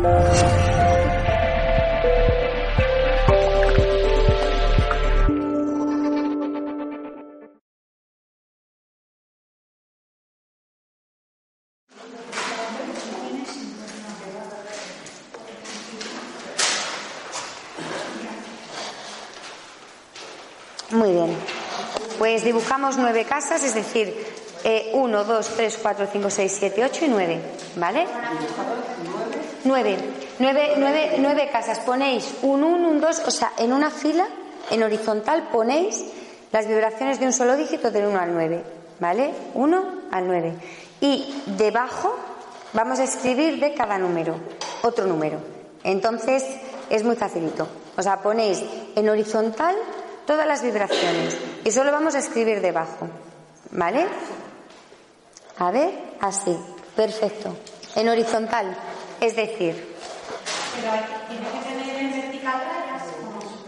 [0.00, 0.08] Muy
[21.12, 21.36] bien.
[22.18, 24.16] Pues dibujamos nueve casas, es decir,
[24.64, 27.40] eh, uno, dos, tres, cuatro, cinco, seis, siete, ocho y nueve.
[27.76, 28.06] ¿Vale?
[29.64, 29.96] Nueve.
[30.38, 31.80] Nueve, nueve, nueve casas.
[31.80, 34.26] Ponéis un uno, un dos, o sea, en una fila,
[34.70, 36.04] en horizontal, ponéis
[36.52, 38.64] las vibraciones de un solo dígito del 1 al 9.
[39.00, 39.32] ¿Vale?
[39.54, 40.54] 1 al 9.
[41.00, 42.14] Y debajo
[42.72, 44.36] vamos a escribir de cada número
[44.82, 45.38] otro número.
[45.84, 46.44] Entonces
[46.88, 47.66] es muy facilito.
[47.96, 48.62] O sea, ponéis
[48.94, 49.76] en horizontal
[50.26, 53.08] todas las vibraciones y solo vamos a escribir debajo.
[53.72, 54.06] ¿Vale?
[55.58, 55.90] A ver,
[56.20, 56.56] así.
[56.96, 57.56] Perfecto.
[57.94, 58.76] En horizontal.
[59.20, 59.96] Es decir.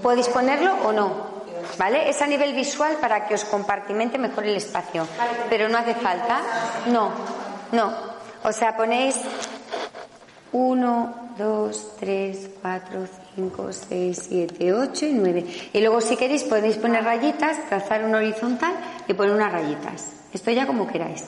[0.03, 1.33] ¿Podéis ponerlo o no?
[1.79, 2.09] ¿Vale?
[2.09, 5.07] Es a nivel visual para que os compartimente mejor el espacio.
[5.49, 6.41] Pero no hace falta.
[6.87, 7.11] No,
[7.73, 7.93] no.
[8.45, 9.17] O sea, ponéis
[10.53, 15.47] 1, 2, 3, 4, 5, 6, 7, 8 y 9.
[15.73, 18.75] Y luego si queréis podéis poner rayitas, trazar un horizontal
[19.07, 20.13] y poner unas rayitas.
[20.33, 21.25] Esto ya como queráis.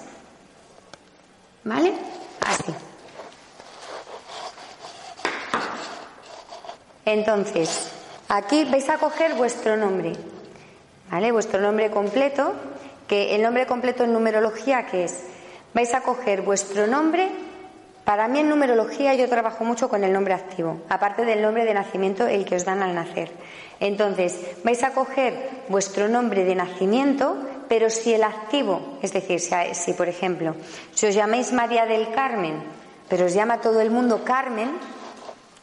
[1.64, 1.92] ¿Vale?
[2.41, 2.75] Así.
[7.05, 7.91] Entonces,
[8.28, 10.12] aquí vais a coger vuestro nombre.
[11.11, 11.33] ¿Vale?
[11.33, 12.55] Vuestro nombre completo,
[13.06, 15.24] que el nombre completo en numerología, ¿qué es?
[15.74, 17.28] Vais a coger vuestro nombre.
[18.05, 21.74] Para mí en numerología yo trabajo mucho con el nombre activo, aparte del nombre de
[21.74, 23.30] nacimiento, el que os dan al nacer.
[23.80, 27.36] Entonces, vais a coger vuestro nombre de nacimiento,
[27.68, 30.55] pero si el activo, es decir, si, si por ejemplo,
[30.92, 32.62] si os llamáis María del Carmen,
[33.08, 34.70] pero os llama todo el mundo Carmen,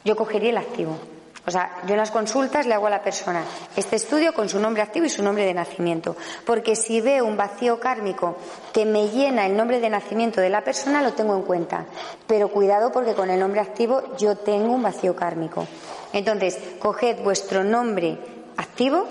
[0.03, 0.98] yo cogería el activo.
[1.45, 3.44] O sea, yo en las consultas le hago a la persona
[3.75, 6.16] este estudio con su nombre activo y su nombre de nacimiento.
[6.45, 8.38] Porque si veo un vacío kármico
[8.71, 11.86] que me llena el nombre de nacimiento de la persona, lo tengo en cuenta.
[12.27, 15.67] Pero cuidado porque con el nombre activo yo tengo un vacío kármico.
[16.14, 18.20] Entonces, coged vuestro nombre
[18.58, 19.08] activo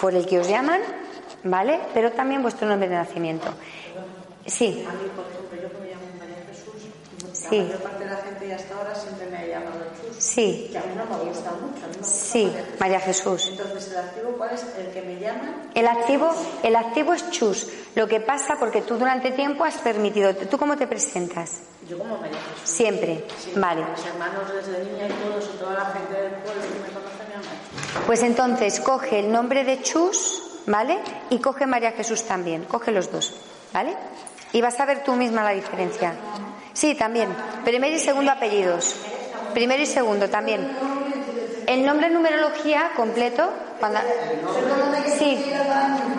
[0.00, 0.80] por el que os llaman,
[1.44, 1.80] ¿vale?
[1.94, 3.48] Pero también vuestro nombre de nacimiento.
[4.44, 4.84] Sí.
[4.86, 6.90] A mí, por ejemplo, yo me llamo María Jesús,
[7.46, 7.62] la Sí.
[7.62, 10.16] mayor parte de la gente ya hasta ahora siempre me ha llamado Jesús.
[10.24, 10.68] Sí.
[10.72, 11.86] Que a mí no me gusta mucho.
[11.86, 13.48] Mí me gusta Sí, María Jesús.
[13.50, 14.64] Entonces, ¿el activo cuál es?
[14.78, 15.62] El que me llama.
[15.74, 16.30] El activo,
[16.62, 17.68] el activo es chus.
[17.94, 20.34] Lo que pasa porque tú durante tiempo has permitido.
[20.34, 21.60] ¿Tú cómo te presentas?
[21.88, 22.68] Yo como María Jesús.
[22.76, 23.24] Siempre.
[23.38, 23.82] Sí, Vale.
[23.84, 27.22] Mis hermanos desde niña y todos, y toda la gente del pueblo que me conoce
[27.28, 28.04] me llama.
[28.06, 30.98] Pues entonces coge el nombre de chus, ¿vale?
[31.30, 32.64] Y coge María Jesús también.
[32.64, 33.34] Coge los dos,
[33.72, 33.96] ¿vale?
[34.52, 36.14] Y vas a ver tú misma la diferencia.
[36.76, 37.34] Sí, también.
[37.64, 38.96] Primero y segundo apellidos.
[39.54, 40.68] Primero y segundo también.
[41.66, 43.50] El nombre en numerología completo,
[45.18, 45.52] Sí,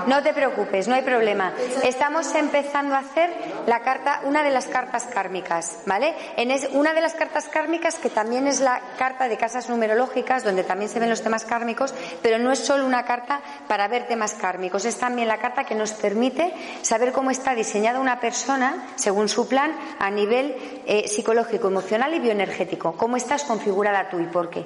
[0.07, 1.53] no te preocupes, no hay problema.
[1.83, 3.29] Estamos empezando a hacer
[3.65, 6.15] la carta, una de las cartas kármicas, ¿vale?
[6.37, 10.43] En es, una de las cartas kármicas que también es la carta de casas numerológicas,
[10.43, 14.07] donde también se ven los temas kármicos, pero no es solo una carta para ver
[14.07, 18.87] temas kármicos, es también la carta que nos permite saber cómo está diseñada una persona
[18.95, 22.93] según su plan a nivel eh, psicológico, emocional y bioenergético.
[22.93, 24.65] ¿Cómo estás configurada tú y por qué?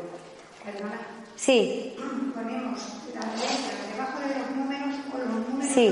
[1.42, 1.96] Sí.
[5.74, 5.92] Sí.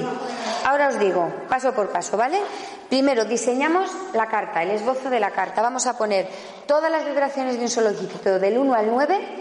[0.64, 2.40] Ahora os digo, paso por paso, ¿vale?
[2.88, 5.64] Primero diseñamos la carta, el esbozo de la carta.
[5.64, 6.28] Vamos a poner
[6.68, 9.40] todas las vibraciones de un solo dígito, del 1 al 9,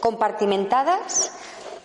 [0.00, 1.32] compartimentadas,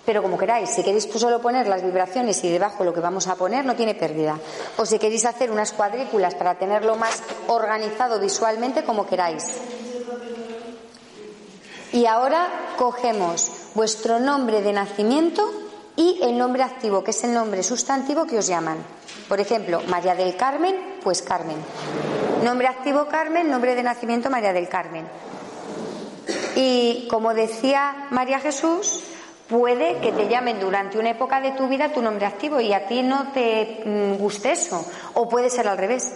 [0.05, 0.69] pero como queráis.
[0.71, 3.95] Si queréis solo poner las vibraciones y debajo lo que vamos a poner, no tiene
[3.95, 4.37] pérdida.
[4.75, 9.76] O si queréis hacer unas cuadrículas para tenerlo más organizado visualmente, como queráis.
[11.93, 15.49] Y ahora cogemos vuestro nombre de nacimiento
[15.95, 18.77] y el nombre activo, que es el nombre sustantivo que os llaman.
[19.27, 21.57] Por ejemplo, María del Carmen, pues Carmen.
[22.43, 25.05] Nombre activo Carmen, nombre de nacimiento María del Carmen.
[26.55, 29.03] Y como decía María Jesús,
[29.47, 32.87] puede que te llamen durante una época de tu vida tu nombre activo y a
[32.87, 34.85] ti no te mm, guste eso.
[35.13, 36.11] O puede ser al revés.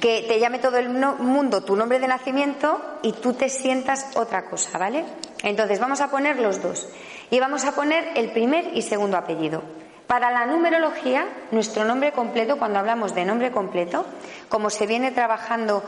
[0.00, 4.44] Que te llame todo el mundo tu nombre de nacimiento y tú te sientas otra
[4.44, 5.04] cosa, ¿vale?
[5.42, 6.88] Entonces vamos a poner los dos.
[7.30, 9.62] Y vamos a poner el primer y segundo apellido.
[10.06, 14.06] Para la numerología, nuestro nombre completo, cuando hablamos de nombre completo,
[14.48, 15.82] como se viene trabajando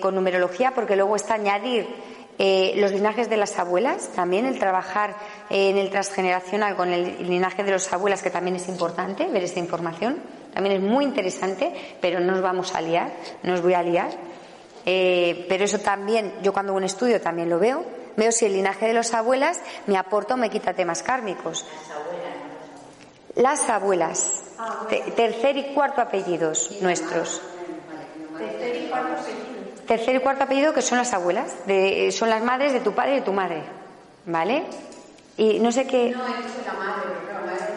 [0.00, 1.86] con numerología, porque luego está añadir
[2.38, 5.14] eh, los linajes de las abuelas, también el trabajar
[5.50, 9.44] eh, en el transgeneracional con el linaje de las abuelas, que también es importante ver
[9.44, 10.18] esta información,
[10.52, 13.10] también es muy interesante, pero no os vamos a liar,
[13.42, 14.10] no os voy a liar.
[14.84, 17.84] eh, pero eso también, yo cuando hago un estudio también lo veo.
[18.16, 21.64] Veo si el linaje de los abuelas me aporta o me quita temas kármicos.
[23.36, 24.42] Las abuelas.
[25.16, 27.40] tercer y cuarto apellidos nuestros.
[28.38, 28.76] Tercer
[30.16, 30.74] y cuarto apellido.
[30.74, 31.54] que son las abuelas,
[32.10, 33.62] son las madres de tu padre y de tu madre.
[34.26, 34.64] ¿Vale?
[35.38, 36.10] Y no sé qué.
[36.10, 37.71] No, es la madre, pero la madre apellido.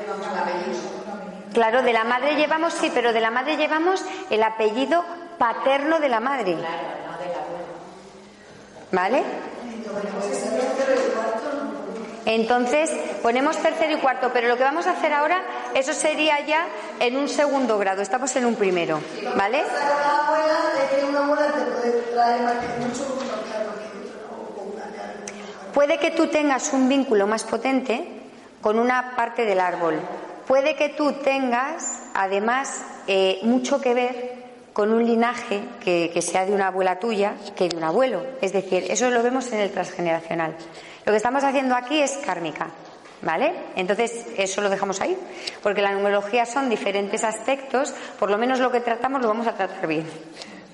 [1.56, 5.06] Claro, de la madre llevamos, sí, pero de la madre llevamos el apellido
[5.38, 6.54] paterno de la madre.
[6.54, 6.68] Claro,
[7.08, 7.42] no de la
[8.92, 9.24] ¿Vale?
[12.26, 12.92] Entonces,
[13.22, 15.42] ponemos tercero y cuarto, pero lo que vamos a hacer ahora,
[15.74, 16.68] eso sería ya
[17.00, 19.00] en un segundo grado, estamos en un primero,
[19.38, 19.64] ¿vale?
[25.74, 28.24] Puede que tú tengas un vínculo más potente
[28.60, 30.02] con una parte del árbol.
[30.48, 36.52] Puede que tú tengas, además, eh, mucho que ver con un linaje que, sea de
[36.52, 38.24] una abuela tuya que de un abuelo.
[38.42, 40.56] Es decir, eso lo vemos en el transgeneracional.
[41.06, 42.68] Lo que estamos haciendo aquí es kármica.
[43.22, 43.54] ¿Vale?
[43.76, 45.18] Entonces, eso lo dejamos ahí,
[45.64, 49.56] porque la numerología son diferentes aspectos, por lo menos lo que tratamos lo vamos a
[49.56, 50.06] tratar bien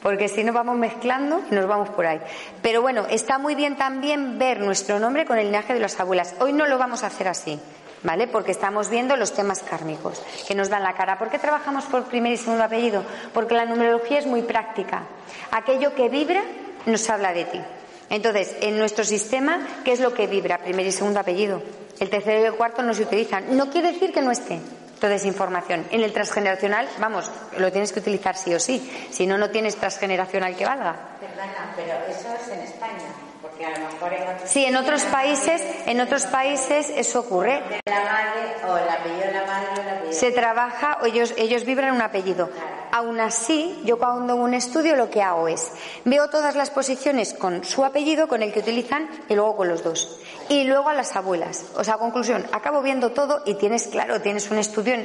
[0.02, 2.20] porque si no vamos mezclando y nos vamos por ahí.
[2.62, 6.36] Pero bueno, está muy bien también ver nuestro nombre con el linaje de las abuelas.
[6.40, 7.60] Hoy no lo vamos a hacer así,
[8.04, 8.28] ¿vale?
[8.28, 11.18] Porque estamos viendo los temas kármicos que nos dan la cara.
[11.18, 13.04] ¿Por qué trabajamos por primer y segundo apellido?
[13.34, 15.04] Porque la numerología es muy práctica.
[15.52, 16.44] Aquello que vibra
[16.86, 17.62] nos habla de ti.
[18.10, 20.58] Entonces, en nuestro sistema, ¿qué es lo que vibra?
[20.58, 21.62] Primer y segundo apellido.
[22.00, 23.56] El tercero y el cuarto no se utilizan.
[23.56, 24.60] No quiere decir que no esté
[25.00, 25.86] toda esa información.
[25.92, 29.08] En el transgeneracional, vamos, lo tienes que utilizar sí o sí.
[29.12, 30.96] Si no, no tienes transgeneracional que valga.
[31.20, 33.21] Perdona, pero eso es en España.
[33.62, 37.62] Porque a lo mejor en otros sí, en otros países, en otros países eso ocurre.
[37.86, 40.14] La madre o el apellido de la madre o el apellido.
[40.14, 42.50] Se trabaja, o ellos, ellos vibran un apellido.
[42.92, 45.72] Aún así, yo cuando hago un estudio lo que hago es,
[46.06, 49.84] veo todas las posiciones con su apellido, con el que utilizan, y luego con los
[49.84, 50.20] dos.
[50.50, 51.66] Y luego a las abuelas.
[51.76, 54.96] O sea, conclusión, acabo viendo todo y tienes, claro, tienes un estudio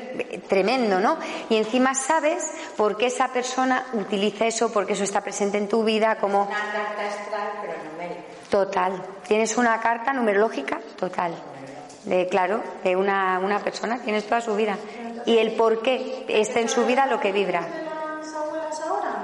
[0.48, 1.18] tremendo, ¿no?
[1.48, 5.84] Y encima sabes por qué esa persona utiliza eso, porque eso está presente en tu
[5.84, 6.44] vida como...
[6.44, 8.35] Una carta astral, pero numérica.
[8.56, 9.02] Total.
[9.28, 11.34] Tienes una carta numerológica total.
[12.04, 14.78] De, claro, de una, una persona, tienes toda su vida
[15.26, 17.60] y el por qué está en su vida lo que vibra.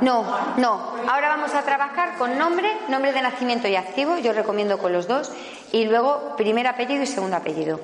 [0.02, 0.22] No,
[0.58, 0.92] no.
[1.08, 5.08] Ahora vamos a trabajar con nombre, nombre de nacimiento y activo, yo recomiendo con los
[5.08, 5.32] dos,
[5.72, 7.80] y luego primer apellido y segundo apellido.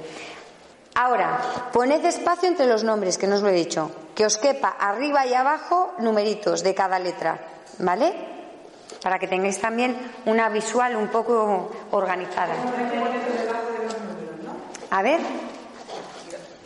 [0.97, 1.41] Ahora,
[1.73, 5.25] poned espacio entre los nombres, que no os lo he dicho, que os quepa arriba
[5.25, 7.39] y abajo numeritos de cada letra,
[7.79, 8.38] ¿vale?
[9.03, 9.97] Para que tengáis también
[10.27, 12.55] una visual un poco organizada.
[14.91, 15.21] A ver.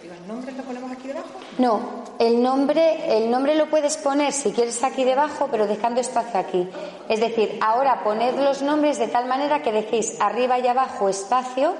[0.02, 1.28] ¿El nombre lo ponemos aquí debajo?
[1.58, 6.38] No, el nombre, el nombre lo puedes poner si quieres aquí debajo, pero dejando espacio
[6.38, 6.68] aquí.
[7.08, 11.74] Es decir, ahora poned los nombres de tal manera que dejéis arriba y abajo espacio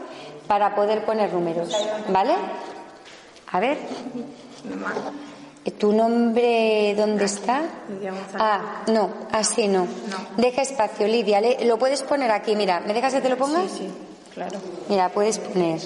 [0.49, 1.75] para poder poner números.
[2.09, 2.35] ¿Vale?
[3.53, 3.79] A ver.
[5.71, 7.63] ¿Tu nombre dónde está?
[8.35, 9.87] Ah, no, así no.
[10.37, 11.41] Deja espacio, Lidia.
[11.65, 12.81] Lo puedes poner aquí, mira.
[12.81, 13.63] ¿Me dejas que te lo ponga?
[13.63, 13.89] Sí, sí,
[14.35, 14.59] claro.
[14.89, 15.81] Mira, puedes poner.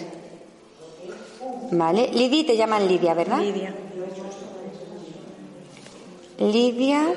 [1.73, 2.09] Vale.
[2.09, 3.39] Lidia te llaman Lidia, ¿verdad?
[3.39, 3.75] Lidia.
[6.39, 7.15] Lidia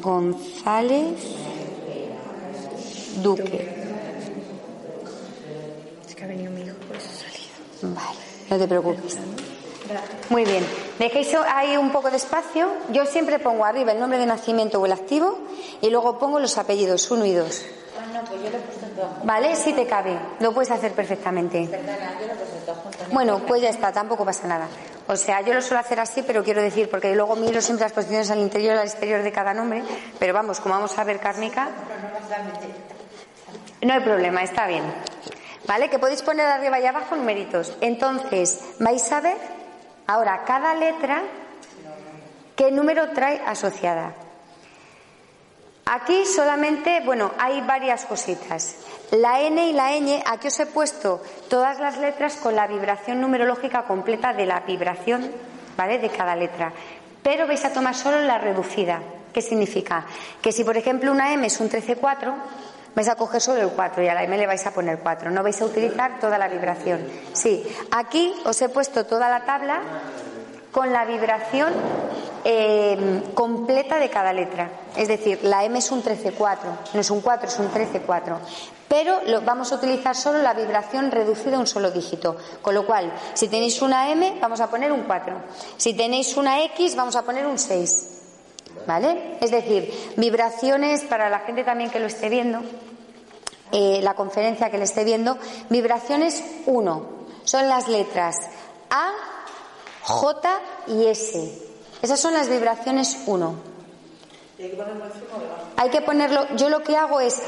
[0.00, 1.20] González
[3.22, 3.74] Duque.
[6.06, 7.94] Es que ha venido mi hijo, por eso salido.
[7.94, 8.18] Vale,
[8.50, 9.18] no te preocupes.
[10.30, 10.66] Muy bien.
[10.98, 12.68] Dejéis ahí un poco de espacio.
[12.90, 15.38] Yo siempre pongo arriba el nombre de nacimiento o el activo
[15.80, 17.64] y luego pongo los apellidos, uno y dos.
[17.98, 19.08] Ah, no, pues yo lo he puesto todo.
[19.24, 20.18] Vale, sí te cabe.
[20.40, 21.68] Lo puedes hacer perfectamente.
[21.70, 22.54] Perdona, yo lo he puesto.
[23.12, 24.68] Bueno, pues ya está, tampoco pasa nada.
[25.06, 27.92] O sea, yo lo suelo hacer así, pero quiero decir, porque luego miro siempre las
[27.92, 29.82] posiciones al interior y al exterior de cada nombre,
[30.18, 31.68] pero vamos, como vamos a ver kármica,
[33.82, 34.82] no hay problema, está bien.
[35.66, 35.90] ¿Vale?
[35.90, 37.76] Que podéis poner arriba y abajo numeritos.
[37.80, 39.36] Entonces, vais a ver
[40.06, 41.22] ahora cada letra
[42.56, 44.12] qué número trae asociada.
[45.86, 48.76] Aquí solamente, bueno, hay varias cositas.
[49.10, 53.20] La N y la ñ, aquí os he puesto todas las letras con la vibración
[53.20, 55.30] numerológica completa de la vibración,
[55.76, 55.98] ¿vale?
[55.98, 56.72] De cada letra.
[57.22, 59.00] Pero vais a tomar solo la reducida.
[59.32, 60.06] ¿Qué significa?
[60.40, 62.34] Que si, por ejemplo, una M es un 13-4,
[62.94, 65.30] vais a coger solo el 4 y a la M le vais a poner 4.
[65.30, 67.06] No vais a utilizar toda la vibración.
[67.32, 69.80] Sí, aquí os he puesto toda la tabla
[70.70, 71.72] con la vibración
[72.42, 74.68] eh, completa de cada letra.
[74.96, 76.58] Es decir, la M es un 13-4,
[76.94, 78.38] no es un 4, es un 13-4.
[78.88, 82.36] Pero vamos a utilizar solo la vibración reducida a un solo dígito.
[82.60, 85.36] Con lo cual, si tenéis una M, vamos a poner un 4.
[85.76, 88.08] Si tenéis una X, vamos a poner un 6.
[88.86, 89.38] ¿Vale?
[89.40, 92.62] Es decir, vibraciones para la gente también que lo esté viendo,
[93.72, 95.38] eh, la conferencia que le esté viendo,
[95.70, 97.06] vibraciones 1
[97.44, 98.36] son las letras
[98.90, 99.12] A,
[100.02, 101.62] J y S.
[102.02, 103.74] Esas son las vibraciones 1.
[105.76, 107.42] Hay que ponerlo, yo lo que hago es,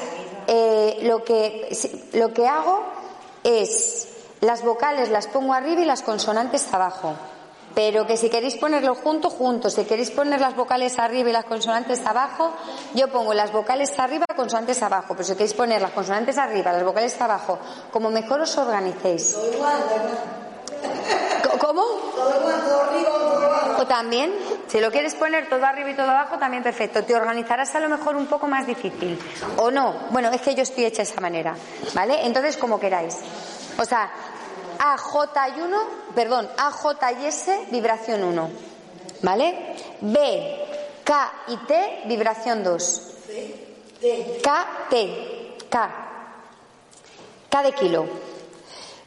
[0.46, 1.68] eh, lo, que,
[2.14, 2.82] lo que hago
[3.44, 4.08] es,
[4.40, 7.14] las vocales las pongo arriba y las consonantes abajo.
[7.76, 9.68] Pero que si queréis ponerlo junto, junto.
[9.68, 12.54] Si queréis poner las vocales arriba y las consonantes abajo,
[12.94, 15.08] yo pongo las vocales arriba, consonantes abajo.
[15.12, 17.58] Pero si queréis poner las consonantes arriba, las vocales abajo,
[17.92, 19.36] como mejor os organicéis.
[21.60, 21.82] ¿Cómo?
[23.78, 24.32] O también,
[24.68, 27.04] si lo quieres poner todo arriba y todo abajo, también perfecto.
[27.04, 29.18] Te organizarás a lo mejor un poco más difícil.
[29.58, 30.06] O no.
[30.08, 31.54] Bueno, es que yo estoy hecha de esa manera.
[31.92, 32.24] ¿Vale?
[32.24, 33.18] Entonces, como queráis.
[33.78, 34.10] O sea,
[34.78, 35.78] A, J y 1,
[36.14, 38.50] perdón, A, J y S, vibración 1.
[39.22, 39.76] ¿Vale?
[40.00, 40.66] B,
[41.04, 43.02] K y T, vibración 2.
[44.42, 46.06] K, T, K.
[47.48, 48.06] K de kilo.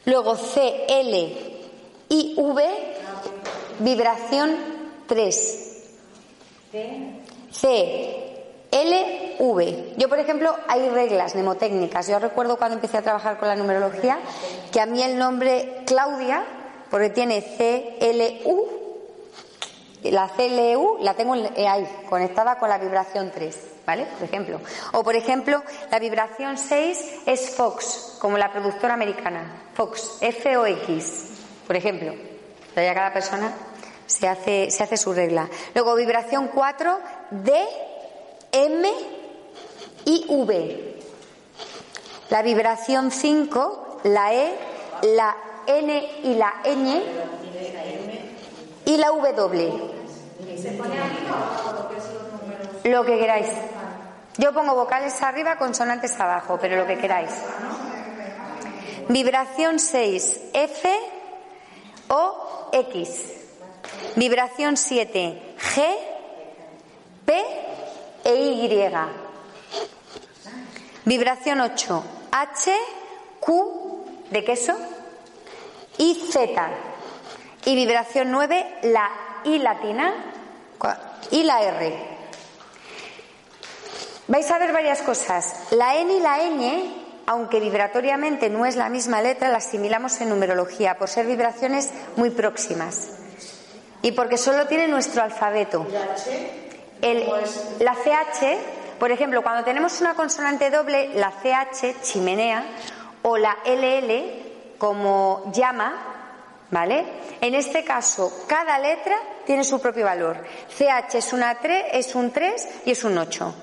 [0.06, 1.60] Luego C, L
[2.08, 2.96] y V,
[3.80, 4.56] vibración
[5.06, 5.66] 3.
[7.52, 8.29] C,
[8.70, 9.94] L, V.
[9.96, 12.06] Yo, por ejemplo, hay reglas mnemotécnicas.
[12.08, 14.18] Yo recuerdo cuando empecé a trabajar con la numerología
[14.70, 16.44] que a mí el nombre Claudia,
[16.90, 18.80] porque tiene C, L, U,
[20.04, 24.06] la CLU la tengo ahí, conectada con la vibración 3, ¿vale?
[24.06, 24.60] Por ejemplo.
[24.92, 29.64] O, por ejemplo, la vibración 6 es Fox, como la productora americana.
[29.74, 31.30] Fox, F-O-X,
[31.66, 32.14] por ejemplo.
[32.76, 33.52] Ya cada persona
[34.06, 35.48] se hace, se hace su regla.
[35.74, 36.98] Luego, vibración 4,
[37.30, 37.52] D,
[38.52, 38.88] M
[40.04, 40.96] y V.
[42.30, 44.54] La vibración 5, la E,
[45.14, 47.02] la N y la ñ
[48.84, 49.72] y la W.
[52.84, 53.48] Lo que queráis.
[54.38, 57.30] Yo pongo vocales arriba, consonantes abajo, pero lo que queráis.
[59.08, 60.98] Vibración 6, F
[62.08, 63.32] o X.
[64.16, 65.84] Vibración 7, G,
[67.24, 67.69] P
[68.24, 68.90] e Y.
[71.04, 72.72] Vibración 8, H,
[73.40, 74.76] Q de queso
[75.98, 76.70] y Z.
[77.64, 79.10] Y vibración 9, la
[79.44, 80.14] I latina
[81.30, 82.10] y la R.
[84.28, 85.72] Vais a ver varias cosas.
[85.72, 86.94] La N y la ñ,
[87.26, 92.30] aunque vibratoriamente no es la misma letra, la asimilamos en numerología por ser vibraciones muy
[92.30, 93.10] próximas.
[94.02, 95.86] Y porque solo tiene nuestro alfabeto.
[97.02, 102.64] La CH, por ejemplo, cuando tenemos una consonante doble, la CH, chimenea,
[103.22, 106.10] o la LL, como llama,
[106.70, 107.04] ¿Vale?
[107.40, 110.44] En este caso, cada letra tiene su propio valor.
[110.68, 113.54] CH es, una 3, es un 3 y es un 8.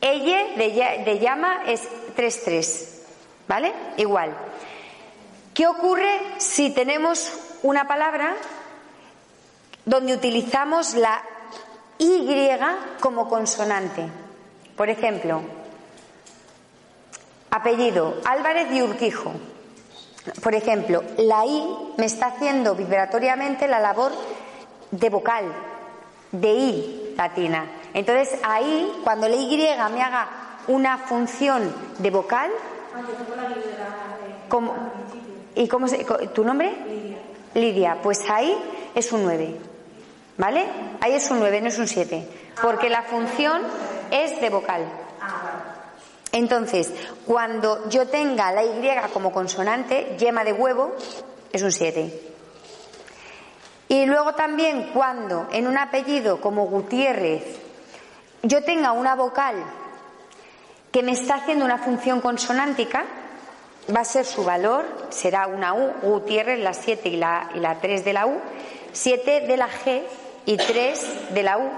[0.00, 1.86] Ella de, llama es
[2.16, 2.86] 3-3.
[3.46, 3.72] ¿Vale?
[3.98, 4.34] Igual.
[5.52, 7.30] ¿Qué ocurre si tenemos
[7.62, 8.36] una palabra
[9.84, 11.22] donde utilizamos la
[12.00, 12.22] Y
[12.98, 14.08] como consonante?
[14.74, 15.42] Por ejemplo,
[17.50, 19.32] apellido Álvarez y Urquijo.
[20.42, 21.62] Por ejemplo, la I
[21.98, 24.12] me está haciendo vibratoriamente la labor
[24.90, 25.44] de vocal,
[26.32, 27.66] de I latina.
[27.92, 30.28] Entonces ahí, cuando la Y me haga
[30.68, 32.50] una función de vocal,
[35.54, 36.02] ¿y cómo se,
[36.32, 36.74] tu nombre?
[36.88, 37.18] Lidia.
[37.52, 38.56] Lidia, pues ahí
[38.94, 39.69] es un 9.
[40.40, 40.64] ¿Vale?
[41.02, 42.26] Ahí es un 9, no es un 7.
[42.62, 43.60] Porque la función
[44.10, 44.90] es de vocal.
[46.32, 46.90] Entonces,
[47.26, 50.96] cuando yo tenga la Y como consonante, yema de huevo,
[51.52, 52.22] es un 7.
[53.88, 57.44] Y luego también cuando en un apellido como Gutiérrez
[58.42, 59.56] yo tenga una vocal
[60.90, 63.04] que me está haciendo una función consonántica,
[63.94, 67.78] va a ser su valor, será una U, Gutiérrez, la 7 y la, y la
[67.78, 68.40] 3 de la U,
[68.92, 70.02] 7 de la G
[70.46, 71.68] y 3 de la U,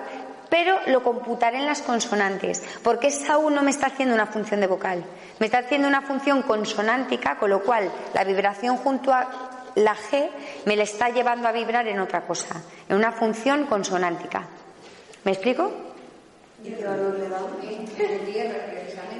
[0.49, 4.61] pero lo computaré en las consonantes, porque esa U no me está haciendo una función
[4.61, 5.03] de vocal,
[5.39, 10.29] me está haciendo una función consonántica, con lo cual la vibración junto a la G
[10.67, 14.47] me la está llevando a vibrar en otra cosa, en una función consonántica.
[15.25, 15.73] ¿Me explico?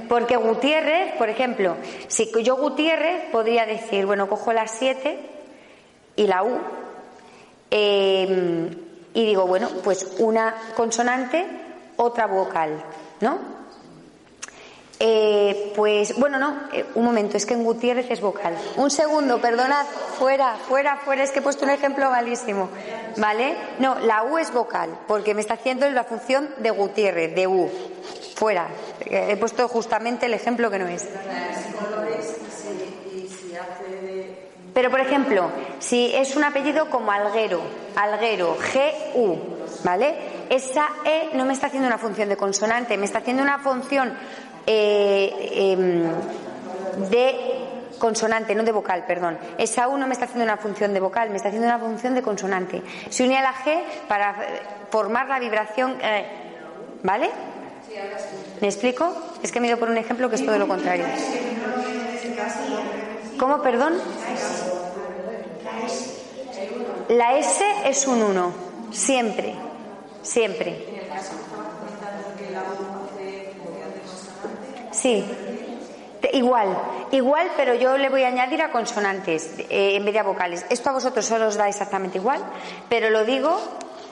[0.09, 1.77] Porque Gutiérrez, por ejemplo,
[2.09, 5.19] si yo Gutiérrez podría decir, bueno, cojo la 7
[6.17, 6.59] y la U,
[7.71, 8.69] eh,
[9.15, 11.47] y digo, bueno, pues una consonante,
[11.97, 12.83] otra vocal,
[13.21, 13.63] ¿no?
[15.05, 18.57] Eh, pues, bueno, no, eh, un momento, es que en Gutiérrez es vocal.
[18.77, 19.85] Un segundo, perdonad,
[20.17, 22.69] fuera, fuera, fuera, es que he puesto un ejemplo malísimo.
[23.17, 23.57] ¿Vale?
[23.81, 27.69] No, la U es vocal, porque me está haciendo la función de Gutiérrez, de U.
[28.37, 28.69] Fuera.
[29.01, 31.09] Eh, He puesto justamente el ejemplo que no es.
[34.75, 35.51] Pero, por ejemplo,
[35.81, 37.61] si es un apellido como Alguero,
[37.95, 39.39] Alguero, G-U,
[39.85, 40.15] ¿vale?
[40.49, 44.15] Esa E no me está haciendo una función de consonante, me está haciendo una función
[44.67, 47.37] eh, em, de
[47.99, 49.39] consonante, no de vocal, perdón.
[49.59, 52.15] Esa U no me está haciendo una función de vocal, me está haciendo una función
[52.15, 52.83] de consonante.
[53.11, 54.61] Se une a la G para eh,
[54.91, 56.27] formar la vibración, eh,
[57.03, 57.31] ¿vale?
[58.61, 59.15] ¿Me explico?
[59.43, 61.05] Es que me he ido por un ejemplo que es todo lo contrario.
[63.39, 63.95] ¿Cómo, perdón?
[67.09, 68.53] La S es un 1,
[68.91, 69.55] siempre,
[70.23, 70.93] siempre.
[74.93, 75.25] Sí,
[76.33, 76.77] igual,
[77.11, 80.65] igual, pero yo le voy a añadir a consonantes eh, en vez de a vocales.
[80.71, 82.41] Esto a vosotros solo os da exactamente igual,
[82.89, 83.59] pero lo digo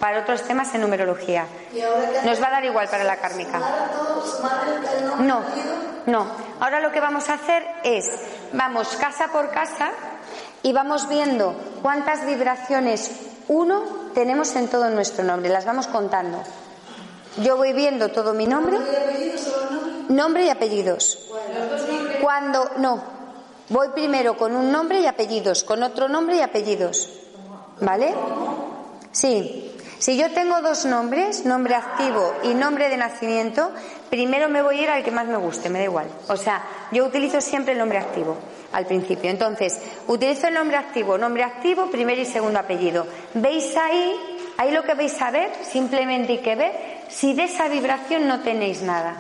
[0.00, 1.46] para otros temas en numerología.
[2.24, 3.60] Nos va a dar igual para la kármica.
[5.20, 5.40] No,
[6.06, 6.26] no.
[6.58, 8.06] Ahora lo que vamos a hacer es,
[8.52, 9.90] vamos casa por casa
[10.62, 13.11] y vamos viendo cuántas vibraciones
[13.49, 13.83] uno
[14.14, 15.50] tenemos en todo nuestro nombre.
[15.50, 16.42] Las vamos contando.
[17.42, 18.78] Yo voy viendo todo mi nombre.
[20.09, 21.30] Nombre y apellidos.
[22.21, 23.02] Cuando no,
[23.69, 27.09] voy primero con un nombre y apellidos, con otro nombre y apellidos.
[27.80, 28.14] ¿Vale?
[29.12, 29.69] Sí.
[30.00, 33.71] Si yo tengo dos nombres, nombre activo y nombre de nacimiento,
[34.09, 36.07] primero me voy a ir al que más me guste, me da igual.
[36.28, 38.38] O sea, yo utilizo siempre el nombre activo
[38.73, 39.30] al principio.
[39.30, 43.07] Entonces, utilizo el nombre activo, nombre activo, primer y segundo apellido.
[43.35, 44.14] ¿Veis ahí?
[44.57, 46.73] Ahí lo que vais a ver, simplemente hay que ver
[47.11, 49.19] si de esa vibración no tenéis nada.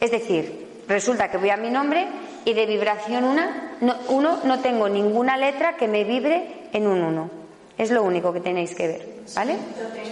[0.00, 2.08] Es decir, resulta que voy a mi nombre
[2.44, 7.02] y de vibración una, no, uno no tengo ninguna letra que me vibre en un
[7.02, 7.30] uno.
[7.78, 9.56] Es lo único que tenéis que ver, ¿vale?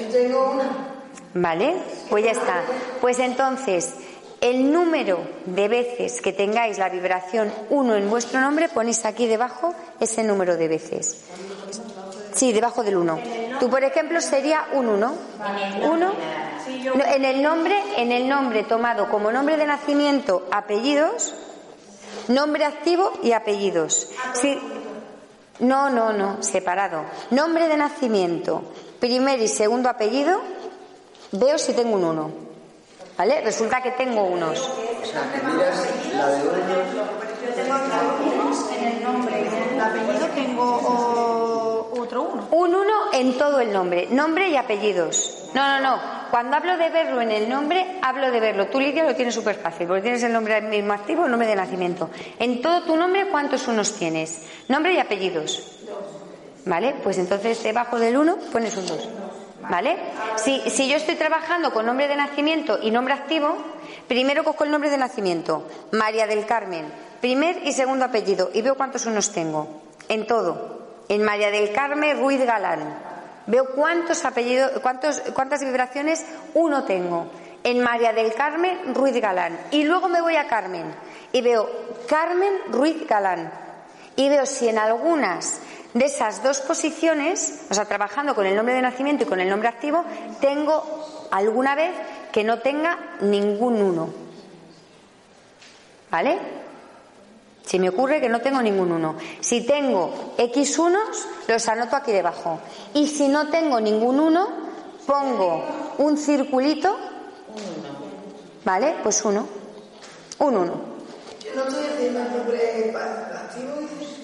[0.00, 0.64] Yo tengo una.
[1.34, 1.74] ¿Vale?
[2.10, 2.62] Pues ya está.
[3.00, 3.94] Pues entonces,
[4.40, 9.74] el número de veces que tengáis la vibración 1 en vuestro nombre, ponéis aquí debajo
[10.00, 11.24] ese número de veces.
[12.34, 13.18] Sí, debajo del 1.
[13.60, 15.14] Tú, por ejemplo, sería un 1.
[15.82, 16.12] 1.
[17.06, 21.34] En el nombre, en el nombre tomado como nombre de nacimiento, apellidos,
[22.28, 24.08] nombre activo y apellidos.
[24.34, 24.58] Sí.
[25.60, 27.04] No, no, no, separado.
[27.30, 28.64] Nombre de nacimiento,
[29.04, 30.40] primer y segundo apellido,
[31.32, 32.30] veo si tengo un 1.
[33.18, 33.42] ¿Vale?
[33.42, 34.58] Resulta que tengo unos.
[34.58, 35.62] O sea, que uno.
[37.42, 37.74] Yo tengo
[38.34, 42.48] unos en el nombre en el apellido tengo otro uno.
[42.50, 45.50] Un 1 en todo el nombre, nombre y apellidos.
[45.52, 46.00] No, no, no.
[46.30, 48.68] Cuando hablo de verlo en el nombre, hablo de verlo.
[48.68, 51.56] Tú, Lidia, lo tienes súper fácil, porque tienes el nombre mismo activo, el nombre de
[51.56, 52.08] nacimiento.
[52.38, 54.46] En todo tu nombre, ¿cuántos unos tienes?
[54.66, 55.74] Nombre y apellidos.
[56.66, 56.94] ¿Vale?
[57.02, 59.08] Pues entonces debajo del 1 pones un 2.
[59.68, 59.96] ¿Vale?
[60.36, 63.56] Si, si yo estoy trabajando con nombre de nacimiento y nombre activo,
[64.08, 66.86] primero cojo el nombre de nacimiento, María del Carmen,
[67.20, 69.82] primer y segundo apellido, y veo cuántos unos tengo.
[70.08, 70.84] En todo.
[71.08, 72.98] En María del Carmen Ruiz Galán.
[73.46, 76.24] Veo cuántos apellidos, cuántos, cuántas vibraciones
[76.54, 77.26] uno tengo.
[77.62, 79.58] En María del Carmen Ruiz Galán.
[79.70, 80.94] Y luego me voy a Carmen
[81.32, 81.68] y veo
[82.08, 83.50] Carmen Ruiz Galán.
[84.16, 85.60] Y veo si en algunas
[85.94, 89.48] de esas dos posiciones, o sea, trabajando con el nombre de nacimiento y con el
[89.48, 90.04] nombre activo,
[90.40, 91.92] tengo alguna vez
[92.32, 94.08] que no tenga ningún uno.
[96.10, 96.38] ¿Vale?
[97.64, 99.16] Si me ocurre que no tengo ningún uno.
[99.40, 102.58] Si tengo X unos, los anoto aquí debajo.
[102.92, 104.48] Y si no tengo ningún uno,
[105.06, 105.64] pongo
[105.98, 106.94] un circulito.
[108.64, 108.96] ¿Vale?
[109.02, 109.46] Pues uno.
[110.38, 110.72] Un uno.
[111.44, 114.14] Yo no estoy haciendo el nombre pa- activo, dices.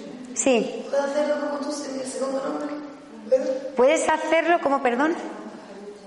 [0.43, 0.87] Sí.
[0.89, 2.75] ¿Puedo hacerlo como tú el segundo nombre?
[3.29, 3.55] ¿Verdad?
[3.77, 5.15] ¿Puedes hacerlo como perdón?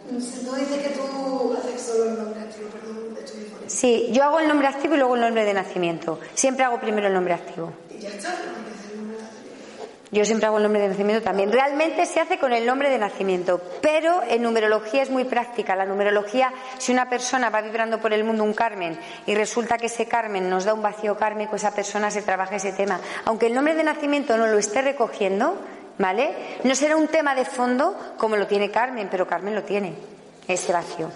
[0.10, 3.70] Tú dices que tú haces solo el nombre activo, perdón, estoy diferente.
[3.70, 6.20] Sí, yo hago el nombre activo y luego el nombre de nacimiento.
[6.34, 7.74] Siempre hago primero el nombre activo.
[7.92, 9.86] Y ya está, no hay que hacer el nombre activo.
[10.14, 11.52] Yo siempre hago el nombre de nacimiento también.
[11.52, 15.76] Realmente se hace con el nombre de nacimiento, pero en numerología es muy práctica.
[15.76, 19.88] La numerología, si una persona va vibrando por el mundo un Carmen y resulta que
[19.88, 23.00] ese Carmen nos da un vacío kármico, esa persona se trabaja ese tema.
[23.26, 25.58] Aunque el nombre de nacimiento no lo esté recogiendo,
[25.98, 26.60] ¿vale?
[26.64, 29.96] No será un tema de fondo como lo tiene Carmen, pero Carmen lo tiene,
[30.48, 31.10] ese vacío.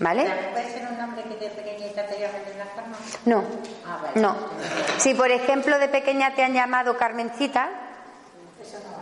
[0.00, 0.26] ¿Vale?
[0.52, 2.96] ¿Puede ser un nombre que de pequeñita te llamen de la forma?
[3.24, 3.42] No,
[3.86, 4.20] Ah, vale.
[4.20, 4.36] no.
[4.98, 7.68] Si por ejemplo de pequeña te han llamado Carmencita,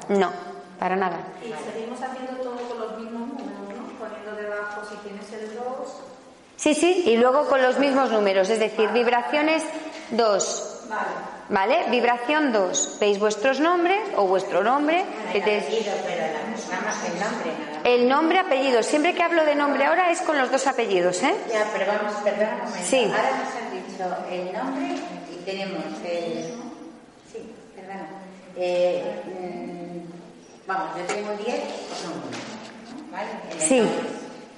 [0.08, 0.30] no,
[0.78, 1.18] para nada.
[1.42, 3.98] Y seguimos haciendo todo con los mismos números, ¿no?
[3.98, 5.64] Poniendo debajo si tienes el 2.
[6.56, 9.62] Sí, sí, y luego con los mismos números, es decir, vibraciones
[10.10, 10.72] 2.
[11.48, 11.84] Vale.
[11.90, 12.96] Vibración 2.
[13.00, 15.04] ¿Veis vuestros nombres o vuestro nombre?
[15.32, 17.84] te- Apellido, pero nada más el nombre, nada más.
[17.84, 18.82] El nombre, apellido.
[18.82, 21.34] Siempre que hablo de nombre ahora es con los dos apellidos, ¿eh?
[21.52, 22.88] Ya, pero vamos, perdona un momento.
[22.88, 23.04] Sí.
[23.04, 24.86] Ahora nos han dicho el nombre
[25.32, 26.54] y tenemos el.
[27.32, 28.08] Sí, perdona.
[28.56, 29.04] Eh,
[30.66, 33.10] vamos, yo tengo 10, pues son uno.
[33.12, 33.28] ¿Vale?
[33.52, 33.82] El Sí.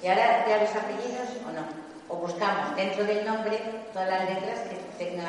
[0.03, 1.61] Y ahora ya los apellidos o no.
[2.09, 3.59] O buscamos dentro del nombre
[3.93, 5.27] todas las letras que tengan.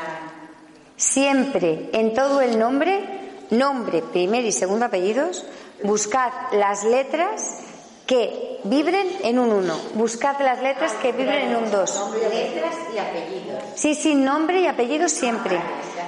[0.96, 3.00] Siempre en todo el nombre,
[3.50, 5.44] nombre, primer y segundo apellidos,
[5.82, 7.58] buscad las letras
[8.06, 9.74] que vibren en un 1.
[9.94, 12.12] Buscad las letras que vibren en un 2.
[12.32, 13.62] Letras y apellidos.
[13.76, 15.60] Sí, sí, nombre y apellido siempre.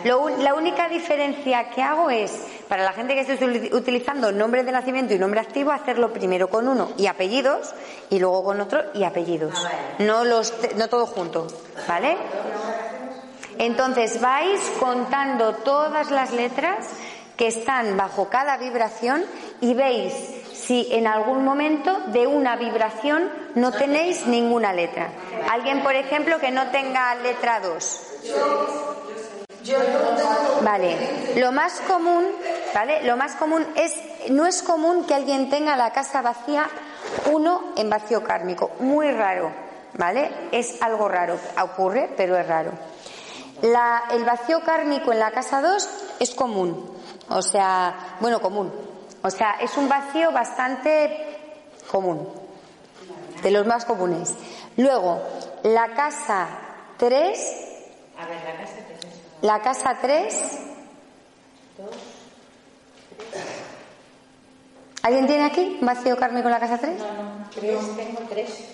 [0.05, 2.33] Lo un- la única diferencia que hago es,
[2.73, 6.49] para la gente que esté util- utilizando nombre de nacimiento y nombre activo, hacerlo primero
[6.49, 7.75] con uno y apellidos
[8.09, 9.53] y luego con otro y apellidos.
[9.63, 9.71] Ah.
[9.99, 11.49] No, los, no todo junto,
[11.87, 12.17] ¿vale?
[13.59, 16.87] Entonces vais contando todas las letras
[17.37, 19.23] que están bajo cada vibración
[19.61, 20.15] y veis
[20.55, 25.11] si en algún momento de una vibración no tenéis ninguna letra.
[25.51, 29.42] Alguien, por ejemplo, que no tenga letra 2.
[30.63, 31.35] Vale.
[31.37, 32.25] Lo más común,
[32.75, 33.03] ¿vale?
[33.05, 33.95] Lo más común es,
[34.31, 36.69] no es común que alguien tenga la casa vacía
[37.31, 38.71] uno en vacío kármico.
[38.81, 39.53] Muy raro,
[39.95, 40.31] ¿vale?
[40.53, 41.39] Es algo raro.
[41.63, 42.73] Ocurre, pero es raro.
[43.63, 46.99] El vacío kármico en la casa 2 es común.
[47.29, 48.73] O sea, bueno, común.
[49.23, 51.39] O sea, es un vacío bastante
[51.91, 52.29] común.
[53.43, 54.35] De los más comunes.
[54.77, 55.23] Luego,
[55.63, 56.49] la casa
[56.97, 57.57] 3
[58.19, 58.82] A ver, la casa.
[59.43, 60.59] La casa 3.
[65.03, 67.03] ¿Alguien tiene aquí un vacío kármico en la casa 3?
[67.55, 68.69] Tres, tengo tres.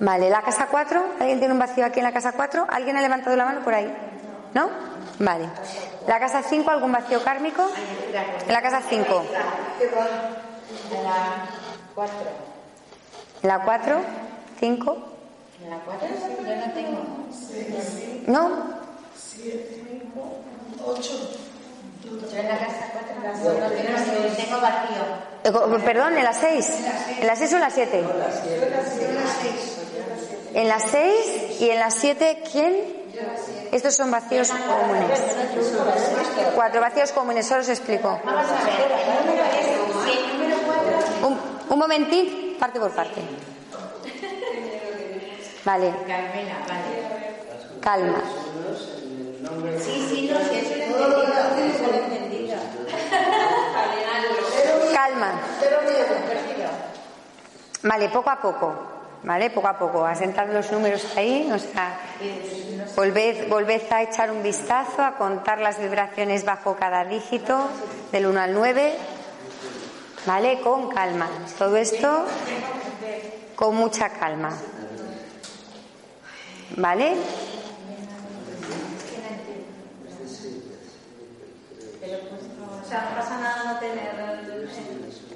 [0.00, 1.04] Vale, la casa 4.
[1.18, 2.66] ¿Alguien tiene un vacío aquí en la casa 4?
[2.68, 3.90] ¿Alguien ha levantado la mano por ahí?
[4.52, 4.68] ¿No?
[5.18, 5.48] Vale.
[6.06, 7.66] ¿La casa 5 algún vacío kármico?
[8.46, 9.24] En la casa 5.
[10.90, 11.46] En la
[11.94, 12.30] cuatro.
[13.42, 14.00] ¿En la 4?
[14.60, 15.17] 5?
[15.68, 16.98] En la cuatro sí, yo no tengo.
[18.26, 18.48] ¿No?
[22.32, 22.86] Yo en la casa
[23.22, 23.36] no
[24.34, 25.04] tengo, vacío.
[25.44, 25.52] Eh,
[25.84, 26.72] Perdón, ¿en la 6?
[27.20, 28.04] ¿En la 6 o en la 7?
[30.54, 32.74] En la 6 y en la 7, ¿quién?
[33.70, 35.20] Estos son vacíos comunes.
[36.54, 38.18] Cuatro vacíos comunes, solo os explico.
[41.22, 43.20] Un, un momentín, parte por parte.
[45.68, 47.80] Vale, Carmela, vale.
[47.82, 48.22] calma.
[49.78, 52.56] Sí, sí, no, si eso lo entendido, eso lo he entendido.
[54.94, 55.32] Calma.
[57.82, 58.74] Vale, poco a poco.
[59.24, 60.06] Vale, poco a poco.
[60.06, 61.50] Asentad los números ahí.
[61.52, 62.00] O sea,
[62.96, 67.68] volved, volved a echar un vistazo, a contar las vibraciones bajo cada dígito,
[68.10, 68.94] del 1 al 9.
[70.24, 71.28] Vale, con calma.
[71.58, 72.24] Todo esto
[73.54, 74.56] con mucha calma.
[76.78, 77.16] ¿Vale?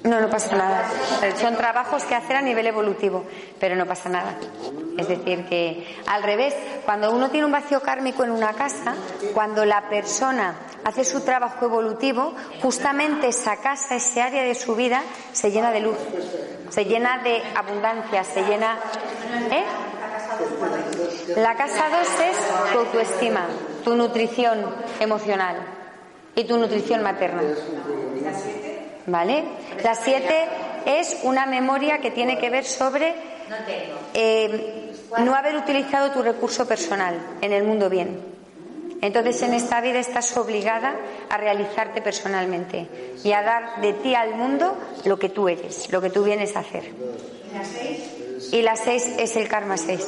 [0.03, 0.89] No, no pasa nada.
[1.39, 3.25] Son trabajos que hacer a nivel evolutivo,
[3.59, 4.35] pero no pasa nada.
[4.97, 8.95] Es decir, que al revés, cuando uno tiene un vacío kármico en una casa,
[9.33, 15.01] cuando la persona hace su trabajo evolutivo, justamente esa casa, ese área de su vida,
[15.31, 15.97] se llena de luz,
[16.69, 18.77] se llena de abundancia, se llena.
[19.51, 19.63] ¿Eh?
[21.35, 23.47] La casa 2 es tu autoestima,
[23.83, 24.65] tu nutrición
[24.99, 25.57] emocional
[26.35, 27.41] y tu nutrición materna.
[29.05, 29.43] ¿Vale?
[29.83, 30.47] La 7
[30.85, 33.15] es una memoria que tiene que ver sobre
[34.13, 38.33] eh, no haber utilizado tu recurso personal en el mundo bien.
[39.01, 40.95] Entonces en esta vida estás obligada
[41.29, 42.87] a realizarte personalmente
[43.21, 46.55] y a dar de ti al mundo lo que tú eres, lo que tú vienes
[46.55, 46.83] a hacer.
[48.51, 50.07] Y la 6 es el karma 6.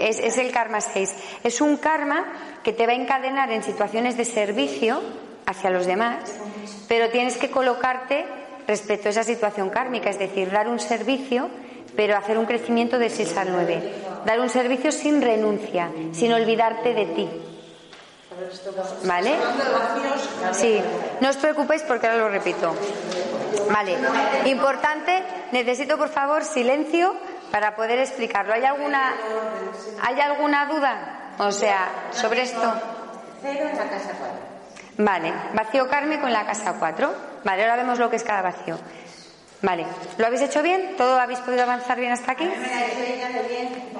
[0.00, 1.14] Es, es el karma 6.
[1.44, 2.24] Es un karma
[2.62, 5.00] que te va a encadenar en situaciones de servicio
[5.46, 6.24] hacia los demás,
[6.88, 8.26] pero tienes que colocarte
[8.66, 11.48] respecto a esa situación kármica, es decir, dar un servicio,
[11.94, 13.94] pero hacer un crecimiento de 6 al 9.
[14.26, 17.28] Dar un servicio sin renuncia, sin olvidarte de ti.
[19.04, 19.34] ¿Vale?
[20.52, 20.78] Sí,
[21.20, 22.74] no os preocupéis porque ahora lo repito.
[23.70, 23.96] Vale,
[24.44, 27.14] importante, necesito por favor silencio
[27.50, 28.52] para poder explicarlo.
[28.52, 29.14] ¿Hay alguna,
[30.02, 31.32] ¿hay alguna duda?
[31.38, 32.72] O sea, sobre esto.
[33.42, 34.56] Cero en la casa cuatro.
[34.98, 37.14] Vale, vacío kármico en la casa 4.
[37.44, 38.78] Vale, ahora vemos lo que es cada vacío.
[39.62, 40.96] Vale, ¿lo habéis hecho bien?
[40.96, 42.50] ¿Todo habéis podido avanzar bien hasta aquí?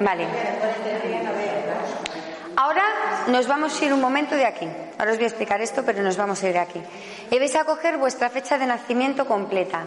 [0.00, 0.26] Vale.
[2.56, 2.82] Ahora
[3.26, 4.66] nos vamos a ir un momento de aquí.
[4.98, 6.82] Ahora os voy a explicar esto, pero nos vamos a ir de aquí.
[7.30, 9.85] Y vais a coger vuestra fecha de nacimiento completa.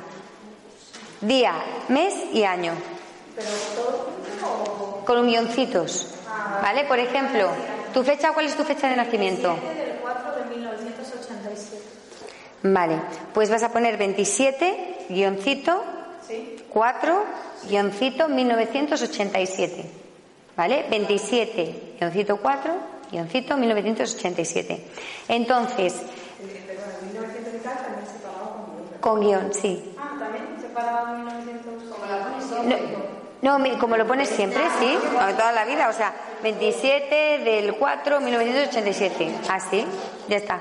[1.21, 1.53] Día,
[1.87, 2.73] mes y año.
[5.05, 6.07] Con guioncitos.
[6.61, 6.85] ¿Vale?
[6.85, 7.49] Por ejemplo,
[7.93, 9.49] ¿tu fecha cuál es tu fecha de nacimiento?
[9.49, 11.83] del 4 de 1987.
[12.63, 13.01] Vale,
[13.33, 15.83] pues vas a poner 27, guioncito,
[16.69, 17.23] 4,
[17.69, 19.85] guioncito, 1987.
[20.55, 20.85] ¿Vale?
[20.89, 22.73] 27, guioncito 4,
[23.11, 24.85] guioncito, 1987.
[25.29, 25.95] Entonces,
[28.99, 29.95] con guion, sí.
[29.97, 31.83] Ah, también separado 1900.
[31.89, 36.13] Como la pones No, no, como lo pones siempre, sí, toda la vida, o sea,
[36.43, 39.85] 27 del 4, 1987, así,
[40.27, 40.59] ya está.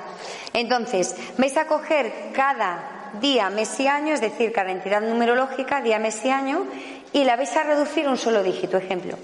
[0.53, 5.99] Entonces, vais a coger cada día, mes y año, es decir, cada entidad numerológica, día,
[5.99, 6.67] mes y año,
[7.13, 8.77] y la vais a reducir un solo dígito.
[8.77, 9.17] Ejemplo,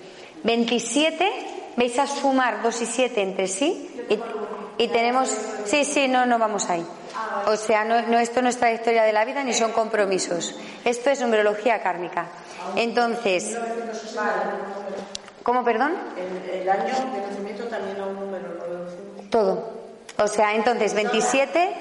[0.42, 1.30] 27,
[1.76, 3.90] vais a sumar 2 y 7 entre sí,
[4.78, 5.32] y tenemos,
[5.64, 6.84] sí, sí, no, no vamos ahí.
[7.46, 10.54] O sea, no, no, esto no es trayectoria de la vida ni son compromisos.
[10.84, 12.26] Esto es numerología kármica.
[12.76, 13.56] Entonces,
[15.42, 15.94] ¿cómo, perdón?
[16.50, 18.48] El, año de nacimiento también a un número.
[19.30, 19.72] Todo.
[20.18, 21.74] O sea, entonces 27,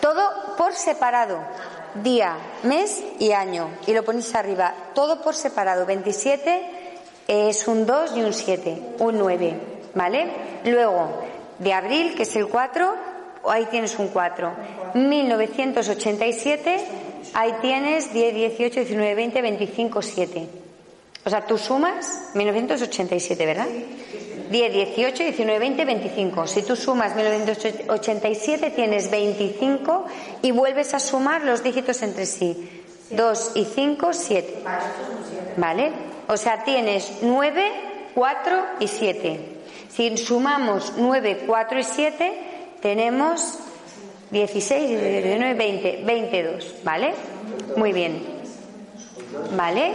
[0.00, 1.38] todo por separado.
[1.94, 3.70] Día, mes y año.
[3.86, 4.74] Y lo ponéis arriba.
[4.94, 5.86] Todo por separado.
[5.86, 6.62] 27
[7.26, 8.96] es un 2 y un 7.
[8.98, 9.60] Un 9.
[9.94, 10.60] ¿Vale?
[10.64, 11.08] Luego,
[11.58, 12.94] de abril, que es el 4,
[13.48, 14.52] ahí tienes un 4.
[14.94, 16.76] 1987,
[17.34, 20.48] ahí tienes 10, 18, 19, 20, 25, 7.
[21.24, 23.68] O sea, tú sumas 1987, ¿verdad?
[24.50, 26.46] 10, 18, 19, 20, 25.
[26.46, 30.06] Si tú sumas 1987 tienes 25
[30.42, 32.68] y vuelves a sumar los dígitos entre sí.
[33.10, 34.54] 2 y 5, 7.
[35.56, 35.92] ¿Vale?
[36.26, 37.62] O sea, tienes 9,
[38.14, 39.40] 4 y 7.
[39.88, 42.49] Si sumamos 9, 4 y 7,
[42.80, 43.58] tenemos
[44.30, 46.74] 16, 19, 20, 22.
[46.84, 47.14] ¿Vale?
[47.76, 48.22] Muy bien.
[49.56, 49.92] ¿Vale?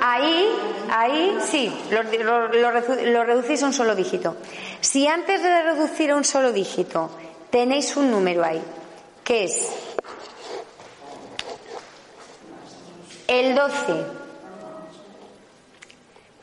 [0.00, 0.46] Ahí,
[0.90, 4.36] ahí sí, lo, lo- lo lo reducís a un solo dígito.
[4.80, 7.10] Si antes de reducir a un solo dígito
[7.50, 8.60] tenéis un número ahí,
[9.24, 9.68] que es
[13.28, 13.74] el 12,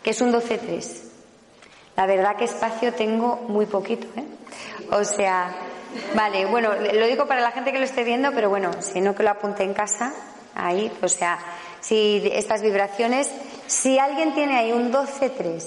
[0.04, 1.02] que es un 12-3.
[1.96, 4.24] La verdad que espacio tengo muy poquito, ¿eh?
[4.94, 5.52] O sea,
[6.14, 9.16] vale, bueno, lo digo para la gente que lo esté viendo, pero bueno, si no
[9.16, 10.14] que lo apunte en casa,
[10.54, 11.40] ahí, o sea,
[11.82, 13.28] si estas vibraciones,
[13.66, 15.64] si alguien tiene ahí un 12-3,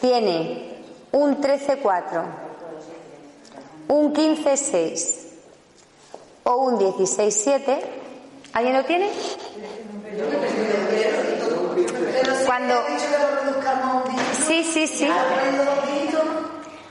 [0.00, 2.24] tiene un 13-4,
[3.86, 5.16] un 15-6
[6.42, 7.78] o un 16-7,
[8.52, 9.10] ¿alguien lo tiene?
[12.46, 12.82] Cuando...
[14.44, 15.08] Sí, sí, sí.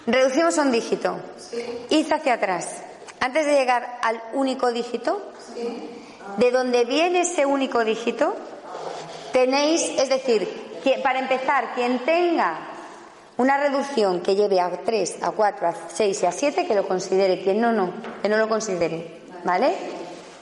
[0.08, 1.18] Reducimos a un dígito.
[1.90, 2.68] Id hacia atrás.
[3.20, 5.22] Antes de llegar al único dígito,
[6.38, 8.34] de donde viene ese único dígito,
[9.32, 10.48] tenéis, es decir,
[10.84, 12.58] que- para empezar, quien tenga
[13.38, 16.88] una reducción que lleve a 3, a 4, a 6 y a 7, que lo
[16.88, 17.42] considere.
[17.44, 19.22] Quien no, no, que no lo considere.
[19.44, 19.74] ¿Vale?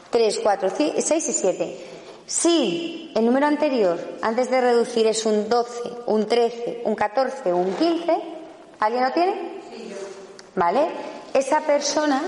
[0.10, 1.86] 3, 4, 6 y 7.
[2.26, 7.58] Si el número anterior, antes de reducir, es un 12, un 13, un 14 o
[7.58, 8.18] un 15,
[8.80, 9.62] ¿alguien lo tiene?
[10.56, 10.88] ¿Vale?
[11.34, 12.22] Esa persona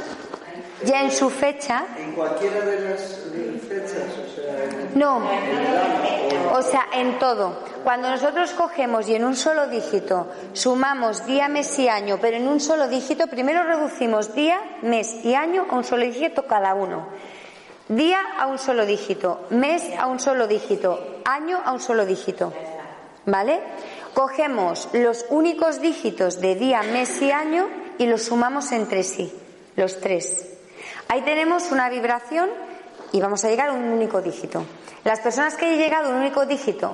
[0.85, 3.01] ya en su fecha En cualquiera de las
[3.67, 5.21] fechas, o sea, en no,
[6.53, 7.59] o sea, en todo.
[7.83, 12.47] Cuando nosotros cogemos y en un solo dígito sumamos día, mes y año, pero en
[12.47, 17.07] un solo dígito, primero reducimos día, mes y año a un solo dígito cada uno.
[17.87, 22.53] Día a un solo dígito, mes a un solo dígito, año a un solo dígito.
[23.25, 23.59] ¿Vale?
[24.13, 29.33] Cogemos los únicos dígitos de día, mes y año y los sumamos entre sí,
[29.75, 30.47] los tres.
[31.07, 32.49] Ahí tenemos una vibración
[33.11, 34.65] y vamos a llegar a un único dígito.
[35.03, 36.93] Las personas que hayan llegado a un único dígito,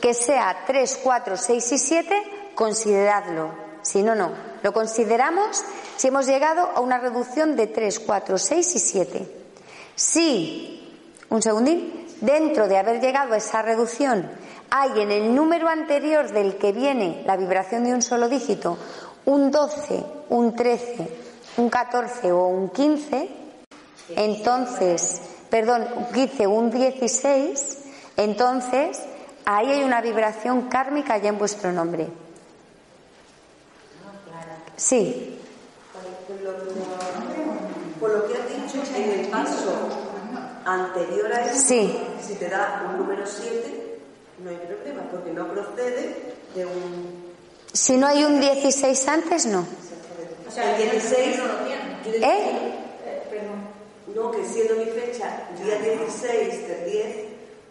[0.00, 2.22] que sea 3, 4, 6 y 7,
[2.54, 3.52] consideradlo.
[3.82, 4.32] Si no, no.
[4.62, 5.64] Lo consideramos
[5.96, 9.36] si hemos llegado a una reducción de 3, 4, 6 y 7.
[9.94, 10.98] Si,
[11.30, 14.30] un segundín, dentro de haber llegado a esa reducción
[14.70, 18.78] hay en el número anterior del que viene la vibración de un solo dígito
[19.26, 21.08] un 12, un 13,
[21.58, 23.28] un 14 o un 15,
[24.16, 27.78] entonces, perdón, un 15 o un 16,
[28.16, 29.00] entonces
[29.44, 32.08] ahí hay una vibración kármica ya en vuestro nombre.
[34.76, 35.36] Sí,
[38.00, 39.72] Por lo que has dicho, en el paso
[40.64, 41.98] anterior a eso, Sí.
[42.26, 43.89] si te da un número 7,
[44.42, 47.30] no hay problema, porque no procede de un...
[47.72, 49.64] Si no hay un 16 antes, no.
[50.48, 51.40] O sea, el 16...
[52.02, 52.20] quiere ¿Eh?
[53.30, 57.16] decir- No, que siendo mi fecha día 16 del 10,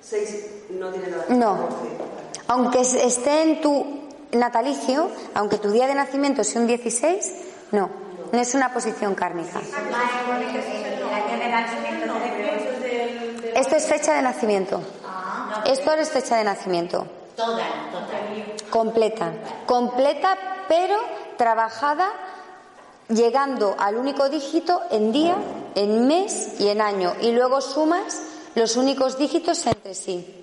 [0.01, 1.67] 6 no tiene nada que ver No.
[2.47, 3.99] Aunque es- esté en tu
[4.31, 7.33] natalicio, aunque tu día de nacimiento sea un 16,
[7.71, 7.89] no.
[8.31, 9.59] No es una posición kármica.
[13.55, 14.81] Esto es fecha de nacimiento.
[15.65, 17.05] Esto es fecha de nacimiento.
[17.35, 17.57] Toda,
[17.91, 18.69] toda.
[18.69, 19.31] Completa.
[19.65, 20.95] Completa, pero
[21.37, 22.11] trabajada
[23.09, 25.35] llegando al único dígito en día,
[25.75, 27.13] en mes y en año.
[27.21, 28.21] Y luego sumas
[28.55, 30.35] los únicos dígitos entre sí.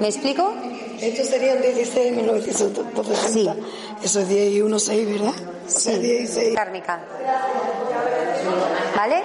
[0.00, 0.52] ¿Me explico?
[1.00, 3.28] Esto sería el 16 de 1960.
[3.28, 3.48] Sí.
[4.02, 5.34] Eso es 10 y 1, 6, ¿verdad?
[5.66, 6.54] O sea, 10 y 6.
[6.54, 7.00] Kármica.
[8.96, 9.22] ¿Vale?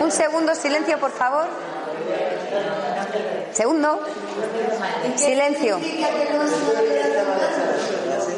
[0.00, 1.46] Un segundo, silencio, por favor.
[3.54, 4.00] Segundo.
[5.16, 5.78] Silencio.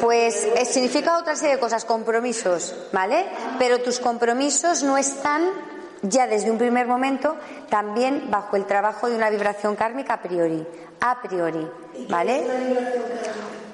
[0.01, 3.25] Pues eh, significa otra serie de cosas, compromisos, ¿vale?
[3.57, 5.43] Pero tus compromisos no están
[6.03, 7.35] ya desde un primer momento
[7.69, 10.65] también bajo el trabajo de una vibración kármica a priori,
[11.01, 11.67] a priori,
[12.09, 12.45] ¿vale?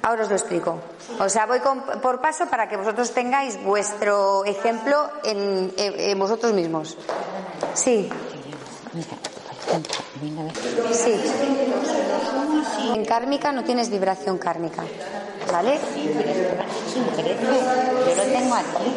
[0.01, 0.79] Ahora os lo explico.
[1.19, 6.97] O sea, voy con- por paso para que vosotros tengáis vuestro ejemplo en, vosotros mismos.
[7.73, 8.10] Sí.
[10.93, 11.15] Sí.
[12.95, 14.84] En kármica no tienes vibración kármica.
[15.52, 15.78] ¿Vale?
[15.95, 18.93] Yo lo tengo aquí,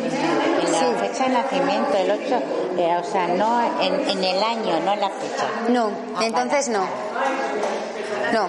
[0.64, 0.86] en la Sí.
[1.00, 2.42] fecha de nacimiento, el 8,
[2.78, 5.46] eh, o sea, no en, en el año, no en la fecha.
[5.68, 6.84] No, entonces no.
[8.32, 8.48] No.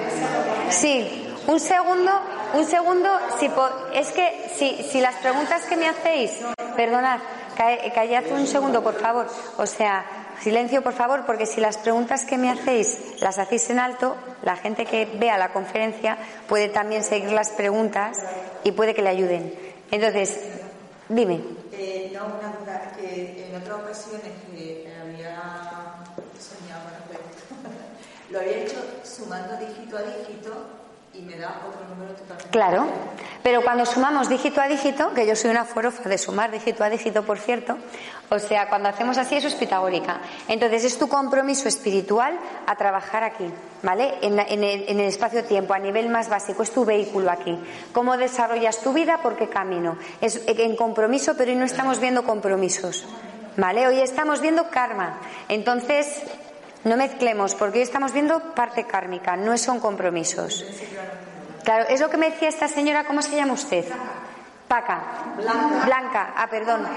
[0.69, 2.11] Sí, un segundo,
[2.53, 6.31] un segundo, si po- es que si, si las preguntas que me hacéis,
[6.75, 7.19] perdonad,
[7.57, 9.27] ca- callad un segundo, por favor.
[9.57, 10.05] O sea,
[10.41, 14.55] silencio, por favor, porque si las preguntas que me hacéis las hacéis en alto, la
[14.55, 18.17] gente que vea la conferencia puede también seguir las preguntas
[18.63, 19.53] y puede que le ayuden.
[19.91, 20.39] Entonces,
[21.09, 21.41] dime.
[21.71, 25.35] Eh, no, una duda, que en otras ocasiones que había
[26.39, 27.19] soñado, bueno,
[27.61, 30.76] pues, lo había hecho sumando dígito a dígito
[31.17, 32.49] y me da otro número totalmente.
[32.51, 32.85] Claro,
[33.43, 36.89] pero cuando sumamos dígito a dígito, que yo soy una forofa de sumar dígito a
[36.89, 37.77] dígito, por cierto,
[38.29, 40.19] o sea, cuando hacemos así, eso es pitagórica.
[40.49, 43.45] Entonces, es tu compromiso espiritual a trabajar aquí,
[43.83, 44.15] ¿vale?
[44.21, 47.57] En, la- en el, en el espacio-tiempo, a nivel más básico, es tu vehículo aquí.
[47.93, 49.19] ¿Cómo desarrollas tu vida?
[49.21, 49.97] ¿Por qué camino?
[50.19, 53.05] Es en compromiso, pero hoy no estamos viendo compromisos,
[53.55, 53.87] ¿vale?
[53.87, 55.19] Hoy estamos viendo karma.
[55.47, 56.21] Entonces,
[56.87, 60.65] no mezclemos, porque hoy estamos viendo parte kármica, no son compromisos.
[61.63, 63.85] Claro, es lo que me decía esta señora, ¿cómo se llama usted?
[64.67, 65.33] Paca.
[65.37, 65.85] Blanca.
[65.85, 66.87] Blanca, ah, perdón.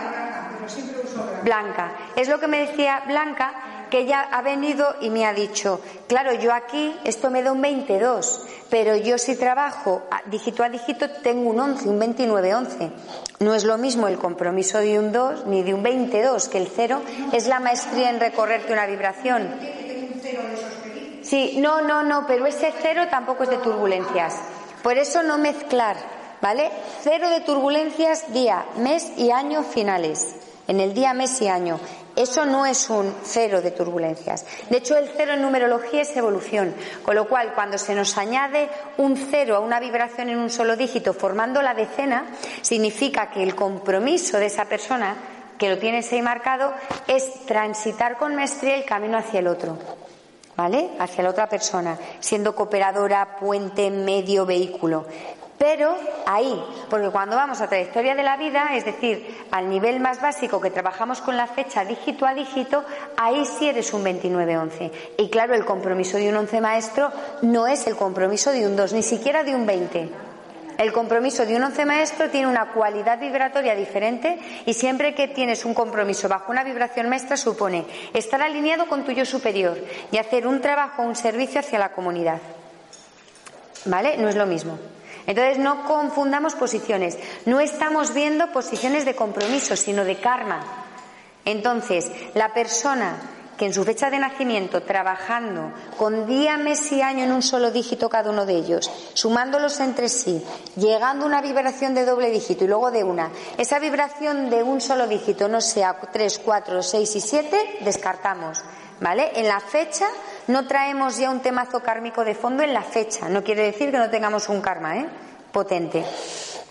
[1.42, 1.92] Blanca.
[2.16, 3.53] Es lo que me decía Blanca,
[3.90, 7.61] que ella ha venido y me ha dicho, claro, yo aquí, esto me da un
[7.61, 12.90] 22, pero yo si trabajo dígito a dígito tengo un 11, un 29-11.
[13.40, 16.68] No es lo mismo el compromiso de un 2 ni de un 22, que el
[16.68, 19.79] 0 es la maestría en recorrerte una vibración.
[21.22, 24.36] Sí, no, no, no, pero ese cero tampoco es de turbulencias.
[24.82, 25.96] Por eso no mezclar,
[26.40, 26.70] ¿vale?
[27.02, 30.34] Cero de turbulencias día, mes y año finales.
[30.66, 31.80] En el día, mes y año.
[32.16, 34.46] Eso no es un cero de turbulencias.
[34.68, 36.74] De hecho, el cero en numerología es evolución.
[37.02, 40.76] Con lo cual, cuando se nos añade un cero a una vibración en un solo
[40.76, 42.26] dígito formando la decena,
[42.62, 45.16] significa que el compromiso de esa persona
[45.58, 46.72] que lo tienes ahí marcado
[47.06, 49.78] es transitar con maestría el camino hacia el otro.
[50.60, 50.90] ¿Vale?
[50.98, 55.06] Hacia la otra persona, siendo cooperadora, puente, medio, vehículo.
[55.56, 55.94] Pero
[56.26, 60.60] ahí, porque cuando vamos a trayectoria de la vida, es decir, al nivel más básico
[60.60, 62.84] que trabajamos con la fecha dígito a dígito,
[63.16, 64.90] ahí sí eres un 29-11.
[65.16, 68.92] Y claro, el compromiso de un 11 maestro no es el compromiso de un 2,
[68.92, 70.29] ni siquiera de un 20.
[70.80, 75.66] El compromiso de un once maestro tiene una cualidad vibratoria diferente y siempre que tienes
[75.66, 79.76] un compromiso bajo una vibración maestra supone estar alineado con tu yo superior
[80.10, 82.38] y hacer un trabajo, un servicio hacia la comunidad.
[83.84, 84.16] ¿Vale?
[84.16, 84.78] No es lo mismo.
[85.26, 87.18] Entonces no confundamos posiciones.
[87.44, 90.62] No estamos viendo posiciones de compromiso, sino de karma.
[91.44, 93.16] Entonces, la persona
[93.60, 97.70] que en su fecha de nacimiento, trabajando con día, mes y año en un solo
[97.70, 100.42] dígito cada uno de ellos, sumándolos entre sí,
[100.76, 104.80] llegando a una vibración de doble dígito y luego de una, esa vibración de un
[104.80, 108.64] solo dígito no sea 3, 4, 6 y 7, descartamos.
[108.98, 109.32] ¿Vale?
[109.34, 110.06] En la fecha
[110.46, 113.28] no traemos ya un temazo kármico de fondo en la fecha.
[113.28, 115.06] No quiere decir que no tengamos un karma, ¿eh?
[115.52, 116.04] Potente.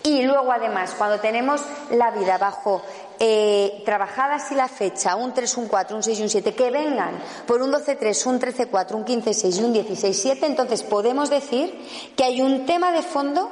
[0.02, 1.60] Y luego, además, cuando tenemos
[1.90, 2.82] la vida bajo
[3.22, 6.70] eh, trabajada así la fecha, un 3, un 4, un 6 y un 7, que
[6.70, 7.12] vengan
[7.46, 11.78] por un 12-3, un 13-4, un 15-6 y un 16-7, entonces podemos decir
[12.16, 13.50] que hay un tema de fondo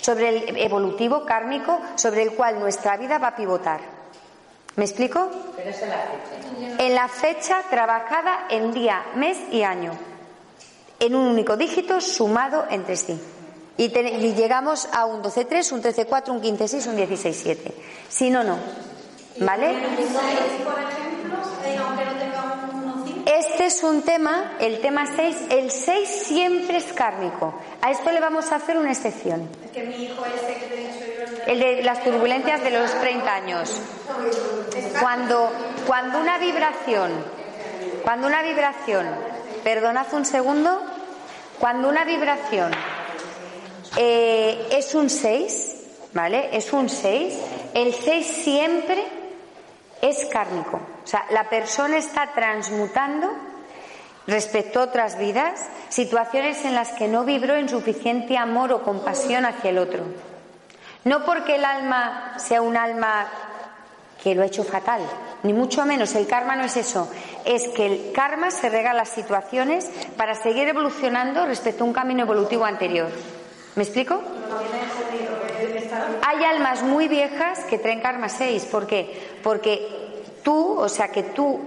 [0.00, 3.80] sobre el evolutivo kármico sobre el cual nuestra vida va a pivotar.
[4.76, 5.28] ¿Me explico?
[5.56, 6.84] Pero es la fecha.
[6.84, 9.92] En la fecha trabajada en día, mes y año,
[11.00, 13.18] en un único dígito sumado entre sí.
[13.76, 17.56] Y, te- y llegamos a un 12-3, un 13-4, un 15-6, un 16-7.
[18.08, 18.58] Si no, no.
[19.40, 19.68] ¿Vale?
[19.68, 21.36] Por ejemplo,
[21.86, 25.36] aunque no tenga un 1 5, Este es un tema, el tema 6.
[25.50, 27.54] El 6 siempre es kármico.
[27.80, 29.48] A esto le vamos a hacer una excepción.
[31.46, 33.80] El de las turbulencias de los 30 años.
[35.00, 35.50] Cuando,
[35.86, 37.12] cuando una vibración,
[38.02, 39.06] cuando una vibración,
[39.62, 40.82] perdonad un segundo,
[41.60, 42.72] cuando una vibración
[43.96, 45.76] eh, es un 6,
[46.12, 46.48] ¿vale?
[46.52, 47.38] Es un 6,
[47.74, 49.18] el 6 siempre
[50.02, 50.80] es kármico.
[51.04, 53.28] O sea, la persona está transmutando
[54.26, 59.46] respecto a otras vidas situaciones en las que no vibró en suficiente amor o compasión
[59.46, 60.04] hacia el otro.
[61.04, 63.26] No porque el alma sea un alma
[64.22, 65.00] que lo ha hecho fatal,
[65.42, 66.14] ni mucho menos.
[66.14, 67.10] El karma no es eso.
[67.44, 72.64] Es que el karma se regala situaciones para seguir evolucionando respecto a un camino evolutivo
[72.64, 73.08] anterior.
[73.76, 74.20] ¿Me explico?
[76.26, 78.64] Hay almas muy viejas que traen karma 6.
[78.66, 79.38] ¿Por qué?
[79.42, 79.86] Porque
[80.42, 81.60] tú, o sea, que tú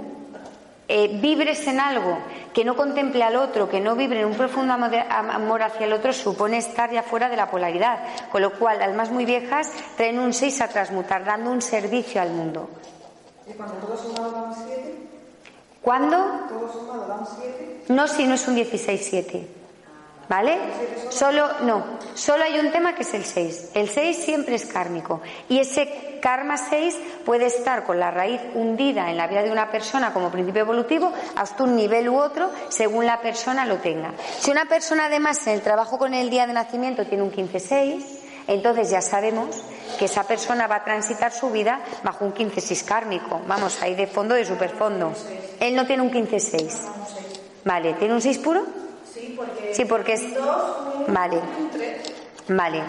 [0.88, 2.18] eh, vibres en algo
[2.54, 6.12] que no contemple al otro, que no vibre en un profundo amor hacia el otro,
[6.12, 8.00] supone estar ya fuera de la polaridad.
[8.32, 12.32] Con lo cual, almas muy viejas traen un 6 a transmutar, dando un servicio al
[12.32, 12.70] mundo.
[13.48, 14.96] ¿Y cuando todo sumado dan 7?
[15.82, 16.18] ¿Cuándo?
[16.50, 17.84] ¿Todo sumado dan 7?
[17.88, 19.61] No, si no es un 16-7.
[20.32, 20.58] ¿Vale?
[21.10, 23.72] Solo, no, solo hay un tema que es el 6.
[23.74, 25.20] El 6 siempre es kármico.
[25.50, 29.70] Y ese karma 6 puede estar con la raíz hundida en la vida de una
[29.70, 34.14] persona como principio evolutivo hasta un nivel u otro según la persona lo tenga.
[34.40, 38.02] Si una persona además en el trabajo con el día de nacimiento tiene un 15-6,
[38.48, 39.50] entonces ya sabemos
[40.00, 43.42] que esa persona va a transitar su vida bajo un 15-6 kármico.
[43.48, 45.12] Vamos, ahí de fondo, de superfondo.
[45.60, 46.72] Él no tiene un 15-6.
[47.66, 48.81] Vale, ¿tiene un 6 puro?
[49.46, 50.24] Sí, porque Sí, porque es.
[51.08, 51.40] Vale.
[52.48, 52.84] Vale.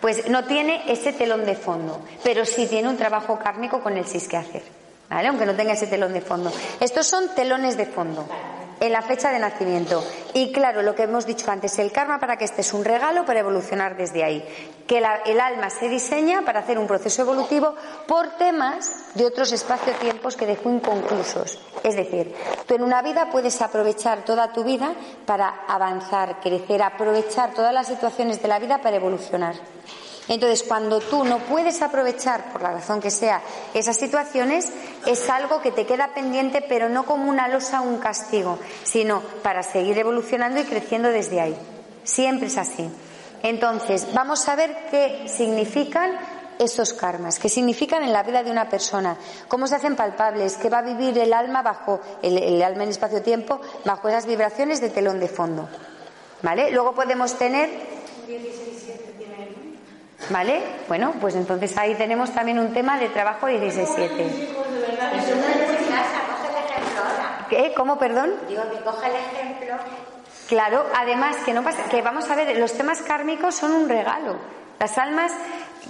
[0.00, 4.06] Pues no tiene ese telón de fondo, pero sí tiene un trabajo kármico con el
[4.06, 4.62] 6 que hacer.
[5.08, 5.28] ¿Vale?
[5.28, 6.52] Aunque no tenga ese telón de fondo.
[6.80, 8.26] Estos son telones de fondo
[8.80, 10.04] en la fecha de nacimiento.
[10.34, 13.24] Y claro, lo que hemos dicho antes, el karma para que este es un regalo
[13.24, 14.44] para evolucionar desde ahí.
[14.86, 17.74] Que la- el alma se diseña para hacer un proceso evolutivo
[18.06, 21.58] por temas de otros espacio-tiempos que dejó inconclusos.
[21.82, 22.34] Es decir,
[22.66, 24.92] tú en una vida puedes aprovechar toda tu vida
[25.24, 29.54] para avanzar, crecer, aprovechar todas las situaciones de la vida para evolucionar.
[30.28, 33.42] Entonces, cuando tú no puedes aprovechar, por la razón que sea,
[33.74, 34.72] esas situaciones,
[35.06, 39.22] es algo que te queda pendiente, pero no como una losa o un castigo, sino
[39.42, 41.56] para seguir evolucionando y creciendo desde ahí.
[42.02, 42.90] Siempre es así.
[43.42, 46.18] Entonces, vamos a ver qué significan
[46.58, 49.16] esos karmas, qué significan en la vida de una persona,
[49.46, 53.60] cómo se hacen palpables, qué va a vivir el alma bajo, el, alma en espacio-tiempo,
[53.84, 55.68] bajo esas vibraciones de telón de fondo.
[56.42, 56.70] ¿Vale?
[56.70, 57.95] Luego podemos tener 16 tiene él.
[60.30, 60.62] ¿Vale?
[60.88, 63.56] Bueno, pues entonces ahí tenemos también un tema de trabajo 16-7.
[63.56, 67.46] Eso no es en casa, coge el ejemplo ahora.
[67.48, 67.72] ¿Qué?
[67.76, 68.34] ¿Cómo, perdón?
[68.48, 69.76] Digo que el ejemplo.
[70.48, 74.36] Claro, además que no pasa, que vamos a ver, los temas kármicos son un regalo.
[74.78, 75.32] Las almas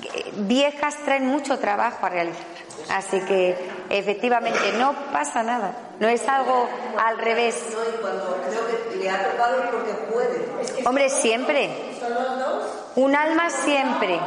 [0.02, 2.44] eh, viejas traen mucho trabajo a realizar.
[2.90, 3.56] Así que
[3.90, 5.72] efectivamente no pasa nada.
[5.98, 6.68] No es algo
[6.98, 7.56] al revés.
[10.84, 11.70] Hombre, siempre.
[12.96, 14.20] Un alma siempre.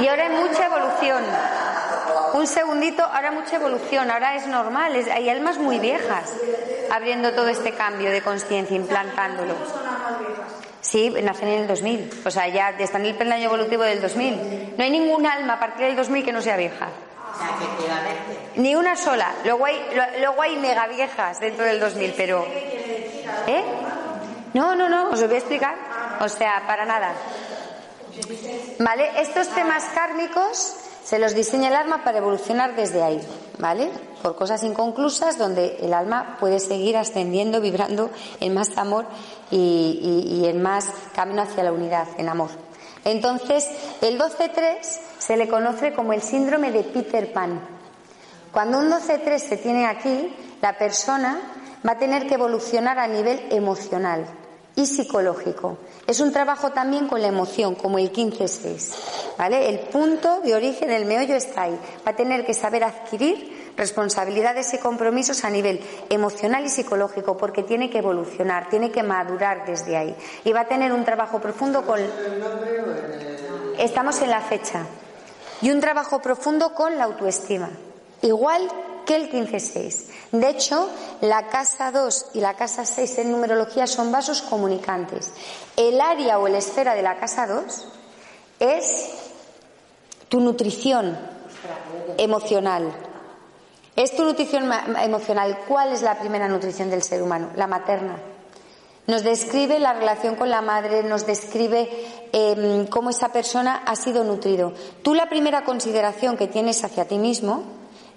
[0.00, 1.24] Y ahora hay mucha evolución.
[2.34, 6.32] Un segundito, ahora mucha evolución, ahora es normal, hay almas muy viejas
[6.90, 9.54] abriendo todo este cambio de conciencia, implantándolo.
[10.86, 14.74] Sí, nacen en el 2000, o sea, ya están en el peldaño evolutivo del 2000.
[14.78, 16.88] No hay ningún alma a partir del 2000 que no sea vieja.
[18.54, 19.34] Ni una sola.
[19.44, 19.80] Luego hay,
[20.20, 22.46] luego hay mega viejas dentro del 2000, pero...
[23.48, 23.64] ¿Eh?
[24.54, 25.74] No, no, no, os lo voy a explicar.
[26.20, 27.14] O sea, para nada.
[28.78, 29.10] ¿Vale?
[29.20, 33.20] Estos temas kármicos se los diseña el alma para evolucionar desde ahí,
[33.58, 33.90] ¿vale?
[34.22, 38.10] Por cosas inconclusas donde el alma puede seguir ascendiendo, vibrando
[38.40, 39.06] en más amor
[39.50, 42.50] y, en más camino hacia la unidad, en amor.
[43.04, 43.68] Entonces,
[44.00, 44.76] el 12-3
[45.18, 47.60] se le conoce como el síndrome de Peter Pan.
[48.52, 51.38] Cuando un 12-3 se tiene aquí, la persona
[51.86, 54.26] va a tener que evolucionar a nivel emocional.
[54.78, 55.78] y psicológico.
[56.06, 58.94] Es un trabajo también con la emoción, como el 15-6.
[59.38, 59.70] ¿Vale?
[59.70, 61.80] El punto de origen, el meollo está ahí.
[62.06, 67.62] Va a tener que saber adquirir responsabilidades y compromisos a nivel emocional y psicológico, porque
[67.62, 70.16] tiene que evolucionar, tiene que madurar desde ahí.
[70.44, 72.00] Y va a tener un trabajo profundo con.
[73.78, 74.86] Estamos en la fecha.
[75.62, 77.70] Y un trabajo profundo con la autoestima.
[78.22, 78.68] Igual
[79.06, 80.06] que el 15-6.
[80.32, 80.90] De hecho,
[81.22, 85.32] la casa 2 y la casa 6 en numerología son vasos comunicantes.
[85.76, 87.88] El área o el esfera de la casa 2
[88.58, 89.10] es
[90.28, 91.16] tu nutrición
[92.18, 92.92] emocional.
[93.96, 94.70] Es tu nutrición
[95.02, 95.58] emocional.
[95.66, 97.48] ¿Cuál es la primera nutrición del ser humano?
[97.56, 98.16] La materna.
[99.06, 101.88] Nos describe la relación con la madre, nos describe
[102.32, 104.74] em, cómo esa persona ha sido nutrido.
[105.02, 107.62] Tú la primera consideración que tienes hacia ti mismo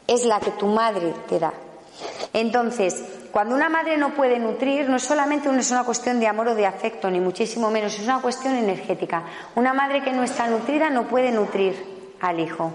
[0.08, 1.54] es la que tu madre te da.
[2.34, 3.02] Entonces,
[3.32, 6.56] cuando una madre no puede nutrir, no es solamente es una cuestión de amor o
[6.56, 9.24] de afecto, ni muchísimo menos, es una cuestión energética.
[9.56, 12.72] Una madre que no está nutrida no puede nutrir al hijo.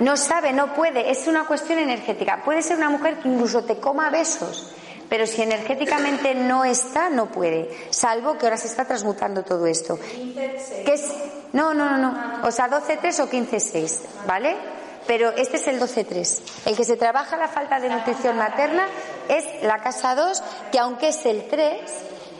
[0.00, 0.52] No sabe.
[0.52, 2.42] No puede, es una cuestión energética.
[2.44, 4.74] Puede ser una mujer que incluso te coma besos,
[5.08, 9.98] pero si energéticamente no está, no puede, salvo que ahora se está transmutando todo esto.
[9.98, 11.12] ¿Qué es?
[11.52, 12.46] No, no, no, no.
[12.46, 14.56] O sea, 12-3 o 15-6, ¿vale?
[15.06, 16.66] pero este es el 12.3.
[16.66, 18.86] El que se trabaja la falta de nutrición materna
[19.28, 21.80] es la casa 2, que aunque es el 3,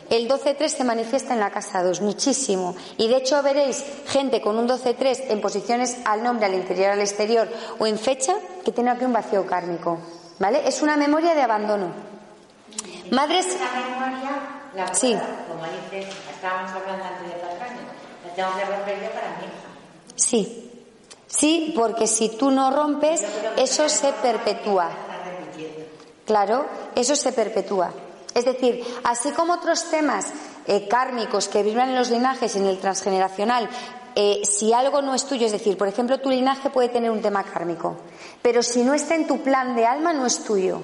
[0.09, 2.75] el 12.3 se manifiesta en la casa 2 muchísimo.
[2.97, 7.01] Y de hecho veréis gente con un 12.3 en posiciones al nombre, al interior, al
[7.01, 7.47] exterior
[7.79, 9.99] o en fecha que tiene aquí un vacío kármico.
[10.39, 10.67] ¿Vale?
[10.67, 11.87] Es una memoria de abandono.
[13.11, 13.47] Madres.
[13.47, 15.15] memoria, sí.
[15.47, 17.81] como dices, estábamos hablando antes de patraño,
[18.25, 19.47] la tengo que romper yo para mí.
[20.15, 20.71] Sí.
[21.27, 23.23] Sí, porque si tú no rompes,
[23.57, 24.89] eso se perpetúa.
[26.25, 27.91] Claro, eso se perpetúa.
[28.35, 30.27] Es decir, así como otros temas
[30.67, 33.67] eh, kármicos que viven en los linajes, en el transgeneracional,
[34.15, 37.21] eh, si algo no es tuyo, es decir, por ejemplo, tu linaje puede tener un
[37.21, 37.97] tema kármico,
[38.41, 40.83] pero si no está en tu plan de alma, no es tuyo.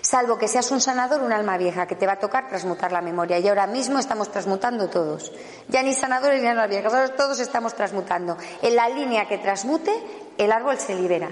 [0.00, 3.02] Salvo que seas un sanador, un alma vieja, que te va a tocar transmutar la
[3.02, 3.38] memoria.
[3.38, 5.30] Y ahora mismo estamos transmutando todos.
[5.68, 8.36] Ya ni sanadores ni almas viejas, todos estamos transmutando.
[8.62, 9.92] En la línea que transmute,
[10.38, 11.28] el árbol se libera.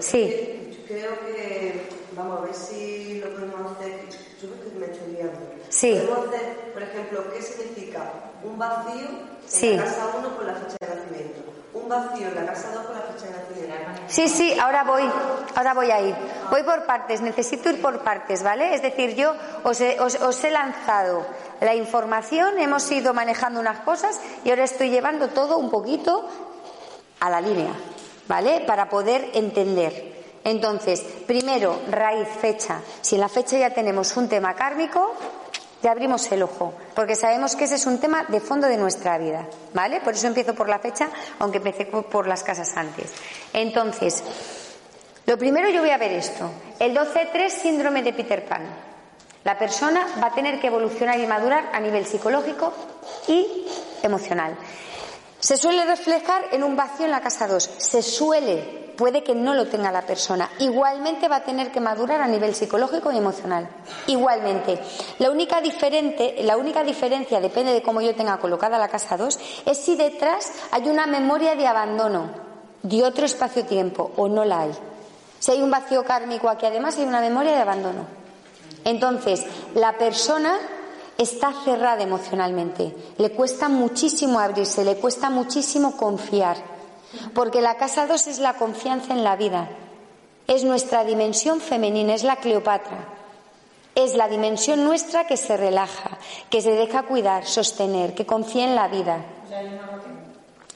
[0.00, 0.82] Sí.
[0.88, 4.08] Creo que, vamos a ver si lo podemos hacer.
[4.42, 5.38] Yo creo que me estoy liando.
[5.76, 5.92] Sí.
[6.08, 8.00] Podemos hacer, por ejemplo, ¿qué significa
[8.42, 9.76] un vacío en Sí.
[9.76, 11.52] la casa 1 con la fecha de nacimiento?
[11.74, 14.02] Un vacío en la casa 2 con la fecha de nacimiento.
[14.08, 15.02] Sí, sí, ahora voy,
[15.54, 16.14] ahora voy a ir.
[16.50, 18.74] Voy por partes, necesito ir por partes, ¿vale?
[18.74, 21.26] Es decir, yo os he, os- os he lanzado
[21.60, 26.26] la información, hemos ido manejando unas cosas y ahora estoy llevando todo un poquito
[27.20, 27.72] a la línea,
[28.28, 28.62] ¿vale?
[28.66, 30.14] Para poder entender.
[30.44, 32.80] Entonces, primero, raíz, fecha.
[33.00, 35.12] Si en la fecha ya tenemos un tema kármico,
[35.88, 39.46] abrimos el ojo, porque sabemos que ese es un tema de fondo de nuestra vida,
[39.74, 40.00] ¿vale?
[40.00, 41.08] Por eso empiezo por la fecha,
[41.38, 43.12] aunque empecé por por las casas antes.
[43.52, 44.22] Entonces,
[45.26, 46.50] lo primero yo voy a ver esto.
[46.78, 48.62] El 12-3, síndrome de Peter Pan.
[49.42, 52.72] La persona va a tener que evolucionar y madurar a nivel psicológico
[53.28, 53.66] y
[54.02, 54.56] emocional.
[55.38, 57.70] Se suele reflejar en un vacío en la casa 2.
[57.76, 60.50] Se suele, puede que no lo tenga la persona.
[60.58, 63.68] Igualmente va a tener que madurar a nivel psicológico y emocional.
[64.06, 64.80] Igualmente.
[65.18, 69.38] La única, diferente, la única diferencia, depende de cómo yo tenga colocada la casa 2,
[69.66, 72.30] es si detrás hay una memoria de abandono,
[72.82, 74.72] de otro espacio-tiempo, o no la hay.
[75.38, 78.06] Si hay un vacío kármico aquí, además hay una memoria de abandono.
[78.84, 79.44] Entonces,
[79.74, 80.56] la persona
[81.18, 86.75] está cerrada emocionalmente, le cuesta muchísimo abrirse, le cuesta muchísimo confiar,
[87.34, 89.68] porque la casa 2 es la confianza en la vida,
[90.46, 92.98] es nuestra dimensión femenina, es la Cleopatra,
[93.94, 96.18] es la dimensión nuestra que se relaja,
[96.50, 99.24] que se deja cuidar, sostener, que confía en la vida,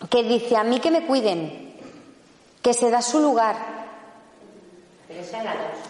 [0.09, 1.75] que dice a mí que me cuiden,
[2.63, 3.80] que se da su lugar,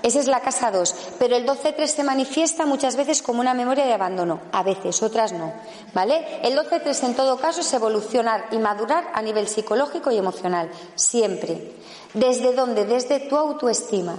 [0.02, 0.94] esa es la casa 2.
[1.18, 4.40] Pero el 12-3 se manifiesta muchas veces como una memoria de abandono.
[4.52, 5.52] A veces, otras no.
[5.92, 6.40] ¿Vale?
[6.42, 10.70] El 12-3 en todo caso es evolucionar y madurar a nivel psicológico y emocional.
[10.94, 11.76] Siempre.
[12.14, 12.84] ¿Desde dónde?
[12.84, 14.16] Desde tu autoestima.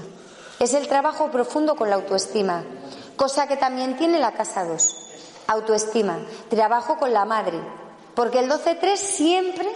[0.59, 2.64] Es el trabajo profundo con la autoestima.
[3.16, 4.95] Cosa que también tiene la casa 2.
[5.47, 6.20] Autoestima.
[6.49, 7.59] Trabajo con la madre.
[8.16, 9.68] Porque el 12-3 siempre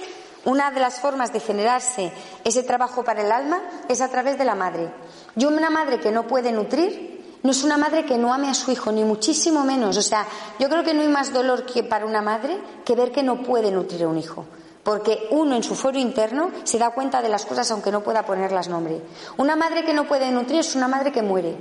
[0.45, 2.11] una de las formas de generarse
[2.43, 4.91] ese trabajo para el alma es a través de la madre.
[5.35, 7.15] Yo una madre que no puede nutrir
[7.45, 9.97] no es una madre que no ame a su hijo, ni muchísimo menos.
[9.97, 10.25] O sea,
[10.57, 13.43] yo creo que no hay más dolor que para una madre que ver que no
[13.43, 14.45] puede nutrir a un hijo.
[14.83, 18.25] Porque uno en su foro interno se da cuenta de las cosas aunque no pueda
[18.25, 18.99] ponerlas nombre.
[19.37, 21.55] Una madre que no puede nutrir es una madre que muere.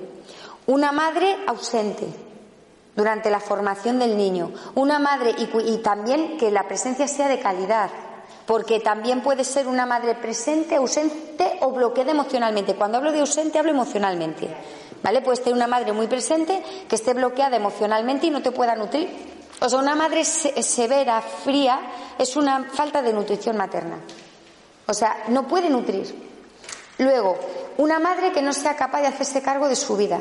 [0.66, 2.06] Una madre ausente.
[2.96, 4.52] durante la formación del niño.
[4.74, 7.90] Una madre y, también que la presencia sea de calidad,
[8.46, 12.74] porque también puede ser una madre presente, ausente o bloqueada emocionalmente.
[12.74, 14.48] Cuando hablo de ausente, hablo emocionalmente.
[15.02, 15.20] ¿Vale?
[15.20, 19.08] Puedes tener una madre muy presente que esté bloqueada emocionalmente y no te pueda nutrir.
[19.60, 21.78] O sea, una madre se- severa, fría,
[22.18, 23.98] es una falta de nutrición materna.
[24.86, 26.14] O sea, no puede nutrir.
[26.98, 27.36] Luego,
[27.78, 30.20] una madre que no sea capaz de hacerse cargo de su vida,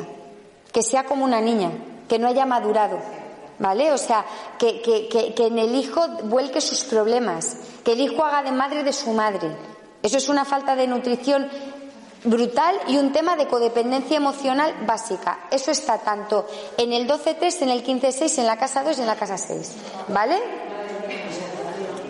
[0.72, 1.70] que sea como una niña,
[2.08, 2.98] que no haya madurado,
[3.58, 3.92] ¿vale?
[3.92, 4.24] O sea,
[4.58, 4.82] que
[5.38, 9.54] en el hijo vuelque sus problemas, que el hijo haga de madre de su madre.
[10.02, 11.48] Eso es una falta de nutrición
[12.24, 15.40] brutal y un tema de codependencia emocional básica.
[15.50, 19.06] Eso está tanto en el 12.3, en el 15.6, en la casa 2 y en
[19.06, 19.72] la casa 6,
[20.08, 20.40] ¿vale?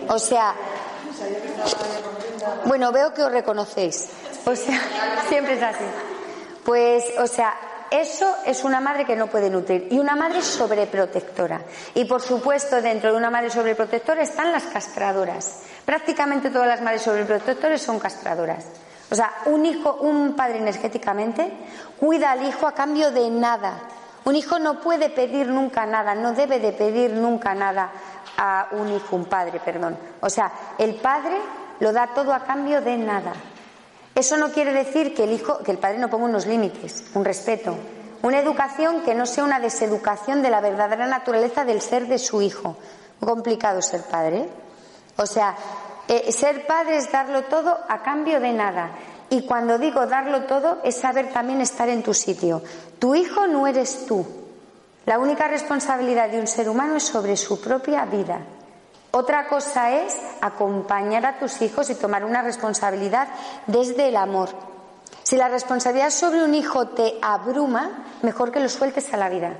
[0.09, 0.55] O sea,
[2.67, 4.09] bueno, veo que os reconocéis.
[4.47, 4.81] O sea,
[5.29, 5.85] siempre es así.
[6.65, 7.55] Pues, o sea,
[8.01, 11.61] eso es una madre que no puede nutrir y una madre sobreprotectora.
[11.95, 15.63] Y por supuesto, dentro de una madre sobreprotectora están las castradoras.
[15.85, 18.67] Prácticamente todas las madres sobreprotectores son castradoras.
[19.11, 21.53] O sea, un hijo, un padre energéticamente
[22.01, 23.81] cuida al hijo a cambio de nada.
[24.25, 27.91] Un hijo no puede pedir nunca nada, no debe de pedir nunca nada
[28.37, 29.97] a un hijo, un padre, perdón.
[30.21, 31.37] O sea, el padre
[31.81, 33.33] lo da todo a cambio de nada.
[34.15, 37.25] Eso no quiere decir que el hijo, que el padre no ponga unos límites, un
[37.25, 37.77] respeto,
[38.23, 42.41] una educación que no sea una deseducación de la verdadera naturaleza del ser de su
[42.41, 42.77] hijo.
[43.21, 44.49] Complicado ser padre.
[45.17, 45.57] O sea,
[46.09, 48.91] eh, ser padre es darlo todo a cambio de nada.
[49.31, 52.63] Y cuando digo darlo todo es saber también estar en tu sitio.
[52.99, 54.25] Tu hijo no eres tú.
[55.07, 58.41] La única responsabilidad de un ser humano es sobre su propia vida.
[59.17, 63.29] Otra cosa es acompañar a tus hijos y tomar una responsabilidad
[63.69, 64.49] desde el amor.
[65.23, 69.55] Si la responsabilidad sobre un hijo te abruma, mejor que lo sueltes a la vida.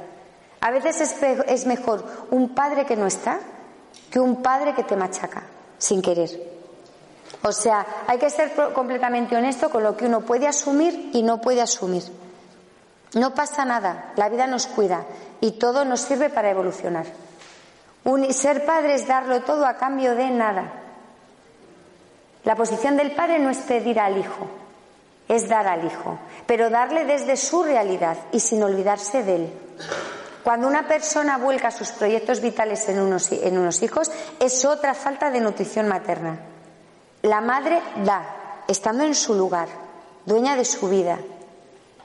[0.61, 3.39] A veces es, mejor un padre que no está
[4.11, 5.45] que un padre que te machaca
[5.79, 6.31] sin querer.
[7.45, 11.41] O sea, hay que ser completamente honesto con lo que uno puede asumir y no
[11.41, 12.03] puede asumir.
[13.15, 15.05] No pasa nada, la vida nos cuida
[15.41, 17.07] y todo nos sirve para evolucionar.
[18.05, 20.73] Un- ser padre es darlo todo a cambio de nada.
[22.45, 24.47] La posición del padre no es pedir al hijo,
[25.29, 29.53] es dar al hijo, pero darle desde su realidad y sin olvidarse de él.
[30.43, 35.31] Cuando una persona vuelca sus proyectos vitales en unos, en unos hijos, es otra falta
[35.31, 36.39] de nutrición materna.
[37.23, 39.69] La madre da, estando en su lugar,
[40.27, 41.17] dueña de su vida.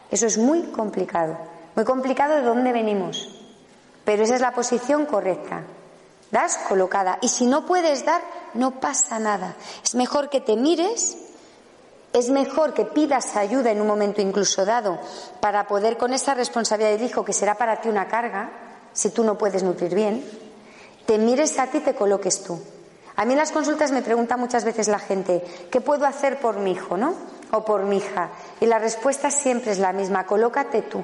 [0.10, 1.38] Eso es muy complicado,
[1.76, 3.28] muy complicado de dónde venimos,
[4.06, 5.64] pero esa es la posición correcta.
[6.32, 7.18] Das colocada.
[7.22, 8.22] Y si no puedes dar,
[8.54, 9.56] no pasa nada.
[9.84, 11.18] Es mejor que te mires,
[12.14, 15.00] es mejor que pidas ayuda en un momento incluso dado
[15.40, 18.52] para poder con esa responsabilidad del hijo, que será para ti una carga,
[18.94, 20.24] si tú no puedes nutrir bien,
[21.06, 22.60] te mires a ti te coloques tú.
[23.16, 26.58] A mí en las consultas me pregunta muchas veces la gente, ¿qué puedo hacer por
[26.58, 27.14] mi hijo, no?
[27.52, 28.30] O por mi hija.
[28.62, 31.04] Y la respuesta siempre es la misma, colócate tú.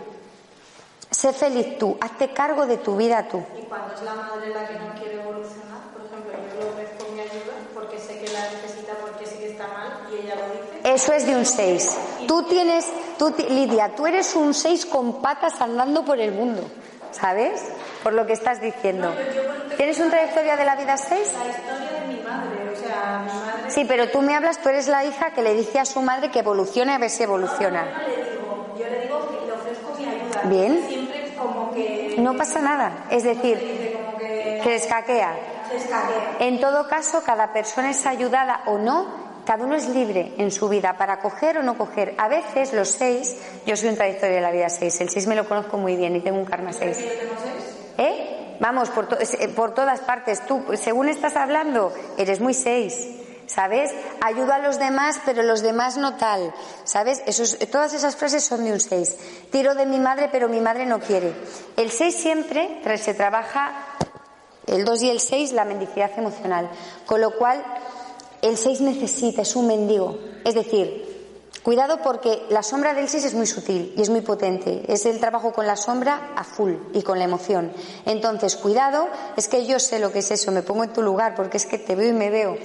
[1.11, 3.43] Sé feliz tú, hazte cargo de tu vida tú.
[3.57, 7.11] Y cuando es la madre la que no quiere evolucionar, por ejemplo, yo le ofrezco
[7.13, 10.41] mi ayuda porque sé que la necesita, porque sé que está mal y ella lo
[10.51, 10.93] dice.
[10.93, 11.97] Eso es de un 6.
[12.27, 12.85] Tú tienes,
[13.17, 16.63] tú, Lidia, tú eres un 6 con patas andando por el mundo,
[17.11, 17.61] ¿sabes?
[18.03, 19.13] Por lo que estás diciendo.
[19.77, 21.09] ¿Tienes una trayectoria de la vida 6?
[21.09, 23.71] La historia de mi madre, o sea, mi madre.
[23.71, 26.29] Sí, pero tú me hablas, tú eres la hija que le dice a su madre
[26.29, 27.85] que evolucione a ver si evoluciona.
[27.85, 29.44] Yo le digo, yo le digo que
[30.45, 30.83] Bien.
[30.87, 32.15] Siempre como que.
[32.19, 33.05] No pasa nada.
[33.09, 34.59] Es decir, como que.
[34.63, 35.35] Se escaquea.
[36.39, 39.25] En todo caso, cada persona es ayudada o no.
[39.45, 42.15] Cada uno es libre en su vida para coger o no coger.
[42.17, 45.35] A veces los seis, yo soy un trayectoria de la vida seis, el seis me
[45.35, 46.97] lo conozco muy bien y tengo un karma seis.
[47.97, 48.57] ¿Eh?
[48.59, 50.43] Vamos, por, to- eh, por todas partes.
[50.47, 53.07] Tú, según estás hablando, eres muy seis.
[53.47, 53.91] ¿Sabes?
[54.21, 56.53] Ayudo a los demás, pero los demás no tal.
[56.83, 57.23] ¿Sabes?
[57.71, 59.17] Todas esas frases son de un 6.
[59.51, 61.33] Tiro de mi madre, pero mi madre no quiere.
[61.77, 63.73] El 6 siempre se trabaja,
[64.67, 66.69] el 2 y el 6, la mendicidad emocional.
[67.05, 67.63] Con lo cual,
[68.41, 70.17] el 6 necesita, es un mendigo.
[70.43, 71.15] Es decir,
[71.65, 74.83] Cuidado porque la sombra del 6 es muy sutil y es muy potente.
[74.87, 77.73] Es el trabajo con la sombra a full y con la emoción.
[78.05, 81.33] Entonces, cuidado, es que yo sé lo que es eso, me pongo en tu lugar
[81.33, 82.55] porque es que te veo y me veo.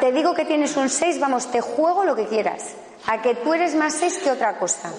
[0.00, 2.62] Te digo que tienes un 6, vamos, te juego lo que quieras.
[3.06, 4.90] A que tú eres más 6 que otra cosa.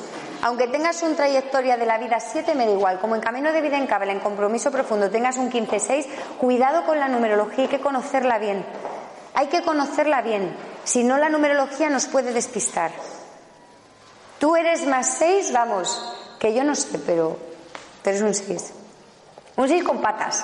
[0.43, 2.99] Aunque tengas una trayectoria de la vida 7, me da igual.
[2.99, 6.07] Como en camino de vida en Cábala, en compromiso profundo, tengas un 15-6,
[6.39, 8.65] cuidado con la numerología, hay que conocerla bien.
[9.33, 10.55] Hay que conocerla bien.
[10.83, 12.91] Si no, la numerología nos puede despistar.
[14.39, 17.37] Tú eres más 6, vamos, que yo no sé, pero
[18.03, 18.73] pero es un 6.
[19.57, 20.43] Un 6 con patas.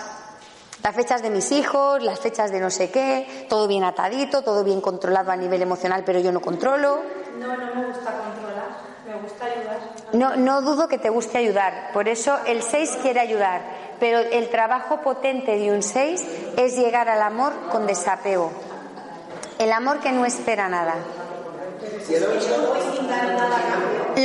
[0.83, 4.63] Las fechas de mis hijos, las fechas de no sé qué, todo bien atadito, todo
[4.63, 7.01] bien controlado a nivel emocional, pero yo no controlo.
[7.37, 8.69] No, no me gusta controlar,
[9.05, 9.79] me gusta ayudar.
[10.13, 13.61] No, no dudo que te guste ayudar, por eso el 6 quiere ayudar,
[13.99, 16.25] pero el trabajo potente de un 6
[16.55, 18.51] es llegar al amor con desapego.
[19.59, 20.95] El amor que no espera nada.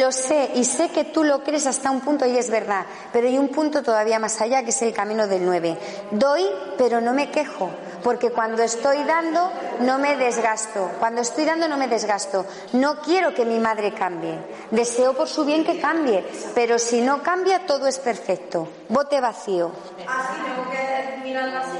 [0.02, 3.28] Lo sé y sé que tú lo crees hasta un punto y es verdad, pero
[3.28, 5.78] hay un punto todavía más allá que es el camino del 9.
[6.10, 6.44] Doy,
[6.76, 7.70] pero no me quejo,
[8.02, 9.48] porque cuando estoy dando
[9.82, 10.90] no me desgasto.
[10.98, 12.44] Cuando estoy dando no me desgasto.
[12.72, 14.40] No quiero que mi madre cambie.
[14.72, 18.66] Deseo por su bien que cambie, pero si no cambia todo es perfecto.
[18.88, 19.70] Bote vacío.
[20.08, 21.78] Así tengo que mirarla así,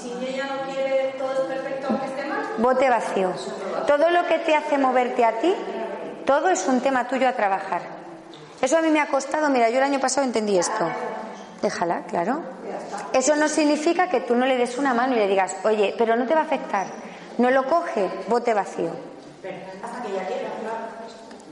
[0.00, 2.46] si ella no quiere todo es perfecto aunque esté mal.
[2.56, 3.30] Bote vacío.
[3.86, 5.54] Todo lo que te hace moverte a ti,
[6.24, 7.82] todo es un tema tuyo a trabajar.
[8.60, 10.88] Eso a mí me ha costado, mira, yo el año pasado entendí esto.
[11.60, 12.42] Déjala, claro.
[13.12, 16.16] Eso no significa que tú no le des una mano y le digas, oye, pero
[16.16, 16.86] no te va a afectar.
[17.38, 18.90] No lo coge, bote vacío.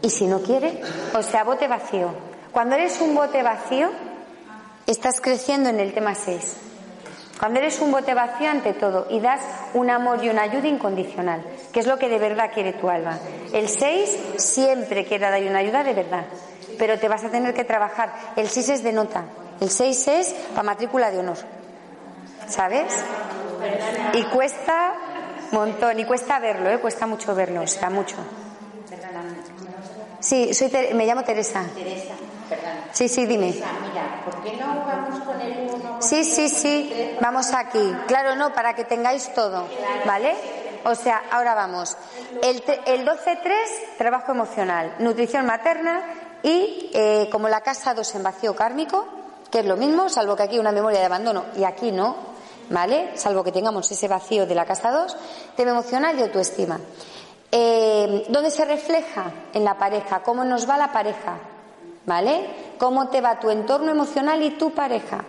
[0.03, 0.81] Y si no quiere,
[1.15, 2.11] o sea, bote vacío.
[2.53, 3.91] Cuando eres un bote vacío,
[4.87, 6.70] estás creciendo en el tema 6.
[7.41, 9.41] Cuando eres un bote vacío ante todo y das
[9.75, 13.19] un amor y una ayuda incondicional, que es lo que de verdad quiere tu alma.
[13.53, 16.25] El 6 siempre quiere dar una ayuda de verdad,
[16.79, 18.13] pero te vas a tener que trabajar.
[18.37, 19.25] El 6 es de nota,
[19.61, 21.39] el 6 es para matrícula de honor.
[22.47, 22.93] ¿Sabes?
[24.13, 24.93] Y cuesta
[25.53, 26.79] montón, y cuesta verlo, ¿eh?
[26.79, 28.17] cuesta mucho verlo, o sea, mucho.
[30.21, 31.65] Sí, soy Ter- me llamo Teresa.
[31.75, 32.15] Teresa,
[32.51, 32.73] perdón.
[32.93, 33.53] Sí, sí, dime.
[33.53, 36.03] Teresa, mira, ¿por qué no vamos con el 1?
[36.03, 37.95] Sí, sí, sí, vamos aquí.
[38.07, 39.67] Claro, no, para que tengáis todo,
[40.05, 40.35] ¿vale?
[40.85, 41.97] O sea, ahora vamos.
[42.43, 46.03] El, el 12-3, trabajo emocional, nutrición materna
[46.43, 49.07] y eh, como la casa 2 en vacío kármico,
[49.51, 52.17] que es lo mismo, salvo que aquí una memoria de abandono y aquí no,
[52.71, 53.17] ¿vale?
[53.17, 55.17] Salvo que tengamos ese vacío de la casa 2,
[55.57, 56.81] tema emocional y autoestima.
[57.53, 59.33] Eh, ¿Dónde se refleja?
[59.53, 60.23] En la pareja.
[60.23, 61.37] ¿Cómo nos va la pareja?
[62.07, 62.75] ¿Vale?
[62.79, 65.25] ¿Cómo te va tu entorno emocional y tu pareja?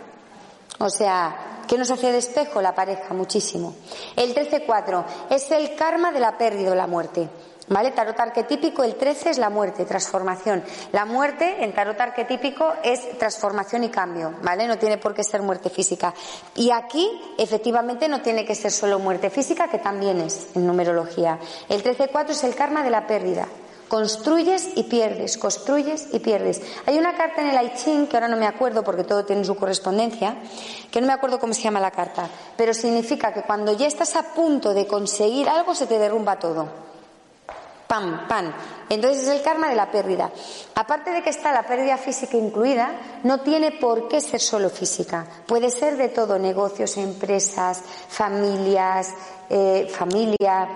[0.80, 3.14] O sea, ¿qué nos hace de espejo la pareja?
[3.14, 3.76] Muchísimo.
[4.16, 7.30] El 13-4 es el karma de la pérdida o la muerte.
[7.68, 7.92] ¿Vale?
[7.92, 10.64] Tarot arquetípico, el 13 es la muerte, transformación.
[10.92, 14.68] La muerte en tarot arquetípico es transformación y cambio, ¿vale?
[14.68, 16.14] No tiene por qué ser muerte física.
[16.56, 21.40] Y aquí, efectivamente, no tiene que ser solo muerte física, que también es en numerología.
[21.70, 23.48] El 13-4 es el karma de la pérdida.
[23.92, 26.62] Construyes y pierdes, construyes y pierdes.
[26.86, 29.44] Hay una carta en el I Ching, que ahora no me acuerdo porque todo tiene
[29.44, 30.38] su correspondencia,
[30.90, 34.16] que no me acuerdo cómo se llama la carta, pero significa que cuando ya estás
[34.16, 36.70] a punto de conseguir algo se te derrumba todo.
[37.86, 38.54] Pam, pam.
[38.88, 40.32] Entonces es el karma de la pérdida.
[40.76, 45.28] Aparte de que está la pérdida física incluida, no tiene por qué ser solo física.
[45.46, 49.10] Puede ser de todo, negocios, empresas, familias,
[49.50, 50.70] eh, familia,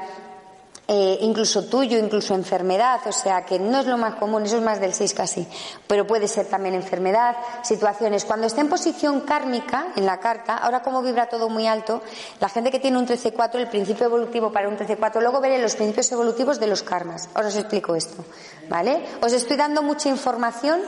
[0.88, 4.62] eh, incluso tuyo, incluso enfermedad, o sea que no es lo más común, eso es
[4.62, 5.48] más del 6 casi,
[5.88, 8.24] pero puede ser también enfermedad, situaciones.
[8.24, 12.04] Cuando está en posición kármica en la carta, ahora como vibra todo muy alto,
[12.40, 15.76] la gente que tiene un 13-4, el principio evolutivo para un 13-4, luego veré los
[15.76, 17.30] principios evolutivos de los karmas.
[17.34, 18.24] Ahora os explico esto,
[18.70, 19.06] ¿vale?
[19.22, 20.82] Os estoy dando mucha información,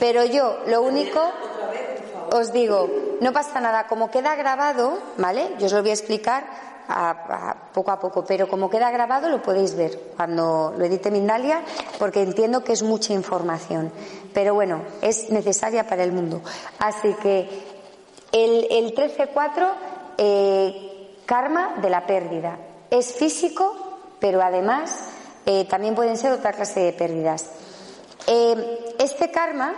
[0.00, 1.20] pero yo lo único
[2.32, 2.88] os digo,
[3.20, 5.54] no pasa nada, como queda grabado, ¿vale?
[5.58, 6.71] Yo os lo voy a explicar
[7.72, 11.62] poco a poco, pero como queda grabado lo podéis ver cuando lo edite Mindalia,
[11.98, 13.92] porque entiendo que es mucha información.
[14.34, 16.42] Pero bueno, es necesaria para el mundo.
[16.78, 17.48] Así que
[18.32, 19.68] el, el 13-4,
[20.18, 22.58] eh, karma de la pérdida.
[22.90, 25.08] Es físico, pero además
[25.46, 27.46] eh, también pueden ser otra clase de pérdidas.
[28.26, 29.74] Eh, este karma,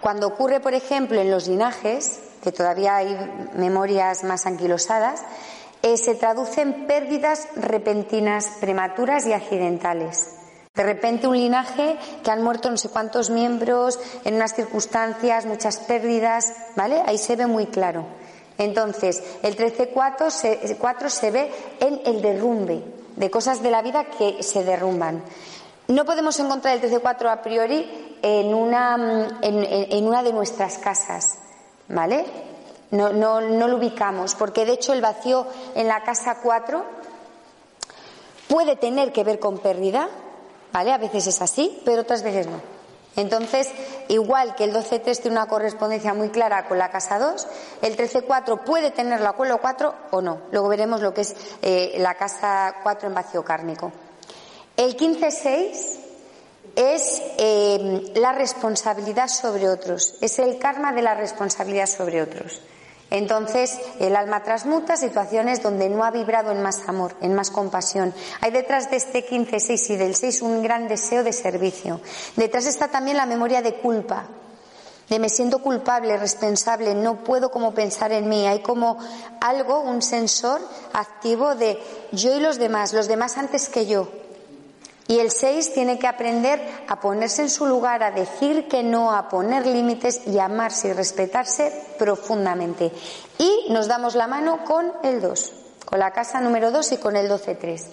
[0.00, 5.22] cuando ocurre, por ejemplo, en los linajes, que todavía hay memorias más anquilosadas,
[5.82, 10.36] eh, se traduce en pérdidas repentinas, prematuras y accidentales.
[10.74, 15.78] De repente un linaje que han muerto no sé cuántos miembros en unas circunstancias, muchas
[15.78, 17.02] pérdidas, ¿vale?
[17.06, 18.04] Ahí se ve muy claro.
[18.56, 21.50] Entonces, el 13-4 se, 4 se ve
[21.80, 22.84] en el derrumbe
[23.16, 25.22] de cosas de la vida que se derrumban.
[25.88, 30.32] No podemos encontrar el 13-4 a priori en una, mm, en, en- en una de
[30.32, 31.38] nuestras casas,
[31.88, 32.24] ¿vale?
[32.90, 36.84] No, no, no lo ubicamos, porque de hecho el vacío en la casa 4
[38.48, 40.08] puede tener que ver con pérdida,
[40.72, 40.92] ¿vale?
[40.92, 42.60] A veces es así, pero otras veces no.
[43.16, 43.68] Entonces,
[44.08, 47.46] igual que el 12-3 tiene una correspondencia muy clara con la casa 2,
[47.82, 50.42] el 13-4 puede tenerlo con lo 4 o no.
[50.52, 53.92] Luego veremos lo que es eh, la casa 4 en vacío kármico.
[54.76, 55.98] El 15-6
[56.76, 62.60] es eh, la responsabilidad sobre otros, es el karma de la responsabilidad sobre otros.
[63.10, 68.14] Entonces, el alma transmuta situaciones donde no ha vibrado en más amor, en más compasión.
[68.40, 72.00] Hay detrás de este 15-6 y del 6 un gran deseo de servicio.
[72.36, 74.28] Detrás está también la memoria de culpa,
[75.08, 78.46] de me siento culpable, responsable, no puedo como pensar en mí.
[78.46, 78.96] Hay como
[79.40, 80.60] algo, un sensor
[80.92, 81.82] activo de
[82.12, 84.08] yo y los demás, los demás antes que yo.
[85.10, 89.10] Y el 6 tiene que aprender a ponerse en su lugar, a decir que no,
[89.10, 92.92] a poner límites y amarse y respetarse profundamente.
[93.36, 95.52] Y nos damos la mano con el 2,
[95.84, 97.86] con la casa número 2 y con el 12-3.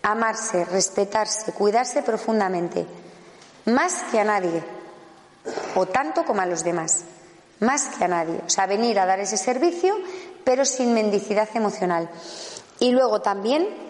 [0.00, 2.86] Amarse, respetarse, cuidarse profundamente.
[3.66, 4.64] Más que a nadie,
[5.74, 7.04] o tanto como a los demás.
[7.60, 8.40] Más que a nadie.
[8.46, 9.94] O sea, venir a dar ese servicio,
[10.42, 12.08] pero sin mendicidad emocional.
[12.78, 13.85] Y luego también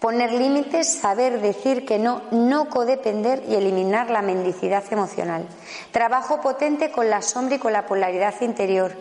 [0.00, 5.46] Poner límites, saber decir que no, no codepender y eliminar la mendicidad emocional.
[5.90, 8.92] Trabajo potente con la sombra y con la polaridad interior.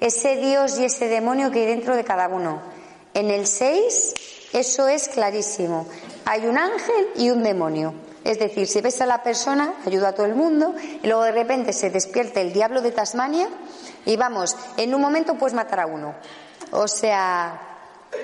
[0.00, 2.62] Ese Dios y ese demonio que hay dentro de cada uno.
[3.14, 4.14] En el 6,
[4.52, 5.86] eso es clarísimo.
[6.24, 7.94] Hay un ángel y un demonio.
[8.22, 11.32] Es decir, si ves a la persona, ayuda a todo el mundo, y luego de
[11.32, 13.48] repente se despierta el diablo de Tasmania
[14.06, 16.14] y vamos, en un momento puedes matar a uno.
[16.70, 17.60] O sea,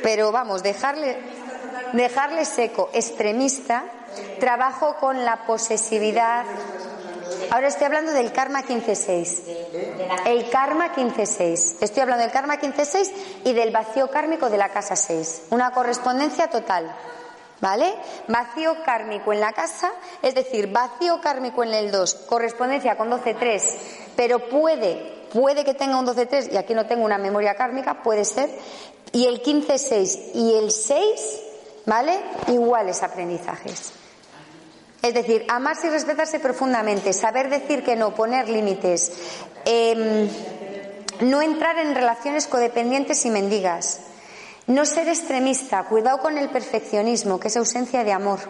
[0.02, 1.18] pero vamos, dejarle
[1.92, 3.84] dejarle seco, extremista,
[4.38, 6.44] trabajo con la posesividad.
[7.50, 10.26] Ahora estoy hablando del karma 15.6.
[10.26, 11.76] El karma 15.6.
[11.80, 13.12] Estoy hablando del karma 15.6
[13.44, 15.42] y del vacío kármico de la casa 6.
[15.50, 16.94] Una correspondencia total.
[17.60, 17.94] ¿Vale?
[18.26, 23.62] Vacío kármico en la casa, es decir, vacío kármico en el 2, correspondencia con 12.3,
[24.16, 28.24] pero puede, puede que tenga un 12.3 y aquí no tengo una memoria kármica, puede
[28.24, 28.48] ser,
[29.12, 31.49] y el 15.6 y el 6
[31.86, 32.20] ¿Vale?
[32.48, 33.92] Iguales aprendizajes.
[35.02, 39.12] Es decir, amarse y respetarse profundamente, saber decir que no, poner límites,
[39.64, 40.28] em,
[41.20, 44.00] no entrar en relaciones codependientes y mendigas,
[44.66, 48.40] no ser extremista, cuidado con el perfeccionismo, que es ausencia de amor,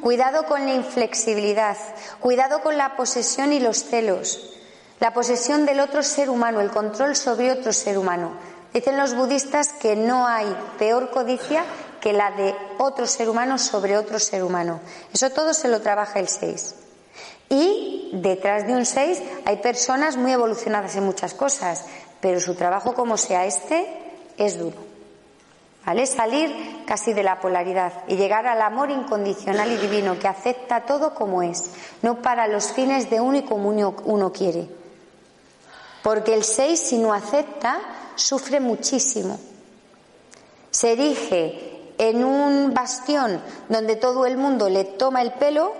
[0.00, 1.76] cuidado con la inflexibilidad,
[2.20, 4.54] cuidado con la posesión y los celos,
[4.98, 8.32] la posesión del otro ser humano, el control sobre otro ser humano.
[8.72, 10.46] Dicen los budistas que no hay
[10.78, 11.64] peor codicia
[12.00, 14.80] que la de otro ser humano sobre otro ser humano.
[15.12, 16.74] Eso todo se lo trabaja el 6.
[17.50, 21.84] Y detrás de un 6 hay personas muy evolucionadas en muchas cosas,
[22.20, 23.86] pero su trabajo como sea este
[24.36, 24.90] es duro.
[25.84, 26.06] ¿Vale?
[26.06, 31.14] Salir casi de la polaridad y llegar al amor incondicional y divino que acepta todo
[31.14, 31.70] como es,
[32.02, 34.68] no para los fines de uno y como uno quiere.
[36.02, 37.80] Porque el 6 si no acepta
[38.14, 39.38] sufre muchísimo.
[40.70, 41.69] Se erige
[42.00, 45.74] en un bastión donde todo el mundo le toma el pelo,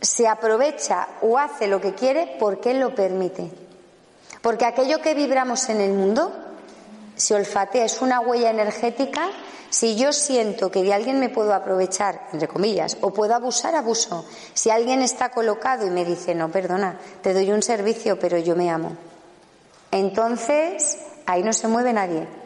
[0.00, 3.50] se aprovecha o hace lo que quiere porque él lo permite.
[4.40, 6.32] Porque aquello que vibramos en el mundo
[7.16, 9.28] se olfatea, es una huella energética.
[9.70, 14.24] Si yo siento que de alguien me puedo aprovechar, entre comillas, o puedo abusar, abuso.
[14.52, 18.54] Si alguien está colocado y me dice, no, perdona, te doy un servicio, pero yo
[18.54, 18.96] me amo.
[19.90, 22.43] Entonces, ahí no se mueve nadie.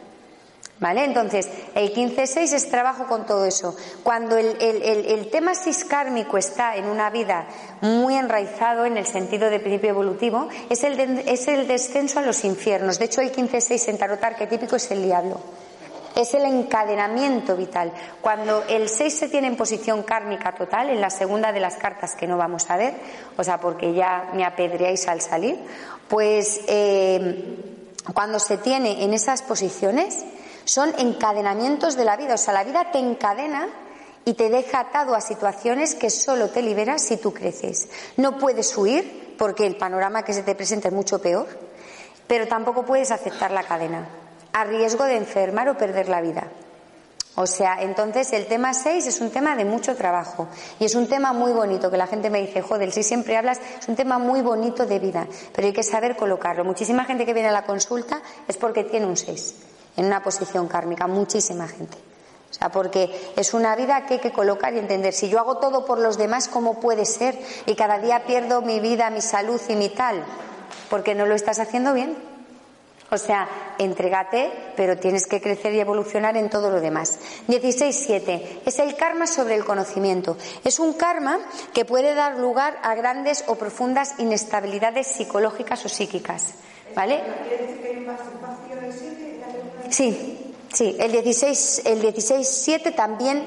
[0.79, 1.03] ¿Vale?
[1.03, 3.75] Entonces, el 15-6 es trabajo con todo eso.
[4.01, 7.47] Cuando el, el, tema siskármico está en una vida
[7.81, 12.45] muy enraizado en el sentido de principio evolutivo, es el, es el descenso a los
[12.45, 12.97] infiernos.
[12.97, 15.41] De hecho, el 15-6 en tarot arquetípico es el diablo.
[16.15, 17.91] Es el encadenamiento vital.
[18.21, 22.15] Cuando el 6 se tiene en posición kármica total, en la segunda de las cartas
[22.15, 22.93] que no vamos a ver,
[23.35, 25.59] o sea, porque ya me apedreáis al salir,
[26.07, 27.57] pues eh,
[28.13, 30.25] cuando se tiene en esas posiciones,
[30.65, 32.35] son encadenamientos de la vida.
[32.35, 33.67] O sea, la vida te encadena
[34.25, 37.89] y te deja atado a situaciones que solo te liberas si tú creces.
[38.17, 41.47] No puedes huir porque el panorama que se te presenta es mucho peor,
[42.27, 44.07] pero tampoco puedes aceptar la cadena
[44.53, 46.47] a riesgo de enfermar o perder la vida.
[47.35, 50.47] O sea, entonces el tema 6 es un tema de mucho trabajo
[50.77, 53.61] y es un tema muy bonito que la gente me dice, joder, si siempre hablas,
[53.79, 56.65] es un tema muy bonito de vida, pero hay que saber colocarlo.
[56.65, 59.68] Muchísima gente que viene a la consulta es porque tiene un 6
[59.99, 61.97] en una posición kármica, muchísima gente.
[62.49, 65.13] O sea, porque es una vida que hay que colocar y entender.
[65.13, 67.37] Si yo hago todo por los demás, ¿cómo puede ser?
[67.65, 70.23] Y cada día pierdo mi vida, mi salud y mi tal.
[70.89, 72.17] Porque no lo estás haciendo bien.
[73.11, 77.19] O sea, entrégate, pero tienes que crecer y evolucionar en todo lo demás.
[77.49, 78.61] 16.7.
[78.65, 80.37] Es el karma sobre el conocimiento.
[80.63, 81.39] Es un karma
[81.73, 86.53] que puede dar lugar a grandes o profundas inestabilidades psicológicas o psíquicas.
[86.95, 87.21] ¿Vale?
[89.89, 93.43] Sí, sí, el 16, el 16 también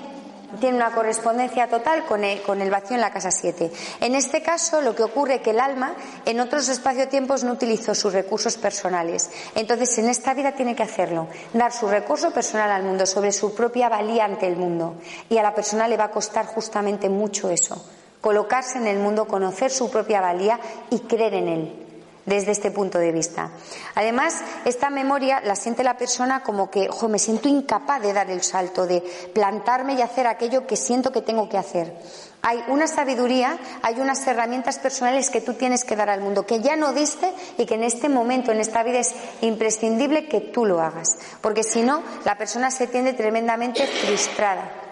[0.61, 3.70] tiene una correspondencia total con el, con el vacío en la casa 7.
[4.01, 7.95] En este caso, lo que ocurre es que el alma en otros espacio-tiempos no utilizó
[7.95, 9.30] sus recursos personales.
[9.55, 13.55] Entonces, en esta vida tiene que hacerlo, dar su recurso personal al mundo sobre su
[13.55, 14.97] propia valía ante el mundo.
[15.30, 17.82] Y a la persona le va a costar justamente mucho eso,
[18.20, 20.59] colocarse en el mundo, conocer su propia valía
[20.90, 21.82] y creer en él
[22.27, 23.51] desde este punto de vista.
[23.95, 28.31] Además, esta memoria la siente la persona como que, ojo, me siento incapaz de dar
[28.31, 29.01] el salto, de
[29.35, 31.95] plantarme y hacer aquello que siento que tengo que hacer.
[32.43, 36.61] Hay una sabiduría, hay unas herramientas personales que tú tienes que dar al mundo, que
[36.61, 40.64] ya no diste y que en este momento, en esta vida, es imprescindible que tú
[40.64, 41.16] lo hagas.
[41.41, 44.91] Porque si no, la persona se tiende tremendamente frustrada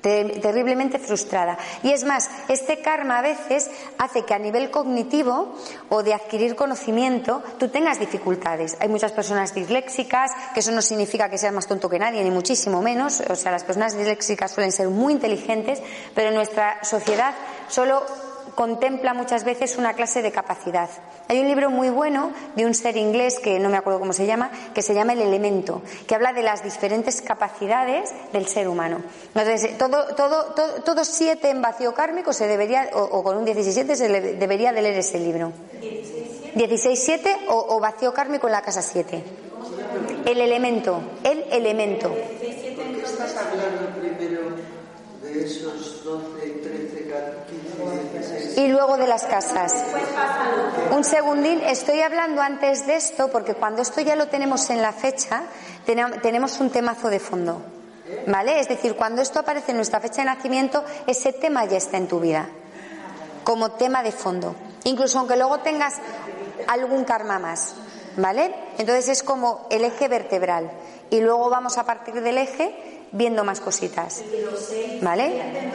[0.00, 1.58] terriblemente frustrada.
[1.82, 5.54] Y es más, este karma a veces hace que a nivel cognitivo
[5.88, 8.76] o de adquirir conocimiento tú tengas dificultades.
[8.80, 12.30] Hay muchas personas disléxicas, que eso no significa que seas más tonto que nadie, ni
[12.30, 13.22] muchísimo menos.
[13.28, 15.82] O sea, las personas disléxicas suelen ser muy inteligentes,
[16.14, 17.34] pero en nuestra sociedad
[17.68, 18.04] solo
[18.54, 20.88] contempla muchas veces una clase de capacidad.
[21.28, 24.26] Hay un libro muy bueno de un ser inglés que no me acuerdo cómo se
[24.26, 29.02] llama, que se llama El elemento, que habla de las diferentes capacidades del ser humano.
[29.34, 34.82] Entonces, todo, siete en vacío kármico se debería, o, con un 17 se debería de
[34.82, 35.52] leer ese libro.
[36.54, 39.24] 16-7 o, o vacío kármico en la casa 7.
[40.26, 42.14] El elemento, el elemento.
[43.04, 44.56] estás hablando primero
[45.22, 47.10] de esos 12, 13,
[47.50, 48.49] 15, 16?
[48.60, 49.74] Y luego de las casas.
[50.90, 54.92] Un segundín, estoy hablando antes de esto porque cuando esto ya lo tenemos en la
[54.92, 55.44] fecha,
[55.86, 57.62] tenemos un temazo de fondo.
[58.26, 58.60] ¿Vale?
[58.60, 62.06] Es decir, cuando esto aparece en nuestra fecha de nacimiento, ese tema ya está en
[62.06, 62.50] tu vida.
[63.44, 64.54] Como tema de fondo.
[64.84, 65.94] Incluso aunque luego tengas
[66.66, 67.74] algún karma más.
[68.18, 68.54] ¿Vale?
[68.76, 70.70] Entonces es como el eje vertebral.
[71.08, 74.22] Y luego vamos a partir del eje viendo más cositas.
[75.00, 75.70] ¿Vale?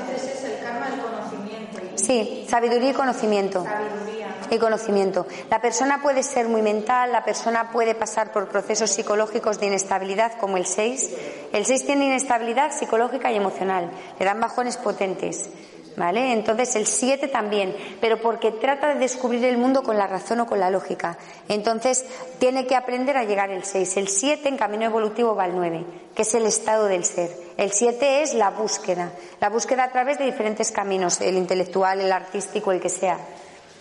[1.95, 3.63] Sí, sabiduría y conocimiento.
[3.63, 4.27] Sabiduría.
[4.51, 5.25] Y conocimiento.
[5.49, 10.37] La persona puede ser muy mental, la persona puede pasar por procesos psicológicos de inestabilidad
[10.37, 11.11] como el 6.
[11.51, 13.89] El 6 tiene inestabilidad psicológica y emocional.
[14.19, 15.49] Le dan bajones potentes.
[15.97, 16.33] ¿Vale?
[16.33, 20.45] Entonces el 7 también, pero porque trata de descubrir el mundo con la razón o
[20.45, 21.17] con la lógica.
[21.47, 22.05] Entonces
[22.37, 23.95] tiene que aprender a llegar el 6.
[23.97, 27.31] El 7 en camino evolutivo va al 9, que es el estado del ser.
[27.55, 32.11] El 7 es la búsqueda, la búsqueda a través de diferentes caminos, el intelectual, el
[32.11, 33.17] artístico, el que sea.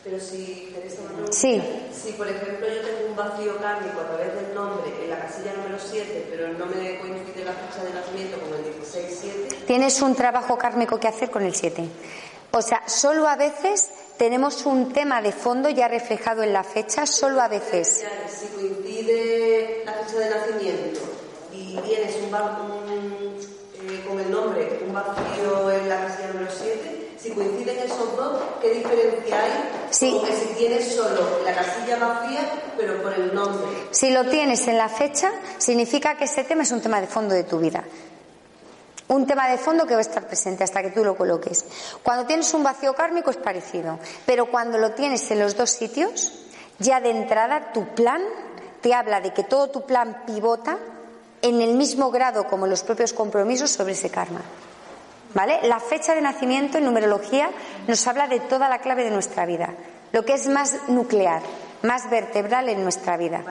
[0.04, 0.70] Pero si,
[1.30, 1.62] sí.
[1.90, 5.54] si por ejemplo yo tengo un vacío kármico a través del nombre en la casilla
[5.54, 9.43] número 7, pero no me coincide la fecha de nacimiento con el 16-7.
[9.66, 11.88] Tienes un trabajo kármico que hacer con el 7.
[12.52, 17.06] O sea, solo a veces tenemos un tema de fondo ya reflejado en la fecha,
[17.06, 18.04] solo a veces.
[18.28, 21.00] Si coincide la fecha de nacimiento
[21.52, 23.34] y tienes un, un
[23.90, 28.42] eh, con el nombre, un vacío en la casilla número 7, si coinciden esos dos,
[28.60, 29.50] ¿qué diferencia hay?
[29.90, 30.20] Sí.
[30.24, 32.40] que si tienes solo la casilla vacía,
[32.76, 33.66] pero por el nombre.
[33.90, 37.34] Si lo tienes en la fecha, significa que ese tema es un tema de fondo
[37.34, 37.84] de tu vida.
[39.08, 41.64] Un tema de fondo que va a estar presente hasta que tú lo coloques.
[42.02, 46.32] Cuando tienes un vacío kármico es parecido, pero cuando lo tienes en los dos sitios,
[46.78, 48.22] ya de entrada tu plan
[48.80, 50.78] te habla de que todo tu plan pivota
[51.42, 54.40] en el mismo grado como los propios compromisos sobre ese karma.
[55.34, 55.60] ¿Vale?
[55.64, 57.50] La fecha de nacimiento en numerología
[57.86, 59.74] nos habla de toda la clave de nuestra vida,
[60.12, 61.42] lo que es más nuclear,
[61.82, 63.44] más vertebral en nuestra vida.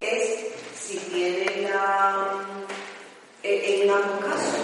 [0.00, 2.40] Es si tiene la.
[3.42, 4.60] en ambos casos,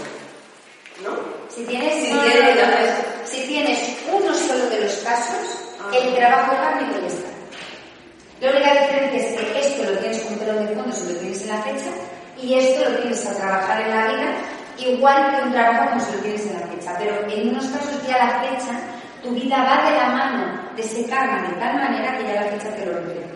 [1.05, 1.41] ¿no?
[1.49, 3.79] Si tienes, si tienes, si tienes
[4.13, 7.29] uno solo de los casos, el trabajo kármico ya está.
[8.41, 11.43] La única diferencia es que esto lo tienes con telón de fondo si lo tienes
[11.43, 11.91] en la fecha
[12.41, 14.35] y esto lo tienes a trabajar en la vida
[14.79, 16.97] igual que un trabajo como si lo tienes en la fecha.
[16.99, 18.81] Pero en unos casos ya la fecha,
[19.23, 22.47] tu vida va de la mano de ese karma de tal manera que ya la
[22.53, 23.27] fecha te lo refleja.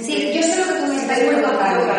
[0.00, 1.92] Sí, yo sé lo que tú me estás contando.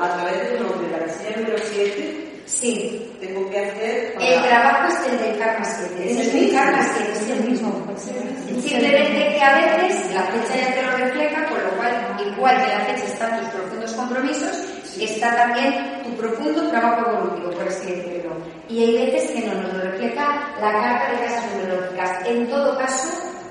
[0.00, 3.08] A través del nombre, la casilla número 7, Sí.
[3.20, 4.14] Tengo que hacer.
[4.20, 6.12] El trabajo es el del karma 7.
[6.12, 7.86] Es el karma 7, es el mismo.
[7.96, 12.68] Simplemente que a veces la fecha ya te lo refleja, con lo cual, igual que
[12.68, 14.64] la fecha están tus profundos compromisos,
[15.00, 18.36] está también tu profundo trabajo evolutivo, por así decirlo.
[18.68, 19.81] Y hay veces que no nos lo
[20.14, 22.26] la carta de casas numerológicas.
[22.26, 23.08] En todo caso,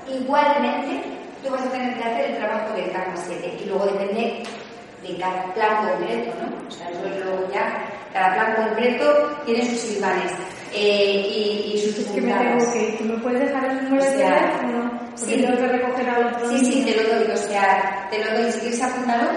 [0.08, 1.02] igualmente,
[1.42, 4.42] tú vas a tener que hacer el trabajo del karma 7 y luego depende
[5.06, 6.68] de cada plan concreto, ¿no?
[6.68, 10.32] O sea, luego ya cada plan concreto tiene sus silvanes.
[10.74, 12.94] eh, y, y sus Es que me tengo que.
[12.98, 14.90] ¿Tú me puedes dejar el número de O sea, teléfono?
[15.18, 15.42] Porque sí.
[15.42, 18.52] tengo que recoger al otro Sí, sí, te lo doy, o sea, te lo doy,
[18.52, 19.30] si quieres apuntarlo,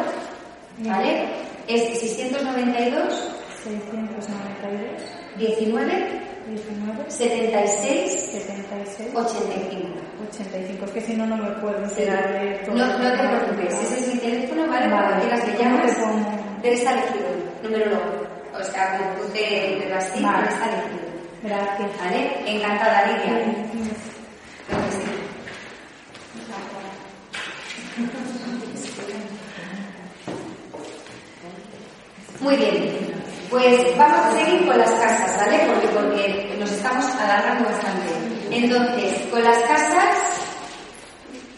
[0.80, 1.26] ¿vale?
[1.68, 3.32] Es 692
[3.64, 5.02] 692,
[5.38, 9.92] 19 19, 76 76, 85.
[10.30, 10.86] 85.
[10.86, 12.76] Es que si no, no me puedo enterar de todo.
[12.76, 14.88] No, no te preocupes, ese es mi teléfono, ¿vale?
[14.90, 15.16] Vale.
[15.26, 15.96] Me ¿Cómo llamas.
[15.96, 16.62] pongo?
[16.62, 17.28] Teresa Elegido,
[17.64, 18.02] número 9.
[18.60, 20.44] O sea, como puse de así, Vale.
[20.48, 21.06] Teresa Elegido.
[21.44, 21.90] Gracias.
[22.00, 22.56] ¿Vale?
[22.58, 23.56] Encantada, Lidia.
[24.70, 25.06] Gracias.
[32.42, 35.60] Muy bien, pues vamos a seguir con las casas, ¿vale?
[35.68, 38.14] Porque, porque nos estamos alargando bastante.
[38.52, 40.16] Entonces, con las casas,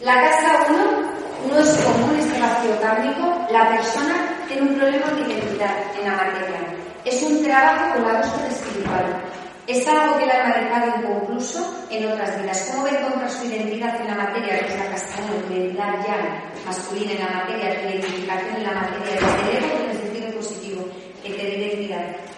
[0.00, 1.18] la casa 1
[1.48, 4.14] no es común este vacío kármico, la persona
[4.46, 6.60] tiene un problema de identidad en la materia.
[7.04, 9.22] Es un trabajo con la búsqueda espiritual.
[9.66, 12.70] Es algo que le ha dejado inconcluso en otras vidas.
[12.70, 16.50] ¿Cómo ver contra su identidad en la materia, es la casa 1, tu identidad ya
[16.66, 20.07] masculina en la materia, tu identificación en la materia desde el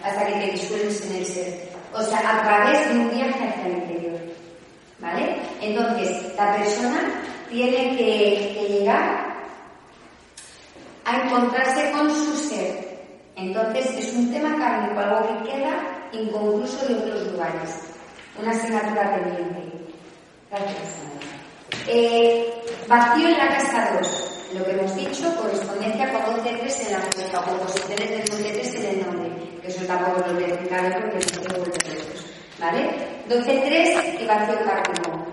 [0.03, 1.71] hasta que te disuelves en el ser?
[1.93, 4.21] O sea, a través de un viaje hacia el interior.
[5.01, 5.37] ¿Vale?
[5.61, 9.31] Entonces, la persona tiene que, llegar
[11.05, 13.01] a encontrarse con su ser.
[13.37, 17.81] Entonces, es un tema kármico, algo que queda inconcluso de otros lugares.
[18.41, 19.63] Una asignatura pendiente.
[20.51, 21.11] Gracias.
[21.87, 24.31] Eh, vacío en la casa 2.
[24.55, 26.93] Lo que hemos dicho, correspondencia con 11.3 en
[27.33, 29.30] la composiciones del 11.3 en el nombre.
[29.71, 32.27] Eso tampoco lo voy a explicar hoy porque no tengo vuelto de estos.
[32.59, 33.23] ¿Vale?
[33.29, 35.27] 12.3 y vacío kármico.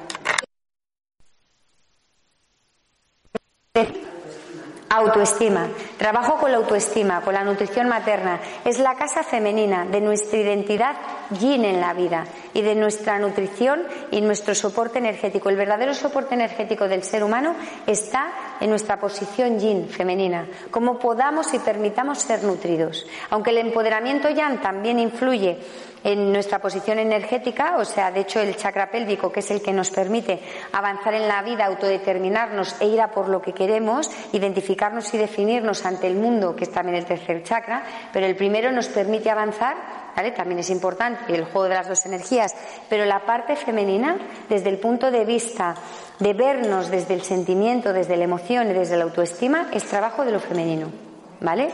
[4.90, 5.68] Autoestima.
[5.98, 8.40] Trabajo con la autoestima, con la nutrición materna.
[8.64, 10.96] Es la casa femenina de nuestra identidad
[11.40, 15.50] yin en la vida y de nuestra nutrición y nuestro soporte energético.
[15.50, 17.56] El verdadero soporte energético del ser humano
[17.86, 23.06] está en nuestra posición yin femenina, cómo podamos y permitamos ser nutridos.
[23.30, 25.58] Aunque el empoderamiento yang también influye
[26.04, 29.74] en nuestra posición energética, o sea, de hecho el chakra pélvico, que es el que
[29.74, 30.40] nos permite
[30.72, 35.86] avanzar en la vida, autodeterminarnos e ir a por lo que queremos, identificarnos y definirnos
[35.86, 39.76] ante el mundo, que es también el tercer chakra, pero el primero nos permite avanzar,
[40.18, 40.32] ¿vale?
[40.32, 42.56] También es importante el juego de las dos energías,
[42.90, 44.18] pero la parte femenina,
[44.50, 45.76] desde el punto de vista
[46.20, 50.32] de vernos desde el sentimiento, desde la emoción y desde la autoestima, es trabajo de
[50.32, 50.92] lo femenino,
[51.40, 51.70] ¿vale?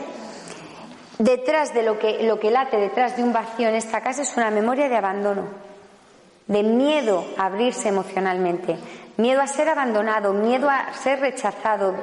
[1.18, 4.36] Detrás de lo que, lo que late detrás de un vacío en esta casa es
[4.36, 5.44] una memoria de abandono,
[6.46, 8.76] de miedo a abrirse emocionalmente,
[9.16, 11.94] miedo a ser abandonado, miedo a ser rechazado.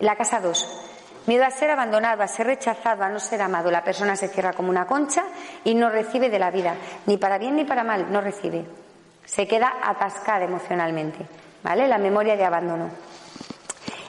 [0.00, 0.85] La casa 2.
[1.26, 3.70] Miedo a ser abandonado, a ser rechazado, a no ser amado.
[3.70, 5.24] La persona se cierra como una concha
[5.64, 6.74] y no recibe de la vida,
[7.06, 8.64] ni para bien ni para mal, no recibe.
[9.24, 11.26] Se queda atascada emocionalmente,
[11.64, 11.88] ¿vale?
[11.88, 12.90] La memoria de abandono.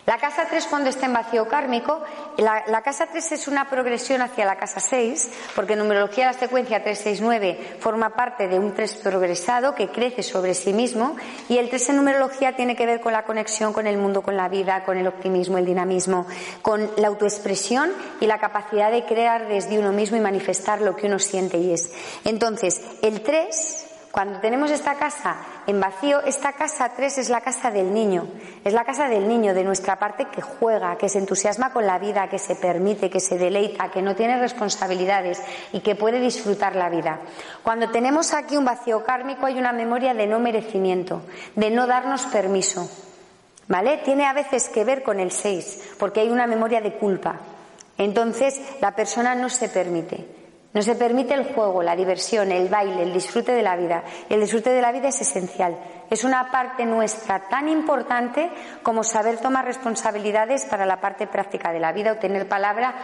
[0.07, 2.01] La casa 3 cuando está en vacío kármico,
[2.37, 6.31] la, la, casa 3 es una progresión hacia la casa 6, porque en numerología la
[6.31, 11.17] secuencia 369 forma parte de un 3 progresado que crece sobre sí mismo
[11.49, 14.37] y el 3 en numerología tiene que ver con la conexión con el mundo, con
[14.37, 16.25] la vida, con el optimismo, el dinamismo,
[16.61, 17.91] con la autoexpresión
[18.21, 21.73] y la capacidad de crear desde uno mismo y manifestar lo que uno siente y
[21.73, 21.91] es.
[22.23, 23.86] Entonces, el 3
[24.17, 25.35] cuando tenemos esta casa
[25.67, 28.27] en vacío, esta casa 3 es la casa del niño,
[28.63, 31.99] es la casa del niño, de nuestra parte que juega, que se entusiasma con la
[31.99, 35.39] vida, que se permite, que se deleita, que no tiene responsabilidades
[35.71, 37.19] y que puede disfrutar la vida.
[37.61, 41.21] Cuando tenemos aquí un vacío kármico hay una memoria de no merecimiento,
[41.55, 42.89] de no darnos permiso.
[43.67, 43.97] ¿Vale?
[43.97, 47.35] Tiene a veces que ver con el 6, porque hay una memoria de culpa.
[47.99, 50.46] Entonces la persona no se permite.
[50.73, 54.03] No se permite el juego, la diversión, el baile, el disfrute de la vida.
[54.29, 55.77] El disfrute de la vida es esencial.
[56.09, 58.49] Es una parte nuestra tan importante
[58.83, 62.95] como saber tomar responsabilidades para la parte práctica de la vida o tener palabra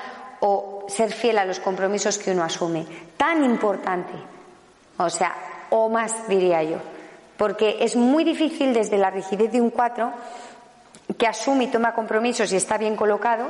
[0.41, 2.85] o ser fiel a los compromisos que uno asume.
[3.17, 4.13] Tan importante.
[4.97, 5.33] O sea,
[5.69, 6.77] o más diría yo.
[7.37, 10.13] Porque es muy difícil desde la rigidez de un 4
[11.17, 13.47] que asume y toma compromisos y está bien colocado,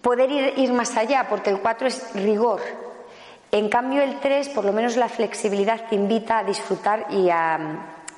[0.00, 2.60] poder ir, más allá, porque el 4 es rigor,
[3.50, 7.58] en cambio, el 3, por lo menos la flexibilidad te invita a disfrutar y a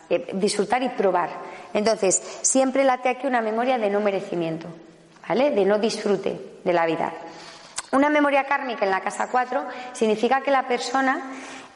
[0.08, 1.30] eh, disfrutar y probar.
[1.72, 4.66] Entonces, siempre late aquí una memoria de no merecimiento,
[5.28, 5.52] ¿vale?
[5.52, 7.12] De no disfrute de la vida.
[7.92, 11.30] Una memoria kármica en la casa 4 significa que la persona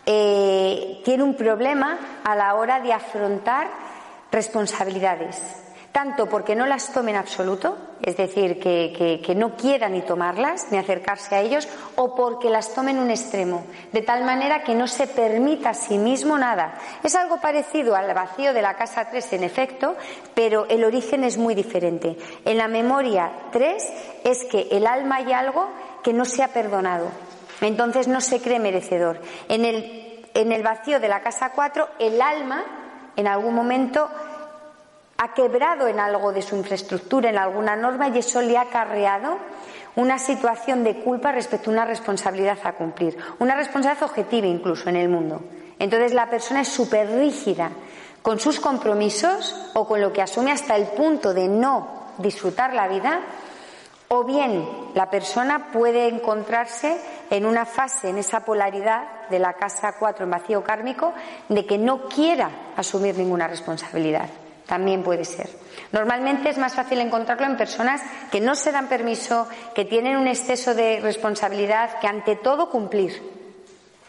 [0.05, 3.69] eh, tiene un problema a la hora de afrontar
[4.33, 5.64] responsabilidades.
[5.95, 10.67] Tanto porque no las tomen en absoluto, es decir, que, que- no quieran ni tomarlas,
[10.73, 14.89] ni acercarse a ellos, o porque las tomen un extremo, de tal manera que no
[14.89, 16.75] se permita a sí mismo nada.
[17.05, 19.95] Es algo parecido al vacío de la casa 3, en efecto,
[20.35, 22.19] pero el origen es muy diferente.
[22.45, 23.93] En la memoria 3
[24.25, 25.69] es que el alma hay algo
[26.03, 27.07] que no se ha perdonado,
[27.61, 29.21] entonces no se cree merecedor.
[29.49, 32.65] En el, en el vacío de la casa 4, el alma,
[33.15, 34.11] en algún momento,
[35.17, 39.39] ha quebrado en algo de su infraestructura, en alguna norma, y eso le ha acarreado
[39.97, 44.97] una situación de culpa respecto a una responsabilidad a cumplir, una responsabilidad objetiva incluso en
[44.97, 45.41] el mundo.
[45.79, 47.71] Entonces la persona es súper rígida
[48.23, 52.89] con sus compromisos o con lo que asume hasta el punto de no disfrutar la
[52.89, 53.21] vida,
[54.09, 57.01] o bien la persona puede encontrarse
[57.31, 61.13] en una fase, en esa polaridad de la casa 4 en vacío kármico,
[61.49, 64.29] de que no quiera asumir ninguna responsabilidad.
[64.67, 65.49] También puede ser.
[65.93, 68.01] Normalmente es más fácil encontrarlo en personas
[68.31, 73.23] que no se dan permiso, que tienen un exceso de responsabilidad, que ante todo cumplir,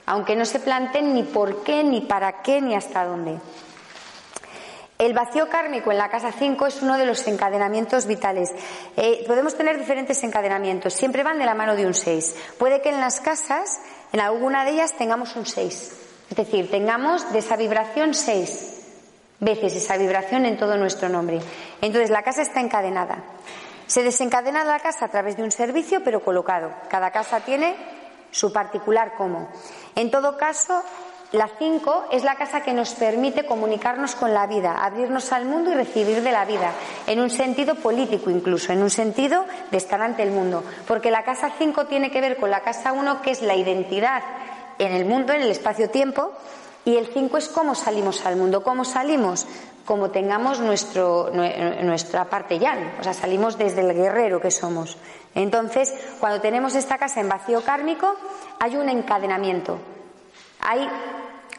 [0.06, 3.40] aunque no se planteen ni por qué, ni para qué, ni hasta dónde.
[4.98, 8.52] El vacío kármico en la casa 5 es uno de los encadenamientos vitales.
[8.96, 12.36] Eh, podemos tener diferentes encadenamientos, siempre van de la mano de un 6.
[12.58, 13.82] Puede que en las casas,
[14.14, 15.92] en alguna de ellas, tengamos un 6.
[16.30, 18.75] Es decir, tengamos de esa vibración 6
[19.40, 21.40] veces esa vibración en todo nuestro nombre.
[21.82, 23.18] Entonces la casa está encadenada.
[23.88, 26.72] Se desencadena la casa a través de un servicio, pero colocado.
[26.90, 27.76] Cada casa tiene
[28.32, 29.50] su particular cómo.
[29.96, 30.82] En todo caso,
[31.32, 35.72] la 5 es la casa que nos permite comunicarnos con la vida, abrirnos al mundo
[35.72, 36.72] y recibir de la vida,
[37.08, 40.64] en un sentido político incluso, en un sentido de estar ante el mundo.
[40.88, 44.24] Porque la casa 5 tiene que ver con la casa 1, que es la identidad
[44.80, 46.32] en el mundo, en el espacio-tiempo,
[46.86, 48.64] y el 5 es cómo salimos al mundo.
[48.64, 49.46] ¿Cómo salimos?
[49.86, 54.98] Como tengamos nuestro, nue- nuestra parte yan, o sea, salimos desde el guerrero que somos.
[55.36, 58.16] Entonces, cuando tenemos esta casa en vacío kármico,
[58.60, 59.78] hay un encadenamiento.
[60.62, 60.88] Hay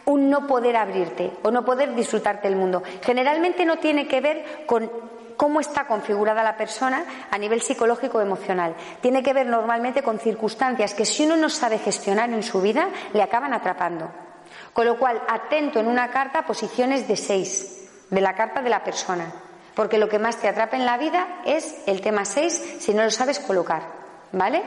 [0.07, 2.82] un no poder abrirte o no poder disfrutarte del mundo.
[3.03, 4.90] Generalmente no tiene que ver con
[5.36, 8.74] cómo está configurada la persona a nivel psicológico o emocional.
[9.03, 12.89] Tiene que ver normalmente con circunstancias que si uno no sabe gestionar en su vida,
[13.12, 14.09] le acaban atrapando.
[14.77, 18.69] Con lo cual, atento en una carta a posiciones de seis de la carta de
[18.69, 19.32] la persona.
[19.74, 23.03] Porque lo que más te atrapa en la vida es el tema 6 si no
[23.03, 23.81] lo sabes colocar.
[24.32, 24.62] ¿Vale?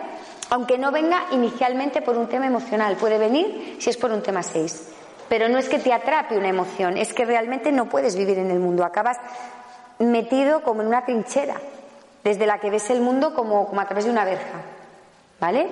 [0.50, 4.42] Aunque no venga inicialmente por un tema emocional, puede venir si es por un tema
[4.42, 4.94] 6.
[5.30, 8.50] Pero no es que te atrape una emoción, es que realmente no puedes vivir en
[8.50, 8.84] el mundo.
[8.84, 9.18] Acabas
[10.00, 11.58] metido como en una trinchera,
[12.24, 14.60] desde la que ves el mundo como, como a través de una verja.
[15.40, 15.68] ¿Vale?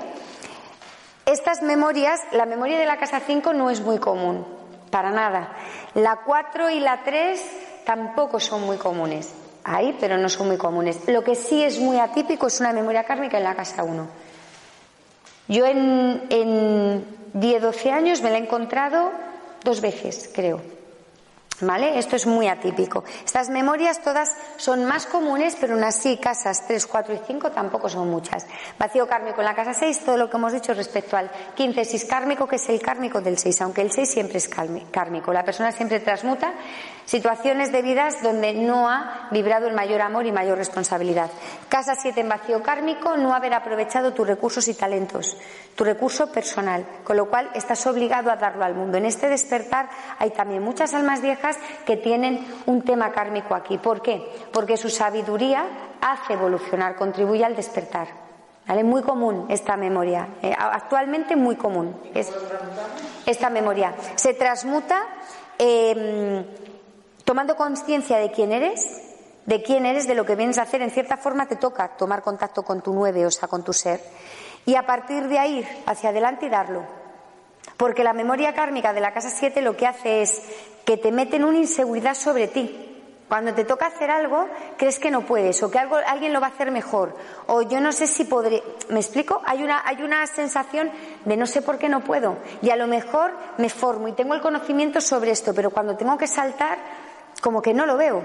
[1.28, 4.46] Estas memorias, la memoria de la casa 5 no es muy común,
[4.90, 5.58] para nada.
[5.94, 7.42] La 4 y la 3
[7.84, 9.34] tampoco son muy comunes.
[9.66, 11.06] Hay, pero no son muy comunes.
[11.08, 14.08] Lo que sí es muy atípico es una memoria kármica en la casa 1.
[15.50, 19.12] Yo en, en 10-12 años me la he encontrado
[19.66, 20.77] dos veces, creo.
[21.60, 21.98] ¿Vale?
[21.98, 23.04] Esto es muy atípico.
[23.26, 27.90] Estas memorias todas son más comunes, pero aún así casas 3, 4 y 5 tampoco
[27.90, 28.46] son muchas.
[28.78, 32.06] Vacío kármico en la casa 6, todo lo que hemos dicho respecto al 15 sis
[32.06, 35.34] kármico, que es el kármico del 6, aunque el 6 siempre es kármico.
[35.34, 36.54] La persona siempre transmuta
[37.08, 41.32] situaciones de vidas donde no ha vibrado el mayor amor y mayor responsabilidad.
[41.70, 45.38] Casa 7 en vacío kármico, no haber aprovechado tus recursos y talentos,
[45.76, 48.98] tu recurso personal, con lo cual estás obligado a darlo al mundo.
[48.98, 49.90] En este despertar
[50.20, 53.78] hay también muchas almas viejas que tienen un tema kármico aquí.
[53.78, 54.30] ¿Por qué?
[54.52, 55.66] Porque su sabiduría
[56.02, 58.28] hace evolucionar, contribuye al despertar.
[58.68, 58.84] ¿Vale?
[58.84, 62.30] Muy común esta memoria, eh, actualmente muy común es
[63.26, 63.94] esta memoria.
[64.16, 65.04] Se transmuta
[65.58, 66.67] eh,
[67.28, 69.02] tomando conciencia de quién eres,
[69.46, 70.82] de quién eres, de lo que vienes a hacer.
[70.82, 74.00] En cierta forma te toca tomar contacto con tu nueve, o sea, con tu ser.
[74.66, 76.86] Y a partir de ahí, hacia adelante y darlo.
[77.76, 80.42] Porque la memoria kármica de la casa 7 lo que hace es
[80.86, 83.04] que te mete en una inseguridad sobre ti.
[83.28, 84.48] Cuando te toca hacer algo,
[84.78, 87.14] crees que no puedes, o que algo, alguien lo va a hacer mejor,
[87.48, 88.64] o yo no sé si podré.
[88.88, 89.42] ¿Me explico?
[89.46, 90.90] Hay una, hay una sensación
[91.26, 92.38] de no sé por qué no puedo.
[92.62, 96.18] Y a lo mejor me formo y tengo el conocimiento sobre esto, pero cuando tengo
[96.18, 96.78] que saltar,
[97.42, 98.24] como que no lo veo.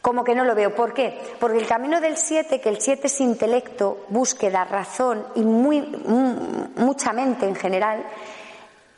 [0.00, 0.74] Como que no lo veo.
[0.74, 1.16] ¿Por qué?
[1.38, 6.68] Porque el camino del 7, que el 7 es intelecto, búsqueda, razón y muy, mu-
[6.76, 8.04] mucha mente en general,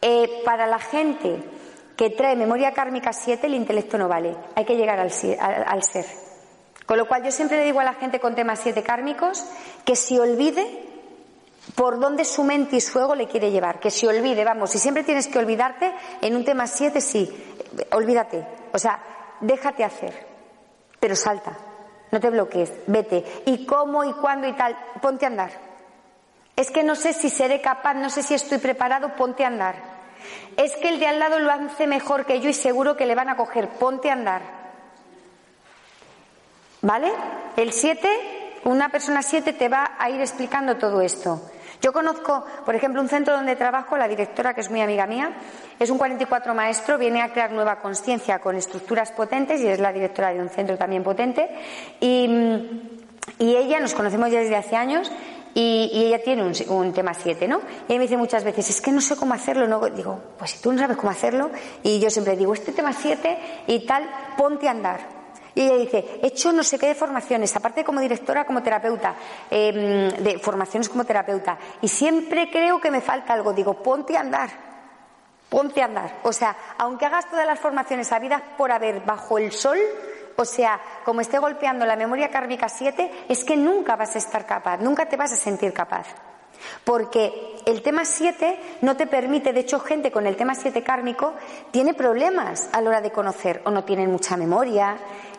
[0.00, 1.42] eh, para la gente
[1.96, 4.34] que trae memoria kármica 7, el intelecto no vale.
[4.54, 5.10] Hay que llegar al-
[5.66, 6.06] al ser.
[6.86, 9.44] Con lo cual yo siempre le digo a la gente con temas 7 kármicos
[9.84, 10.93] que se olvide
[11.74, 13.80] por dónde su mente y su ego le quiere llevar.
[13.80, 17.30] Que se olvide, vamos, si siempre tienes que olvidarte, en un tema 7 sí,
[17.92, 18.46] olvídate.
[18.72, 18.98] O sea,
[19.40, 20.34] déjate hacer.
[21.00, 21.52] pero salta.
[22.10, 23.24] No te bloquees, vete.
[23.46, 24.76] ¿Y cómo y cuándo y tal?
[25.02, 25.50] Ponte a andar.
[26.56, 29.74] Es que no sé si seré capaz, no sé si estoy preparado, ponte a andar.
[30.56, 33.16] Es que el de al lado lo hace mejor que yo y seguro que le
[33.16, 34.42] van a coger, ponte a andar.
[36.82, 37.12] ¿Vale?
[37.56, 41.40] El 7, una persona 7 te va a ir explicando todo esto.
[41.84, 45.34] Yo conozco, por ejemplo, un centro donde trabajo, la directora, que es muy amiga mía,
[45.78, 49.92] es un 44 maestro, viene a crear nueva conciencia con estructuras potentes y es la
[49.92, 51.46] directora de un centro también potente.
[52.00, 52.24] Y,
[53.38, 55.12] y ella, nos conocemos ya desde hace años,
[55.52, 57.58] y, y ella tiene un, un tema 7, ¿no?
[57.86, 59.68] Y ella me dice muchas veces, es que no sé cómo hacerlo.
[59.68, 61.50] No, digo, pues si tú no sabes cómo hacerlo,
[61.82, 64.08] y yo siempre digo, este tema 7 y tal,
[64.38, 65.23] ponte a andar.
[65.54, 69.14] Y ella dice, he hecho no sé qué de formaciones, aparte como directora, como terapeuta,
[69.50, 73.52] eh, de formaciones como terapeuta, y siempre creo que me falta algo.
[73.52, 74.50] Digo, ponte a andar,
[75.48, 76.18] ponte a andar.
[76.24, 79.78] O sea, aunque hagas todas las formaciones habidas por haber bajo el sol,
[80.36, 84.46] o sea, como esté golpeando la memoria kármica 7, es que nunca vas a estar
[84.46, 86.06] capaz, nunca te vas a sentir capaz.
[86.82, 91.34] Porque el tema 7 no te permite, de hecho, gente con el tema 7 kármico
[91.70, 94.96] tiene problemas a la hora de conocer, o no tienen mucha memoria,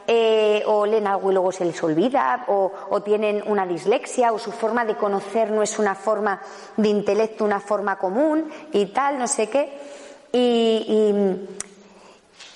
[0.08, 4.52] eh, o leen algo y luego se les olvida, o, tienen una dislexia, o su
[4.52, 6.42] forma de conocer no es una forma
[6.78, 9.78] de intelecto, una forma común y tal, no sé qué.
[10.32, 11.48] Y,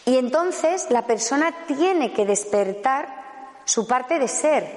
[0.05, 3.19] y, y entonces la persona tiene que despertar
[3.65, 4.67] su parte de ser,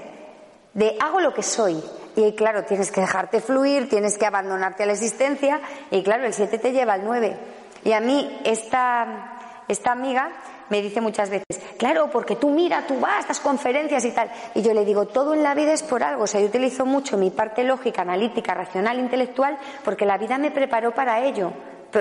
[0.75, 1.83] de hago lo que soy.
[2.15, 6.35] Y claro, tienes que dejarte fluir, tienes que abandonarte a la existencia, y claro, el
[6.35, 7.37] 7 te lleva al 9.
[7.85, 9.39] Y a mí, esta,
[9.69, 10.31] esta amiga
[10.73, 14.31] me dice muchas veces, claro, porque tú mira, tú vas a estas conferencias y tal.
[14.55, 16.25] Y yo le digo, todo en la vida es por algo.
[16.25, 20.51] O sea, yo utilizo mucho mi parte lógica, analítica, racional, intelectual, porque la vida me
[20.51, 21.53] preparó para ello.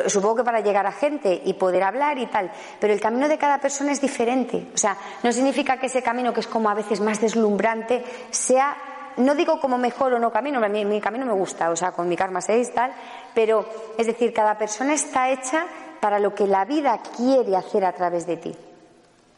[0.07, 2.49] Supongo que para llegar a gente y poder hablar y tal.
[2.79, 4.67] Pero el camino de cada persona es diferente.
[4.73, 8.77] O sea, no significa que ese camino, que es como a veces más deslumbrante, sea
[9.17, 12.07] no digo como mejor o no camino, mi, mi camino me gusta, o sea, con
[12.07, 12.93] mi karma 6 tal,
[13.33, 13.65] pero
[13.97, 15.65] es decir, cada persona está hecha
[16.01, 18.55] para lo que la vida quiere hacer a través de ti.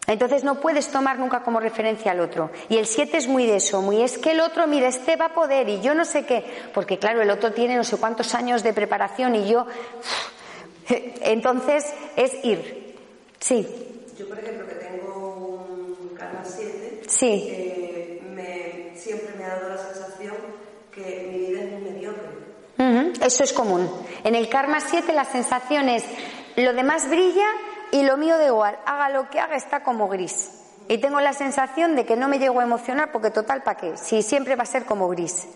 [0.07, 2.49] Entonces no puedes tomar nunca como referencia al otro.
[2.67, 5.25] Y el 7 es muy de eso, muy es que el otro, mira, este va
[5.25, 8.33] a poder y yo no sé qué, porque claro, el otro tiene no sé cuántos
[8.33, 9.65] años de preparación y yo...
[11.21, 12.95] Entonces es ir.
[13.39, 13.65] Sí.
[14.17, 17.47] Yo, por ejemplo, que tengo un karma 7, sí.
[17.49, 20.35] Eh, me, siempre me ha dado la sensación
[20.93, 22.27] que mi vida es muy mediocre.
[22.77, 23.25] Uh -huh.
[23.25, 23.89] Eso es común.
[24.25, 26.03] En el karma 7 la sensación es
[26.55, 27.47] lo demás brilla
[27.91, 28.77] y lo mío da igual.
[28.85, 30.51] Haga lo que haga, está como gris.
[30.87, 33.97] Y tengo la sensación de que no me llego a emocionar porque total, ¿para qué?
[33.97, 35.47] Si siempre va a ser como gris.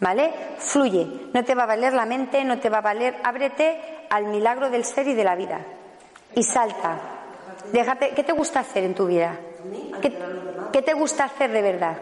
[0.00, 0.32] ¿Vale?
[0.58, 1.28] Fluye.
[1.34, 3.16] No te va a valer la mente, no te va a valer.
[3.22, 5.60] Ábrete al milagro del ser y de la vida.
[6.34, 6.98] Y salta.
[7.70, 8.10] Déjate.
[8.10, 9.38] ¿Qué te gusta hacer en tu vida?
[10.00, 10.16] ¿Qué,
[10.72, 11.98] ¿qué te gusta hacer de verdad?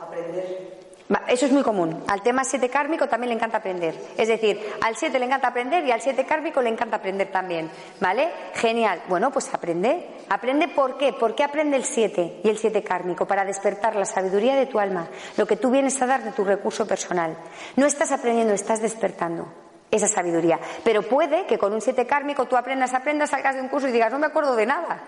[0.00, 0.85] Aprender.
[1.28, 2.02] Eso es muy común.
[2.08, 3.94] Al tema 7 kármico también le encanta aprender.
[4.16, 7.70] Es decir, al 7 le encanta aprender y al 7 kármico le encanta aprender también.
[8.00, 8.28] ¿Vale?
[8.54, 9.02] Genial.
[9.08, 10.06] Bueno, pues aprende.
[10.28, 11.12] Aprende por qué.
[11.12, 13.26] ¿Por qué aprende el 7 y el 7 kármico?
[13.26, 15.08] Para despertar la sabiduría de tu alma.
[15.36, 17.36] Lo que tú vienes a dar de tu recurso personal.
[17.76, 19.46] No estás aprendiendo, estás despertando
[19.90, 20.58] esa sabiduría.
[20.82, 23.92] Pero puede que con un 7 kármico tú aprendas, aprendas, salgas de un curso y
[23.92, 25.00] digas, no me acuerdo de nada.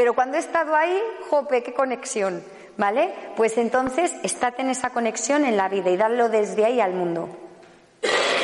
[0.00, 0.98] Pero cuando he estado ahí,
[1.28, 2.42] jope, qué conexión.
[2.78, 3.12] ¿Vale?
[3.36, 7.28] Pues entonces estate en esa conexión en la vida y darlo desde ahí al mundo.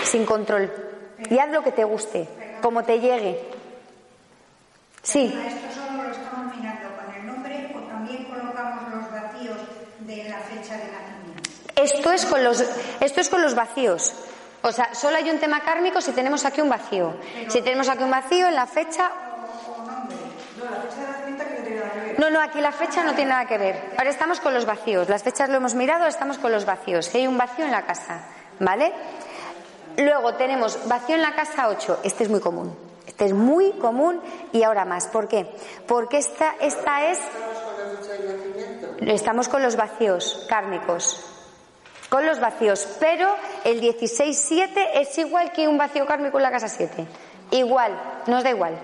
[0.04, 0.70] Sin control.
[1.30, 2.28] Y haz lo que te guste,
[2.60, 3.40] como te llegue.
[5.02, 5.34] Sí.
[5.46, 9.56] Esto solo lo estamos mirando con el nombre o también colocamos los vacíos
[10.00, 11.50] de la fecha de nacimiento.
[11.74, 12.62] Esto es con los,
[13.00, 14.12] esto es con los vacíos.
[14.60, 17.14] O sea, solo hay un tema kármico si tenemos aquí un vacío.
[17.32, 19.10] Pero, si tenemos aquí un vacío en la fecha.
[19.66, 20.16] O, o nombre.
[20.58, 21.15] No, la fecha de
[22.18, 22.30] no.
[22.30, 23.94] No, aquí la fecha no tiene nada que ver.
[23.96, 25.08] Ahora estamos con los vacíos.
[25.08, 27.14] Las fechas lo hemos mirado, estamos con los vacíos.
[27.14, 28.20] Hay un vacío en la casa,
[28.60, 28.92] ¿vale?
[29.96, 32.00] Luego tenemos vacío en la casa 8.
[32.02, 32.76] Este es muy común.
[33.06, 34.20] Este es muy común
[34.52, 35.06] y ahora más.
[35.06, 35.50] ¿Por qué?
[35.86, 37.18] Porque esta, esta es.
[39.00, 41.24] Estamos con los vacíos kármicos.
[42.10, 42.86] Con los vacíos.
[43.00, 47.06] Pero el 16-7 es igual que un vacío kármico en la casa 7.
[47.52, 48.78] Igual, nos da igual.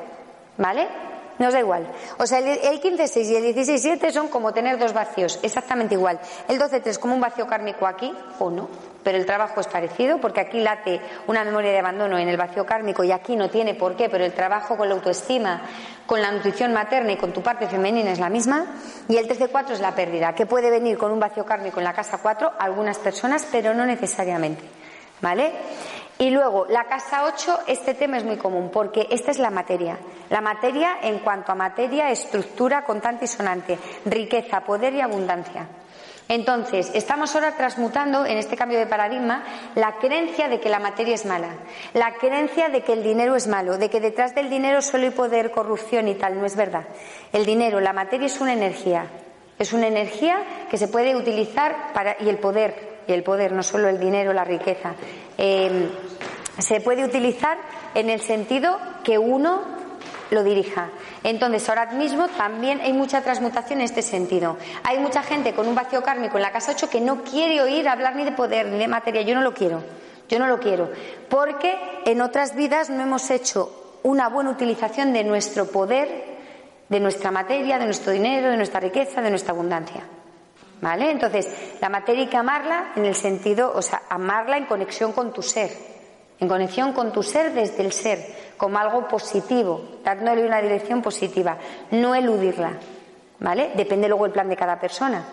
[0.56, 1.11] ¿Vale?
[1.42, 1.88] Nos da igual.
[2.18, 6.20] O sea, el 15-6 y el 16-7 son como tener dos vacíos, exactamente igual.
[6.46, 8.68] El 12-3 es como un vacío kármico aquí, o no,
[9.02, 12.64] pero el trabajo es parecido, porque aquí late una memoria de abandono en el vacío
[12.64, 15.62] kármico y aquí no tiene por qué, pero el trabajo con la autoestima,
[16.06, 18.64] con la nutrición materna y con tu parte femenina es la misma.
[19.08, 21.92] Y el 13-4 es la pérdida, que puede venir con un vacío kármico en la
[21.92, 24.62] casa 4 algunas personas, pero no necesariamente.
[25.20, 25.52] ¿Vale?
[26.22, 29.98] Y luego, la casa 8, este tema es muy común, porque esta es la materia.
[30.30, 35.66] La materia en cuanto a materia, estructura, contante y sonante, riqueza, poder y abundancia.
[36.28, 39.42] Entonces, estamos ahora transmutando en este cambio de paradigma
[39.74, 41.56] la creencia de que la materia es mala,
[41.92, 45.10] la creencia de que el dinero es malo, de que detrás del dinero solo hay
[45.10, 46.38] poder, corrupción y tal.
[46.38, 46.84] No es verdad.
[47.32, 49.06] El dinero, la materia es una energía.
[49.58, 50.36] Es una energía
[50.70, 52.14] que se puede utilizar para.
[52.20, 54.94] y el poder, y el poder, no solo el dinero, la riqueza.
[55.36, 55.88] eh,
[56.58, 57.58] se puede utilizar
[57.94, 59.62] en el sentido que uno
[60.30, 60.88] lo dirija.
[61.22, 64.56] Entonces, ahora mismo también hay mucha transmutación en este sentido.
[64.82, 67.88] Hay mucha gente con un vacío kármico en la casa 8 que no quiere oír
[67.88, 69.22] hablar ni de poder ni de materia.
[69.22, 69.82] Yo no lo quiero.
[70.28, 70.90] Yo no lo quiero.
[71.28, 76.32] Porque en otras vidas no hemos hecho una buena utilización de nuestro poder,
[76.88, 80.02] de nuestra materia, de nuestro dinero, de nuestra riqueza, de nuestra abundancia.
[80.80, 81.10] ¿Vale?
[81.12, 81.48] Entonces,
[81.80, 85.40] la materia hay que amarla en el sentido, o sea, amarla en conexión con tu
[85.40, 85.70] ser,
[86.42, 88.18] en conexión con tu ser desde el ser,
[88.56, 91.56] como algo positivo, dándole una dirección positiva,
[91.92, 92.72] no eludirla,
[93.38, 93.70] ¿vale?
[93.76, 95.24] Depende luego el plan de cada persona.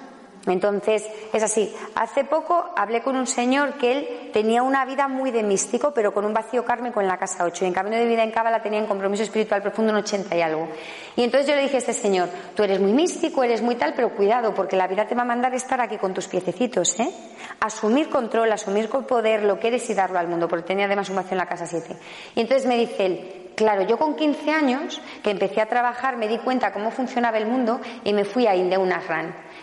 [0.45, 1.73] Entonces, es así.
[1.95, 6.13] Hace poco hablé con un señor que él tenía una vida muy de místico, pero
[6.13, 7.65] con un vacío kármico en la casa 8.
[7.65, 10.41] Y en camino de vida en Cábala tenía en compromiso espiritual profundo un 80 y
[10.41, 10.67] algo.
[11.15, 13.93] Y entonces yo le dije a este señor, tú eres muy místico, eres muy tal,
[13.95, 17.11] pero cuidado, porque la vida te va a mandar estar aquí con tus piececitos, ¿eh?
[17.59, 21.17] Asumir control, asumir poder lo que eres y darlo al mundo, porque tenía además un
[21.17, 21.95] vacío en la casa 7.
[22.35, 26.29] Y entonces me dice él, Claro, yo con 15 años que empecé a trabajar me
[26.29, 28.89] di cuenta cómo funcionaba el mundo y me fui a India, un.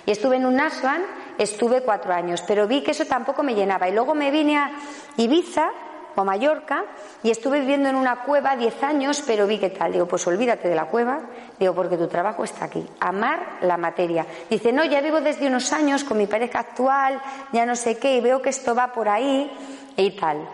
[0.06, 1.02] Y estuve en un ashram,
[1.36, 3.88] estuve cuatro años, pero vi que eso tampoco me llenaba.
[3.88, 4.70] Y luego me vine a
[5.16, 5.70] Ibiza
[6.16, 6.84] o Mallorca
[7.22, 9.92] y estuve viviendo en una cueva 10 años, pero vi que tal.
[9.92, 11.20] Digo, pues olvídate de la cueva,
[11.58, 12.86] digo, porque tu trabajo está aquí.
[13.00, 14.26] Amar la materia.
[14.48, 17.20] Dice, no, ya vivo desde unos años con mi pareja actual,
[17.52, 19.50] ya no sé qué, y veo que esto va por ahí
[19.96, 20.48] y tal.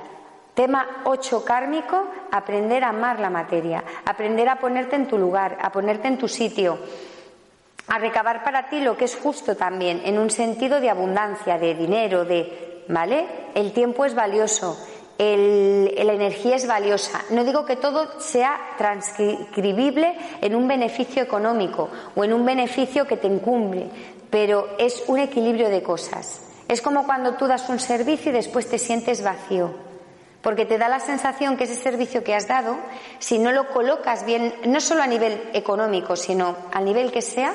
[0.55, 5.73] Tema 8 kármico, aprender a amar la materia, aprender a ponerte en tu lugar, a
[5.73, 6.79] ponerte en tu sitio,
[7.95, 11.75] a recabar para ti lo que es justo también, en un sentido de abundancia, de
[11.75, 13.27] dinero, de, ¿vale?
[13.55, 14.79] El tiempo es valioso,
[15.19, 17.21] el- la energía es valiosa.
[17.29, 23.19] No digo que todo sea transcribible en un beneficio económico o en un beneficio que
[23.19, 23.89] te incumbe,
[24.31, 26.41] pero es un equilibrio de cosas.
[26.69, 29.93] Es como cuando tú das un servicio y después te sientes vacío.
[30.41, 32.77] Porque te da la sensación que ese servicio que has dado,
[33.21, 37.55] si no lo colocas bien, no solo a nivel económico, sino a nivel que sea,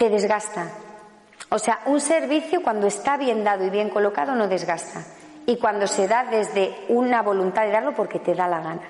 [0.00, 0.66] te desgasta.
[1.50, 5.04] O sea, un servicio cuando está bien dado y bien colocado no desgasta.
[5.44, 8.88] Y cuando se da desde una voluntad de darlo porque te da la gana.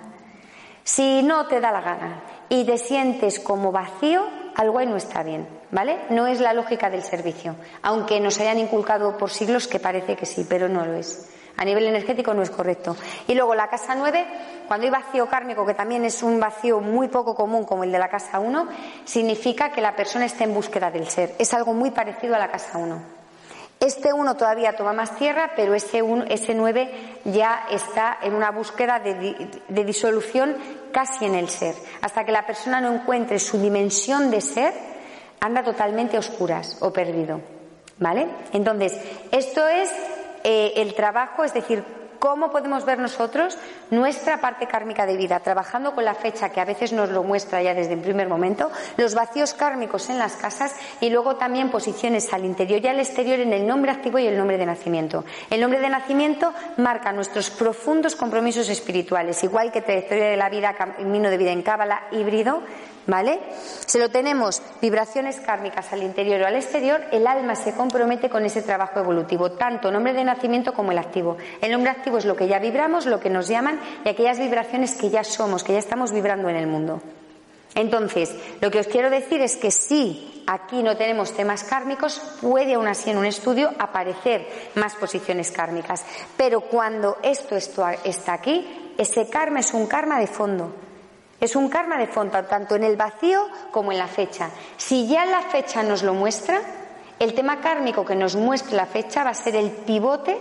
[0.84, 4.22] Si no te da la gana y te sientes como vacío,
[4.54, 5.98] algo ahí no está bien, ¿vale?
[6.10, 10.26] No es la lógica del servicio, aunque nos hayan inculcado por siglos que parece que
[10.26, 11.28] sí, pero no lo es.
[11.56, 12.97] A nivel energético no es correcto.
[13.27, 14.27] Y luego la casa 9,
[14.66, 17.98] cuando hay vacío kármico, que también es un vacío muy poco común como el de
[17.98, 18.68] la casa 1,
[19.05, 21.35] significa que la persona está en búsqueda del ser.
[21.39, 23.20] Es algo muy parecido a la casa 1.
[23.81, 28.51] Este 1 todavía toma más tierra, pero ese, uno, ese 9 ya está en una
[28.51, 30.55] búsqueda de, de disolución
[30.93, 31.74] casi en el ser.
[32.02, 34.74] Hasta que la persona no encuentre su dimensión de ser,
[35.40, 37.40] anda totalmente a oscuras o perdido.
[37.98, 38.28] ¿Vale?
[38.52, 38.98] Entonces,
[39.31, 39.90] esto es
[40.44, 41.84] eh, el trabajo, es decir,
[42.20, 43.58] cómo podemos ver nosotros
[43.90, 47.62] nuestra parte kármica de vida, trabajando con la fecha que a veces nos lo muestra
[47.62, 52.32] ya desde el primer momento, los vacíos kármicos en las casas y luego también posiciones
[52.32, 55.24] al interior y al exterior en el nombre activo y el nombre de nacimiento.
[55.48, 60.74] El nombre de nacimiento marca nuestros profundos compromisos espirituales, igual que trayectoria de la vida,
[60.74, 62.62] camino de vida en cábala, híbrido,
[63.10, 63.40] ¿Vale?
[63.86, 68.44] Si lo tenemos vibraciones kármicas al interior o al exterior, el alma se compromete con
[68.44, 71.36] ese trabajo evolutivo, tanto nombre de nacimiento como el activo.
[71.60, 74.94] El nombre activo es lo que ya vibramos, lo que nos llaman y aquellas vibraciones
[74.94, 77.02] que ya somos, que ya estamos vibrando en el mundo.
[77.74, 82.74] Entonces, lo que os quiero decir es que si aquí no tenemos temas kármicos, puede
[82.74, 84.46] aún así en un estudio aparecer
[84.76, 86.04] más posiciones kármicas.
[86.36, 90.72] Pero cuando esto esto- está aquí, ese karma es un karma de fondo.
[91.40, 94.50] Es un karma de fondo, tanto en el vacío como en la fecha.
[94.76, 96.60] Si ya la fecha nos lo muestra,
[97.18, 100.38] el tema kármico que nos muestre la fecha va a ser el pivote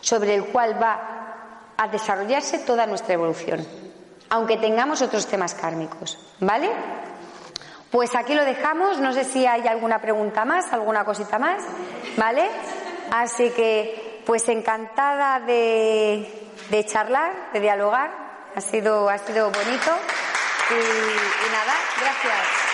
[0.00, 3.64] sobre el cual va a desarrollarse toda nuestra evolución,
[4.30, 6.18] aunque tengamos otros temas kármicos.
[6.40, 6.70] ¿Vale?
[7.90, 9.00] Pues aquí lo dejamos.
[9.00, 11.62] No sé si hay alguna pregunta más, alguna cosita más.
[12.16, 12.48] ¿Vale?
[13.10, 18.27] Así que, pues encantada de, de charlar, de dialogar.
[18.58, 19.92] Ha sido, ha sido bonito.
[20.68, 22.67] Y, y nada, gracias.